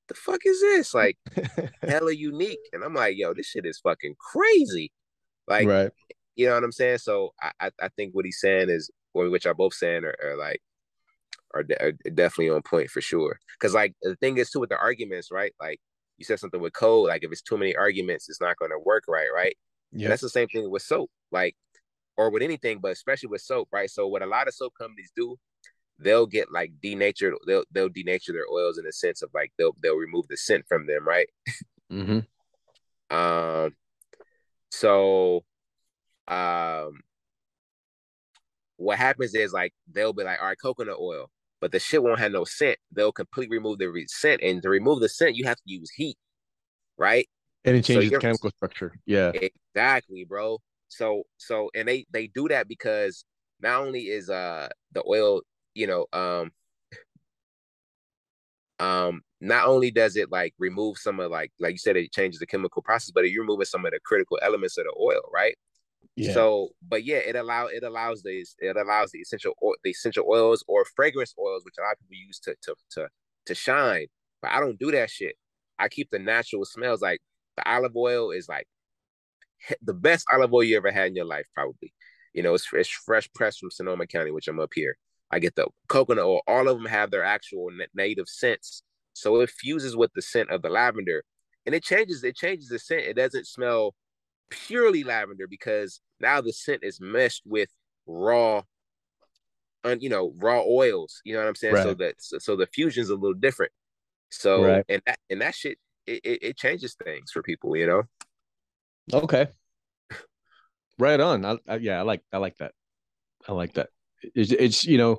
[0.07, 0.93] the fuck is this?
[0.93, 1.17] Like,
[1.81, 2.59] hella unique.
[2.73, 4.91] And I'm like, yo, this shit is fucking crazy.
[5.47, 5.91] Like, right.
[6.35, 6.99] you know what I'm saying?
[6.99, 10.15] So I I, I think what he's saying is, or which are both saying, are,
[10.23, 10.61] are like
[11.53, 13.39] are, de- are definitely on point for sure.
[13.59, 15.53] Because like the thing is too with the arguments, right?
[15.59, 15.79] Like
[16.17, 18.79] you said something with code, like if it's too many arguments, it's not going to
[18.79, 19.55] work right, right?
[19.91, 20.05] Yeah.
[20.05, 21.55] And that's the same thing with soap, like
[22.17, 23.89] or with anything, but especially with soap, right?
[23.89, 25.37] So what a lot of soap companies do,
[25.99, 29.75] they'll get like denatured, they'll they'll denature their oils in the sense of like they'll
[29.81, 31.27] they'll remove the scent from them, right?
[31.91, 33.15] Mm-hmm.
[33.15, 33.75] um,
[34.69, 35.43] so
[36.27, 37.01] um,
[38.77, 41.29] what happens is like they'll be like, all right, coconut oil
[41.59, 42.77] but the shit won't have no scent.
[42.91, 46.17] They'll completely remove the scent, and to remove the scent, you have to use heat,
[46.97, 47.27] right?
[47.65, 48.93] And it changes so the chemical structure.
[49.05, 50.59] Yeah, exactly, bro.
[50.87, 53.25] So, so, and they they do that because
[53.59, 55.41] not only is uh the oil,
[55.77, 56.51] you know, um,
[58.79, 62.39] um, not only does it like remove some of like like you said, it changes
[62.39, 65.55] the chemical process, but you're removing some of the critical elements of the oil, right?
[66.15, 66.33] Yeah.
[66.33, 70.63] So, but yeah, it allow it allows these it allows the essential the essential oils
[70.67, 73.07] or fragrance oils, which a lot of people use to to to
[73.45, 74.07] to shine.
[74.41, 75.35] But I don't do that shit.
[75.77, 77.01] I keep the natural smells.
[77.01, 77.19] Like
[77.55, 78.67] the olive oil is like
[79.81, 81.93] the best olive oil you ever had in your life, probably.
[82.33, 84.95] You know, it's, it's fresh pressed from Sonoma County, which I'm up here.
[85.31, 86.41] I get the coconut oil.
[86.47, 88.83] All of them have their actual native scents,
[89.13, 91.23] so it fuses with the scent of the lavender,
[91.65, 92.23] and it changes.
[92.23, 93.01] It changes the scent.
[93.01, 93.93] It doesn't smell
[94.49, 97.69] purely lavender because now the scent is meshed with
[98.05, 98.61] raw
[99.83, 101.83] un, you know raw oils you know what i'm saying right.
[101.83, 103.71] so that so, so, the fusion's a little different
[104.29, 104.85] so right.
[104.89, 108.03] and that and that shit it, it, it changes things for people you know
[109.13, 109.47] okay
[110.99, 112.71] right on I, I, yeah i like i like that
[113.47, 113.89] i like that
[114.35, 115.17] it's, it's you know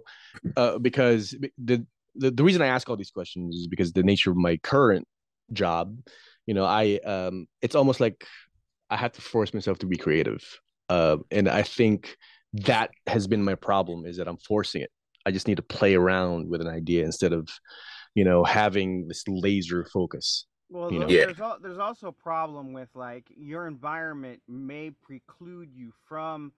[0.57, 1.85] uh, because the,
[2.15, 5.07] the the reason i ask all these questions is because the nature of my current
[5.53, 5.97] job
[6.47, 8.25] you know i um it's almost like
[8.91, 10.43] i have to force myself to be creative
[10.89, 12.17] uh, and I think
[12.53, 14.91] that has been my problem is that I'm forcing it.
[15.27, 17.49] I just need to play around with an idea instead of,
[18.15, 20.47] you know, having this laser focus.
[20.71, 21.07] Well, you know?
[21.07, 26.53] there's, there's also a problem with like your environment may preclude you from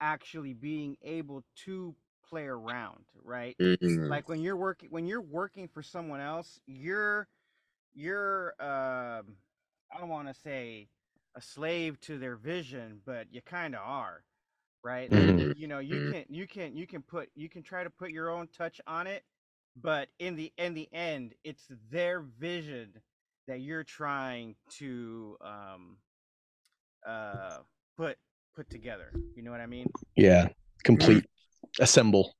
[0.00, 1.94] actually being able to
[2.28, 3.56] play around, right?
[3.60, 4.08] Mm-hmm.
[4.08, 7.28] Like when you're working when you're working for someone else, you're
[7.94, 9.22] you're uh,
[9.92, 10.88] I don't want to say
[11.36, 14.22] a slave to their vision, but you kind of are,
[14.82, 15.10] right?
[15.10, 15.52] Mm-hmm.
[15.56, 16.12] You know, you mm-hmm.
[16.12, 19.06] can you can you can put you can try to put your own touch on
[19.06, 19.24] it,
[19.80, 22.92] but in the in the end, it's their vision
[23.48, 25.96] that you're trying to um
[27.06, 27.58] uh
[27.96, 28.18] put
[28.54, 29.12] put together.
[29.34, 29.86] You know what I mean?
[30.16, 30.48] Yeah,
[30.84, 31.24] complete
[31.80, 32.34] assemble.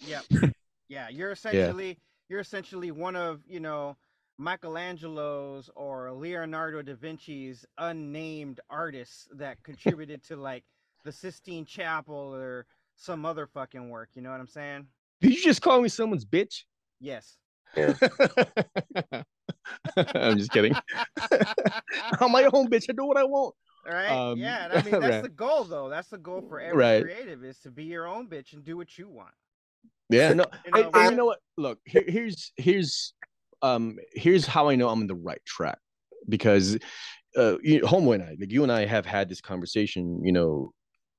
[0.00, 0.20] Yeah,
[0.88, 1.08] yeah.
[1.08, 1.94] You're essentially yeah.
[2.28, 3.96] you're essentially one of you know
[4.38, 10.64] Michelangelo's or Leonardo da Vinci's unnamed artists that contributed to like
[11.04, 12.66] the Sistine Chapel or
[12.96, 14.10] some other fucking work.
[14.14, 14.86] You know what I'm saying?
[15.20, 16.64] Did you just call me someone's bitch?
[17.00, 17.38] Yes.
[17.76, 17.94] Yeah.
[19.96, 20.74] I'm just kidding.
[22.20, 22.86] I'm my own bitch.
[22.88, 23.54] I do what I want.
[23.86, 24.10] Right?
[24.10, 24.68] Um, yeah.
[24.72, 25.22] I mean, that's right.
[25.22, 25.88] the goal, though.
[25.88, 27.02] That's the goal for every right.
[27.02, 29.34] creative is to be your own bitch and do what you want.
[30.10, 30.32] Yeah.
[30.32, 30.44] No.
[30.64, 31.38] you know, and, and you know what?
[31.56, 33.14] Look, here, here's here's
[33.62, 35.78] um, here's how I know I'm in the right track
[36.28, 36.78] because
[37.36, 40.72] uh, you, Homeboy and I, like you and I, have had this conversation, you know,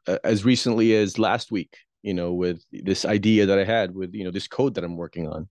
[0.07, 4.13] uh, as recently as last week, you know, with this idea that I had with
[4.13, 5.49] you know this code that I'm working on,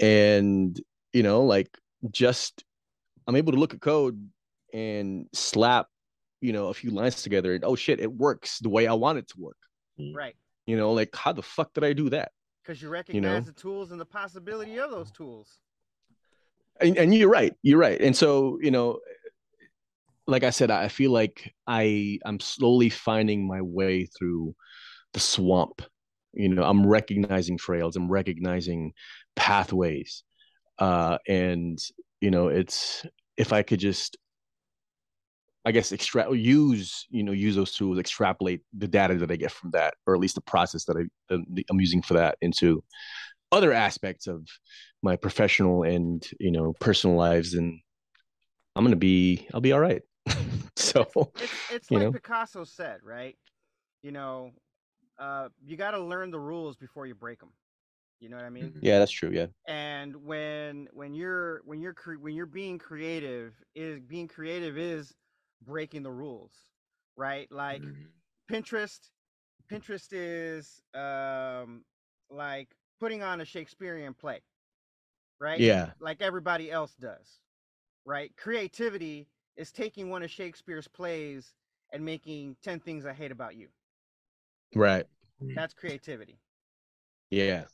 [0.00, 0.80] and
[1.12, 1.68] you know, like
[2.10, 2.64] just
[3.26, 4.30] I'm able to look at code
[4.72, 5.88] and slap,
[6.42, 9.18] you know, a few lines together, and oh shit, it works the way I want
[9.18, 9.56] it to work.
[10.14, 10.36] Right.
[10.66, 12.32] You know, like how the fuck did I do that?
[12.62, 13.40] Because you recognize you know?
[13.40, 15.60] the tools and the possibility of those tools
[16.80, 18.98] and, and you're right you're right and so you know
[20.26, 24.54] like i said i feel like i i'm slowly finding my way through
[25.12, 25.82] the swamp
[26.32, 28.92] you know i'm recognizing trails i'm recognizing
[29.36, 30.24] pathways
[30.78, 31.78] uh and
[32.20, 33.04] you know it's
[33.36, 34.16] if i could just
[35.64, 39.52] i guess extract use you know use those tools extrapolate the data that i get
[39.52, 41.34] from that or at least the process that I
[41.70, 42.82] I'm using for that into
[43.52, 44.46] other aspects of
[45.02, 47.80] my professional and you know personal lives, and
[48.74, 50.02] I'm gonna be I'll be all right.
[50.76, 51.06] so
[51.40, 52.12] It's it's you like know.
[52.12, 53.36] Picasso said, right?
[54.02, 54.50] You know,
[55.18, 57.50] uh, you got to learn the rules before you break them.
[58.20, 58.70] You know what I mean?
[58.70, 58.78] Mhm.
[58.82, 59.30] yeah, that's true.
[59.32, 64.78] Yeah, and when when you're when you're cre- when you're being creative is being creative
[64.78, 65.12] is
[65.64, 66.52] breaking the rules
[67.16, 68.06] right like Mhm.
[68.50, 69.10] pinterest
[69.70, 71.84] pinterest is um
[72.30, 74.40] like putting on a shakespearean play
[75.40, 77.40] right yeah, like everybody else does
[78.04, 81.54] right creativity is taking one of shakespeare's plays
[81.92, 83.68] and making 10 things i hate about you
[84.74, 85.06] right.
[85.54, 86.38] that's creativity
[87.30, 87.64] Yeah.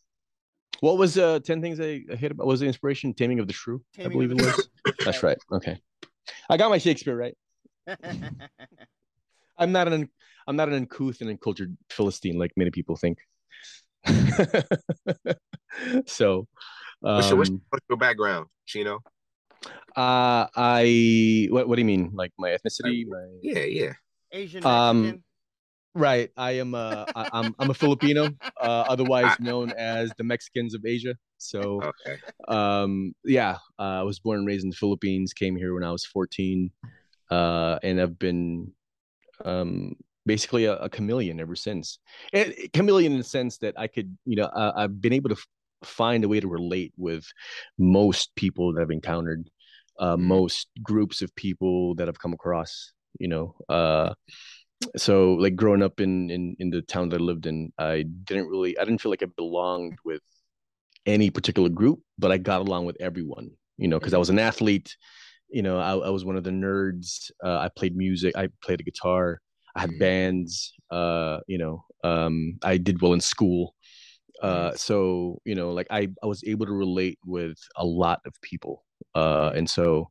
[0.80, 2.46] What was uh ten things I, I hit about?
[2.46, 3.12] Was the inspiration?
[3.12, 4.54] Taming of the Shrew, I believe it was.
[4.54, 4.94] Shrew.
[5.04, 5.38] That's right.
[5.52, 5.80] Okay,
[6.48, 7.36] I got my Shakespeare right.
[9.58, 10.08] I'm not an
[10.46, 13.18] I'm not an uncouth and uncultured philistine like many people think.
[16.06, 16.46] so,
[17.00, 19.00] What's, your, what's, um, your background, Chino?
[19.96, 22.12] uh, I what what do you mean?
[22.14, 23.06] Like my ethnicity?
[23.08, 23.92] My Yeah, yeah.
[24.32, 25.24] asian Um, mexican
[25.94, 26.30] right.
[26.36, 30.84] I am uh I, I'm I'm a Filipino, uh, otherwise known as the Mexicans of
[30.86, 31.14] Asia.
[31.38, 31.80] So.
[31.82, 32.18] Okay.
[32.46, 35.90] um yeah uh, i was born and raised in the philippines came here when i
[35.90, 36.70] was 14
[37.30, 38.72] uh and i've been
[39.44, 39.94] um
[40.26, 41.98] basically a, a chameleon ever since
[42.32, 45.36] and chameleon in the sense that i could you know uh, i've been able to
[45.36, 45.46] f-
[45.88, 47.24] find a way to relate with
[47.78, 49.48] most people that i've encountered
[50.00, 50.20] uh Mhm.
[50.20, 54.14] most groups of people that i've come across you know uh
[54.96, 58.48] so like growing up in in in the town that i lived in i didn't
[58.48, 60.22] really i didn't feel like i belonged with
[61.06, 64.38] any particular group, but I got along with everyone, you know, because I was an
[64.38, 64.96] athlete.
[65.50, 67.30] You know, I, I was one of the nerds.
[67.42, 68.36] Uh, I played music.
[68.36, 69.40] I played the guitar.
[69.74, 69.98] I had Mhm.
[69.98, 70.72] bands.
[70.90, 73.74] Uh, you know, um, I did well in school.
[74.42, 78.32] Uh, so you know, like I, I was able to relate with a lot of
[78.40, 78.84] people.
[79.14, 80.10] Uh, and so,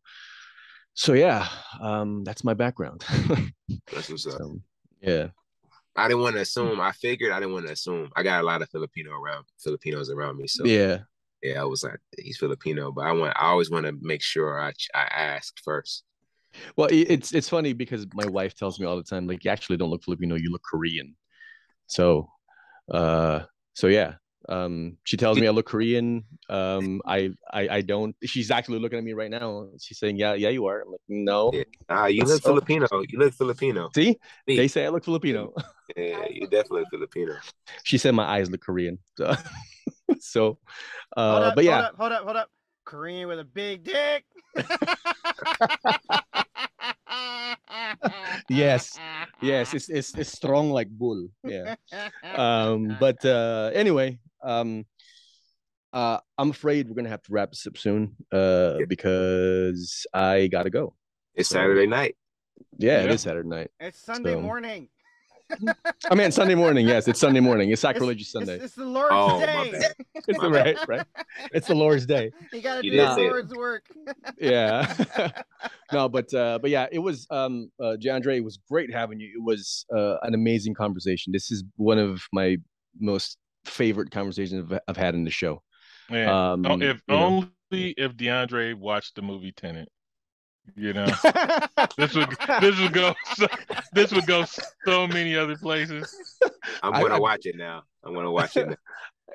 [0.94, 1.48] so yeah,
[1.80, 3.06] um, that's my background.
[3.94, 4.34] That's what's up.
[4.38, 4.60] so,
[5.02, 5.28] yeah.
[5.96, 6.80] I didn't want to assume.
[6.80, 8.12] I figured I didn't want to assume.
[8.16, 11.00] I got a lot of Filipino around Filipinos around me, so Yeah.
[11.42, 13.34] Yeah, I was like, he's Filipino, but I want.
[13.38, 16.04] I always want to make sure I I asked first.
[16.76, 19.78] Well, it's it's funny because my wife tells me all the time, like, you actually
[19.78, 21.16] don't look Filipino, you look Korean.
[21.88, 22.30] So,
[22.92, 23.42] uh,
[23.74, 24.16] so yeah.
[24.50, 26.24] Um, she tells me I look Korean.
[26.48, 28.16] Um, I, I I don't.
[28.24, 29.68] She's actually looking at me right now.
[29.82, 31.64] She's saying, "Yeah, yeah, you are." I'm like, "No." Yeah.
[31.90, 32.88] Ah, you look So- Filipino.
[33.10, 33.90] You look Filipino.
[33.94, 34.56] See, Me.
[34.56, 35.54] they say I look Filipino.
[35.98, 37.34] Yeah, you definitely look Filipino.
[37.84, 39.00] She said my eyes look Korean.
[39.18, 39.34] So,
[40.20, 40.58] so
[41.16, 42.50] hold uh, up, but yeah, hold up, hold up, hold up.
[42.86, 44.24] Korean with a big dick.
[48.50, 48.98] Yes,
[49.42, 51.28] yes, it's it's it's strong like bull.
[51.44, 51.76] Yeah.
[52.24, 54.86] um but uh anyway um
[55.94, 60.70] uh i'm afraid we're gonna have to wrap this up soon uh because i gotta
[60.70, 60.94] go
[61.34, 62.16] It's So- Saturday night.
[62.78, 63.14] yeah, it Yeah.
[63.14, 64.90] is saturday night it's Sunday So- morning.
[66.10, 68.86] I mean sunday morning yes it's sunday morning it's sacrilegious It's, sunday it's, it's the
[68.86, 69.72] Lord's Oh, my day.
[69.72, 69.94] bad.
[70.28, 70.78] it's my the bad.
[70.78, 71.06] right right
[71.54, 73.30] it's the lord's day You gotta You do the say it.
[73.32, 73.86] Lord's work.
[74.40, 74.94] yeah
[75.92, 79.28] no but uh but yeah it was um uh DeAndre, it was great having you
[79.38, 82.58] it was uh an amazing conversation this is one of my
[83.00, 85.62] most favorite conversations I've, I've had in the show
[86.10, 87.44] Man, um oh, if you know.
[87.72, 89.90] only if DeAndre watched the movie Tenet.
[90.76, 91.06] You know,
[91.98, 92.30] this would
[92.62, 93.48] this would go so,
[93.94, 94.46] this would go
[94.86, 96.16] so many other places.
[96.84, 97.84] I'm gonna I- watch it now.
[98.04, 98.70] I'm gonna watch it.
[98.70, 98.76] Now.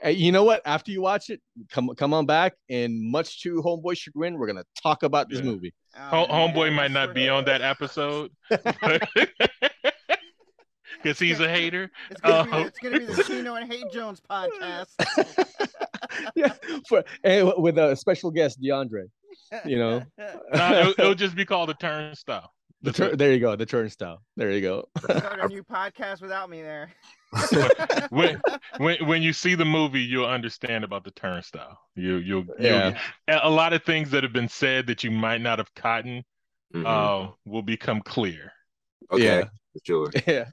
[0.06, 0.62] You know what?
[0.64, 1.40] After you watch it,
[1.70, 5.44] come come on back, and much to Homeboy chagrin, we're gonna talk about this Yeah.
[5.44, 5.74] movie.
[5.96, 8.30] Oh, homeboy man, might not swear- be on that episode
[11.02, 11.90] because he's a hater.
[12.10, 12.60] It's gonna, be, Oh.
[12.62, 14.86] it's gonna be the Chino and Hate Jones podcast.
[16.34, 16.52] yeah,
[16.88, 19.04] for and with a special guest, DeAndre.
[19.64, 20.02] You know.
[20.54, 22.52] No, it'll, it'll just be called a turnstile.
[22.82, 24.22] The tur- there you go, the turnstile.
[24.36, 24.88] There you go.
[25.04, 26.90] Start a new podcast without me there.
[28.10, 28.40] when
[28.78, 31.78] when when you see the movie, you'll understand about the turnstile.
[31.94, 32.98] You you'll, you'll Yeah.
[33.28, 36.04] a a lot of things that have been said that you might not have caught
[36.04, 36.24] Mhm.
[36.86, 38.50] uh, will become clear.
[39.12, 39.44] okay, yeah.
[39.84, 40.10] sure.
[40.26, 40.46] Yeah.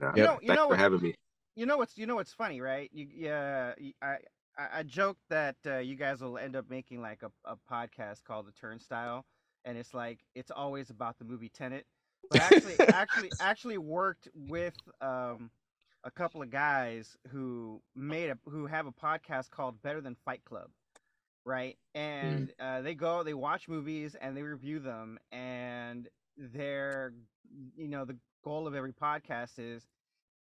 [0.00, 1.14] Nah, You know- you thanks know for what- having me.
[1.56, 2.88] you know what's you know what's funny, right?
[2.92, 4.16] You yeah, y- I
[4.58, 8.24] I, I joked that uh, you guys will end up making like a, a podcast
[8.24, 9.24] called the Turnstile,
[9.64, 11.86] and it's like it's always about the movie Tenet.
[12.30, 15.50] But actually, actually, actually worked with um
[16.04, 20.44] a couple of guys who made a who have a podcast called Better Than Fight
[20.44, 20.70] Club,
[21.44, 21.76] right?
[21.94, 27.12] And uh, they go, they watch movies and they review them, and their
[27.76, 29.86] you know the goal of every podcast is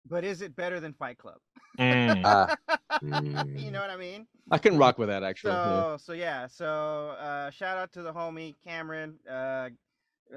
[0.06, 1.38] but is it better than Fight Club?
[1.78, 2.22] Mm.
[2.24, 2.56] Ah,
[3.02, 4.26] you know what I mean?
[4.50, 5.52] I can rock with that actually.
[5.52, 5.80] yeah.
[5.80, 6.46] So so yeah.
[6.46, 9.18] So uh, shout out to the homie Cameron.
[9.28, 9.70] Uh,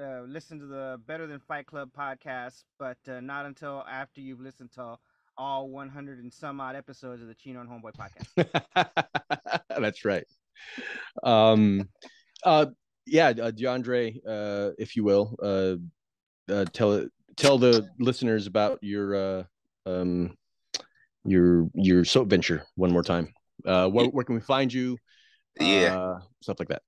[0.00, 4.40] uh, listen to the Better Than Fight Club podcast, but uh, not until after you've
[4.40, 4.96] listened to
[5.36, 9.58] all 100 and some odd episodes of the Chino and Homeboy podcast.
[9.80, 10.24] That's right.
[11.22, 11.88] Um,
[12.44, 12.66] uh,
[13.06, 15.76] yeah, uh, DeAndre, uh, if you will, uh,
[16.52, 16.64] uh,
[17.36, 19.42] tell the listeners about your uh,
[19.86, 20.36] um,
[21.24, 23.32] your your soap venture one more time.
[23.64, 24.98] Uh, where, where can we find you?
[25.60, 25.96] Yeah.
[25.98, 26.82] uh, stuff like that.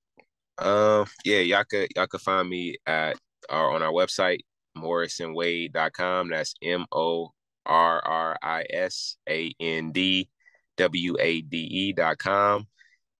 [0.57, 3.17] Um, yeah, y'all could y'all could find me at
[3.49, 4.39] our on our website,
[4.77, 6.29] morrisandwade.com.
[6.29, 7.31] That's M O
[7.65, 10.29] R R I S A N D
[10.77, 12.67] W A D E dot com.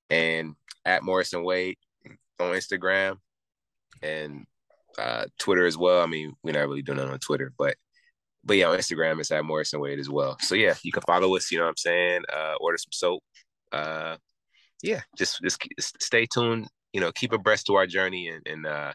[0.09, 1.77] And at Morris and Wade
[2.39, 3.17] on Instagram
[4.01, 4.45] and
[4.97, 6.01] uh Twitter as well.
[6.01, 7.75] I mean, we're not really doing it on Twitter, but
[8.43, 10.37] but yeah, on Instagram it's at Morris and Wade as well.
[10.41, 12.21] So yeah, you can follow us, you know what I'm saying?
[12.31, 13.23] Uh order some soap.
[13.71, 14.17] Uh
[14.83, 15.61] yeah, just just
[16.01, 18.93] stay tuned you know, keep abreast to our journey and, and uh,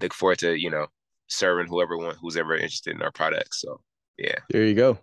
[0.00, 0.86] look forward to, you know,
[1.28, 3.60] serving whoever want who's ever interested in our products.
[3.60, 3.82] So
[4.16, 4.36] yeah.
[4.48, 4.98] There you go.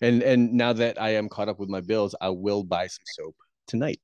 [0.00, 3.04] And and now that I am caught up with my bills, I will buy some
[3.04, 3.36] soap
[3.68, 4.00] tonight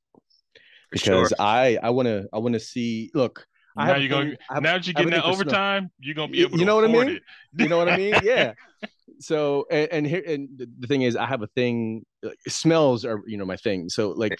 [0.54, 0.60] For
[0.92, 1.36] because sure.
[1.40, 3.10] I I want to I want to see.
[3.12, 3.44] Look,
[3.86, 6.32] now you're gonna have- now that you're I have a getting that overtime, you're gonna
[6.32, 7.08] be You- able to you know what I mean?
[7.16, 7.22] it.
[7.56, 8.14] You know what I mean?
[8.22, 8.52] Yeah.
[9.20, 10.48] So and, and here and
[10.78, 12.04] the- thing is, I have a thing.
[12.22, 13.88] like, Smells are you know my thing.
[13.88, 14.38] So like,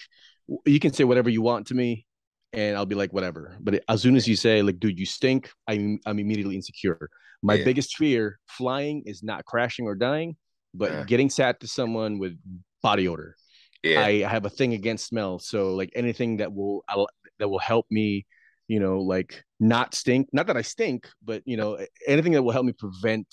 [0.65, 2.05] you can say whatever you want to me,
[2.53, 3.57] and I'll be like whatever.
[3.59, 7.09] But as soon as you say like, dude, you stink, I'm I'm immediately insecure.
[7.43, 7.65] My Yeah.
[7.65, 10.37] biggest fear flying is not crashing or dying,
[10.73, 11.03] but Yeah.
[11.03, 12.37] getting sat to someone with
[12.81, 13.35] body odor.
[13.83, 14.01] yeah.
[14.01, 15.39] I have a thing against smell.
[15.39, 16.49] So like anything that
[16.87, 17.07] I'll,
[17.39, 18.25] that will help me,
[18.69, 20.29] you know, like not stink.
[20.33, 21.77] Not that I stink, but you know,
[22.07, 23.27] anything that will help me prevent,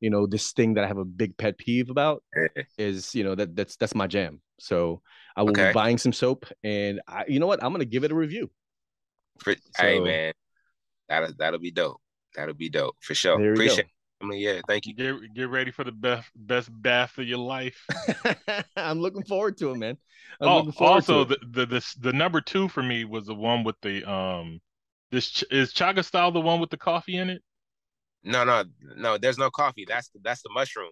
[0.00, 2.24] you know, this thing that I have a big pet peeve about
[2.78, 4.42] is, you know, that that's that's my jam.
[4.58, 5.02] So
[5.36, 5.68] I will Okay.
[5.68, 8.50] be buying some soap, and I, you know what, I'm gonna give it a review.
[9.40, 10.32] For, hey man,
[11.08, 12.00] that'll that'll be dope.
[12.36, 13.34] That'll be dope for sure.
[13.38, 13.74] There we go.
[13.74, 13.86] Appreciate.
[14.20, 14.94] I mean, yeah, thank you.
[14.94, 17.86] Get get ready for the best best bath of your life.
[18.76, 19.96] I'm looking forward to it, man.
[20.40, 21.28] I'm Oh, looking forward also to it.
[21.28, 24.60] the, the the the number two for me was the one with the um.
[25.10, 27.42] This ch- is chaga style the one with the coffee in it.
[28.22, 28.64] No, no,
[28.96, 29.16] no.
[29.18, 29.84] There's no coffee.
[29.88, 30.90] That's the that's the mushroom.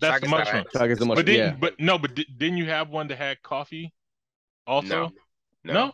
[0.00, 0.64] That's the Chaga style mushroom.
[0.64, 1.24] has- Chaga's the mushroom.
[1.24, 1.56] But didn't yeah.
[1.60, 3.92] but no, but di- didn't you have one that had coffee?
[4.66, 5.12] Also, No,
[5.64, 5.84] no, no,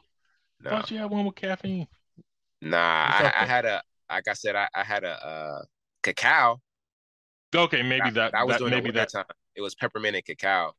[0.61, 0.71] I no.
[0.71, 1.89] thought you had one with caffeine.
[2.61, 5.63] Nah, I, I had a like I said, I, I had a uh
[6.03, 6.61] cacao.
[7.55, 9.37] Okay, maybe that, I was that doing maybe it that that time.
[9.55, 10.75] It was peppermint and cacao.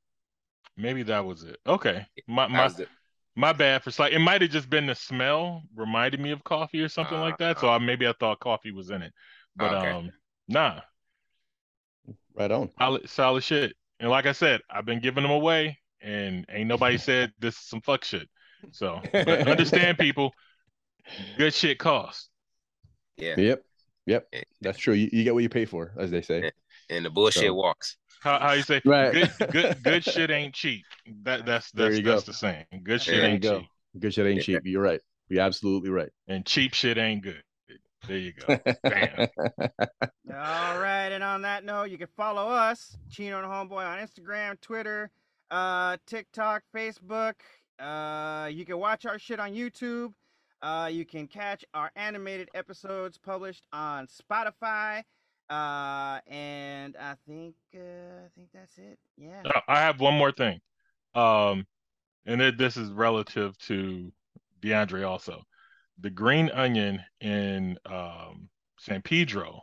[0.78, 1.60] maybe that was it.
[1.68, 2.88] Okay, my That my was the,
[3.36, 4.14] my bad for slight.
[4.14, 7.60] It might have just been the smell reminded me of coffee or something like that.
[7.60, 9.14] So Uh, I maybe I thought coffee was in it,
[9.56, 9.90] but Okay.
[9.92, 10.12] um,
[10.48, 10.82] nah,
[12.36, 12.70] Right on.
[12.78, 13.76] solid solid shit.
[14.00, 17.62] And like I said, I've been giving them away, and ain't nobody said this is
[17.68, 18.28] some fuck shit.
[18.72, 20.34] So understand, people,
[21.38, 22.30] good shit costs.
[23.18, 23.36] yeah.
[23.38, 23.64] Yep.
[24.06, 24.34] Yep.
[24.62, 24.96] That's true.
[24.96, 26.52] You, you get what you pay for, as they say.
[26.90, 27.98] And the bullshit So- walks.
[28.22, 28.82] How, how you say?
[28.86, 29.14] Right.
[29.14, 30.86] Good good good shit ain't cheap.
[31.24, 32.12] That that's There that's you go.
[32.16, 32.66] that's the saying.
[32.84, 33.60] Good shit There There ain't go.
[33.60, 33.68] cheap,
[34.00, 34.58] Good shit ain't Yeah.
[34.60, 34.62] cheap.
[34.66, 35.02] You're right.
[35.30, 36.10] You're absolutely right.
[36.28, 37.44] and cheap shit ain't good.
[38.08, 38.58] There you go.
[38.84, 39.28] Bam.
[40.32, 44.60] All right, and on that note, you can follow us, Chino and Homeboy, on Instagram,
[44.62, 45.12] Twitter,
[45.52, 47.34] uh, TikTok, Facebook.
[47.78, 50.14] Uh, you can watch our shit on YouTube.
[50.62, 55.04] Uh, you can catch our animated episodes published on Spotify.
[55.50, 59.00] Uh, and I think uh, I think that's it.
[59.18, 59.44] Yeah.
[59.46, 60.60] Oh, I have one more thing.
[61.16, 61.68] Um,
[62.26, 64.12] and it, this is relative to
[64.62, 65.44] DeAndre also.
[66.00, 68.50] The Green Onion in um,
[68.80, 69.62] San Pedro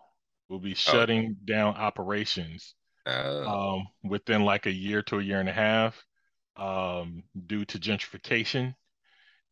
[0.49, 2.75] will be shutting down operations
[3.07, 6.05] Uh, um, within like a year to a year and a half
[6.57, 8.75] um, due to gentrification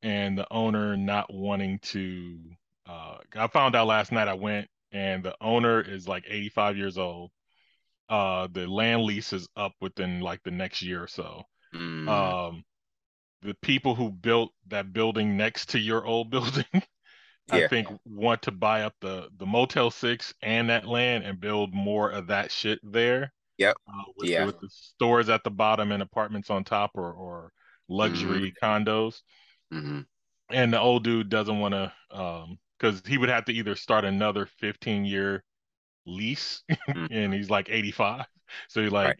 [0.03, 2.39] and the owner not wanting to.
[2.87, 6.99] Uh, I found out last night I went and the owner is like 85 years
[6.99, 7.33] old.
[8.09, 11.45] Uh, the land lease is up within like the next year or so.
[11.73, 12.65] mm, Um,
[13.43, 16.65] the people who built that building next to your old building,
[17.51, 17.69] I Yeah.
[17.69, 22.11] think want to buy up the the Motel Six and that land and build more
[22.11, 23.33] of that shit there.
[23.59, 23.77] Yep.
[23.89, 24.47] Uh, with, Yeah.
[24.47, 27.53] with the stores at the bottom and apartments on top or or
[27.89, 29.23] luxury condos.
[29.71, 30.07] mhm.
[30.51, 34.05] And the old dude doesn't want to um because he would have to either start
[34.05, 35.43] another 15 year
[36.07, 37.09] lease Mm.
[37.11, 38.27] and he's like 85.
[38.69, 39.19] So he's like,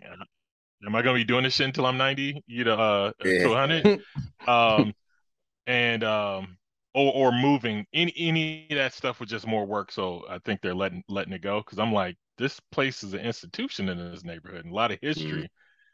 [0.87, 2.43] am I gonna be doing this shit until I'm 90?
[2.47, 3.49] You know, uh Yeah.
[3.49, 4.03] 100?
[4.49, 4.93] um
[5.67, 6.59] and um
[6.95, 10.61] or or moving any any of that stuff was just more work so i think
[10.61, 14.25] they're letting letting it go because i'm like this place is an institution in this
[14.25, 15.43] neighborhood, and a lot of history.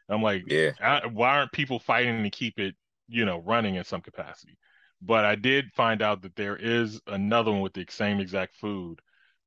[0.09, 0.13] Mm-hmm.
[0.13, 2.75] I'm like, yeah, I, why aren't people fighting to keep it,
[3.07, 4.57] you know, running in some capacity?
[5.01, 8.99] But I did find out that there is another one with the same exact food,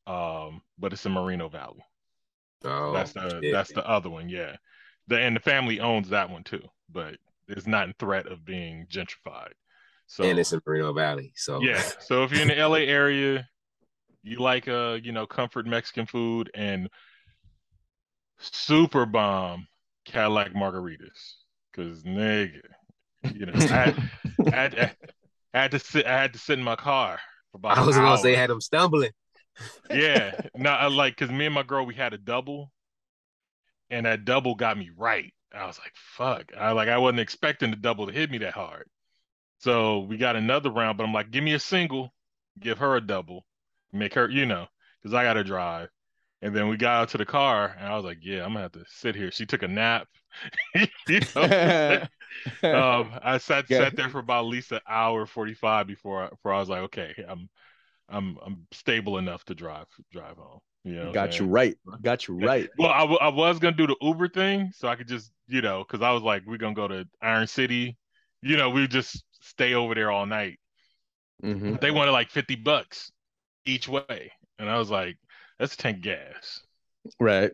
[0.07, 1.85] um, but it's in Moreno Valley.
[2.65, 3.53] oh, that's the shit.
[3.53, 4.57] that's the other one, yeah.
[5.07, 7.17] The and the family owns that one too, but
[7.47, 9.53] it's not in threat of being gentrified.
[10.07, 11.33] So and it's in Moreno Valley.
[11.37, 11.83] So yeah.
[12.01, 13.49] So if you're in the LA area,
[14.23, 16.89] you like uh, you know, comfort Mexican food and
[18.39, 19.69] super bomb
[20.05, 21.35] Cadillac margaritas.
[21.75, 22.63] Cause nigga,
[23.35, 23.95] you know, I
[24.47, 24.93] I
[25.55, 27.21] I had to sit I had to sit in my car
[27.53, 29.11] for about I was gonna say had them stumbling.
[29.91, 30.41] Yeah.
[30.57, 32.73] No, I like cause me and my girl we had a double
[33.91, 35.33] and that double got me right.
[35.53, 36.53] I was like, fuck.
[36.59, 38.89] I like I wasn't expecting the double to hit me that hard.
[39.59, 42.13] So we got another round, but I'm like, give me a single,
[42.61, 43.47] give her a double,
[43.93, 44.67] make her, you know,
[45.03, 45.89] because I gotta drive.
[46.45, 48.63] And then we got out to the car, and I was like, yeah, I'm gonna
[48.63, 49.33] have to sit here.
[49.33, 50.09] She took a nap.
[51.09, 51.51] you know?
[52.73, 53.85] um, I sat Yeah.
[53.85, 56.83] sat there for about at least an hour 45 before I, before I was like,
[56.83, 57.49] okay, I'm
[58.09, 60.61] I'm I'm stable enough to drive drive home.
[60.85, 61.77] You know, Got you right.
[62.03, 62.71] Got you right.
[62.79, 65.63] Well, I, w- I was gonna do the Uber thing, so I could just, you
[65.63, 67.97] know, because I was like, we're gonna go to Iron City,
[68.43, 70.59] you know, we just stay over there all night.
[71.43, 71.79] Mhm.
[71.81, 73.13] They wanted like fifty bucks
[73.67, 75.19] each way, and I was like,
[75.59, 76.61] that's tank gas.
[77.21, 77.53] Right.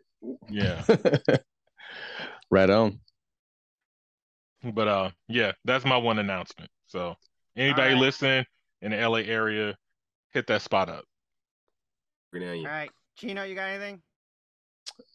[0.48, 0.84] Yeah,
[2.50, 3.00] right on.
[4.62, 6.70] but uh, yeah, that's my one announcement.
[6.86, 7.14] So
[7.56, 8.00] anybody right.
[8.00, 8.44] listening
[8.82, 9.76] in the LA area,
[10.32, 11.04] hit that spot up.
[12.34, 14.00] All right, Chino, you got anything?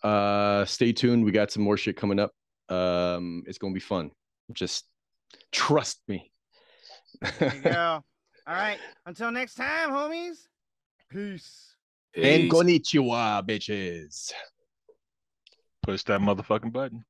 [0.03, 1.23] Uh stay tuned.
[1.23, 2.31] We got some more shit coming up.
[2.69, 4.11] Um it's gonna be fun.
[4.53, 4.85] Just
[5.51, 6.31] trust me.
[7.39, 8.03] There you go.
[8.47, 10.47] All right, until next time, homies.
[11.09, 11.74] Peace.
[12.15, 12.23] Peace.
[12.23, 14.31] And konnichiwa, bitches.
[15.83, 17.03] Push that motherfucking button.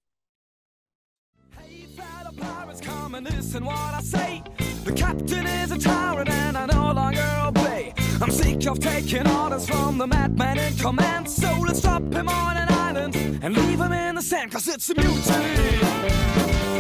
[1.60, 4.44] Hey, fellow pirates, come and listen what I say.
[4.84, 7.94] The captain is a tyrant and I no longer obey.
[8.20, 11.30] I'm sick of taking orders from the madman in command.
[11.30, 14.52] So let's drop him on an island and leave him in the sand.
[14.52, 15.20] Cause it's a mutiny.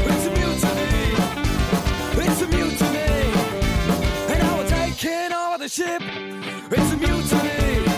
[0.10, 1.14] It's a mutiny.
[2.26, 3.06] It's a mutiny.
[4.34, 6.02] And over the ship.
[6.72, 7.95] It's a mutiny.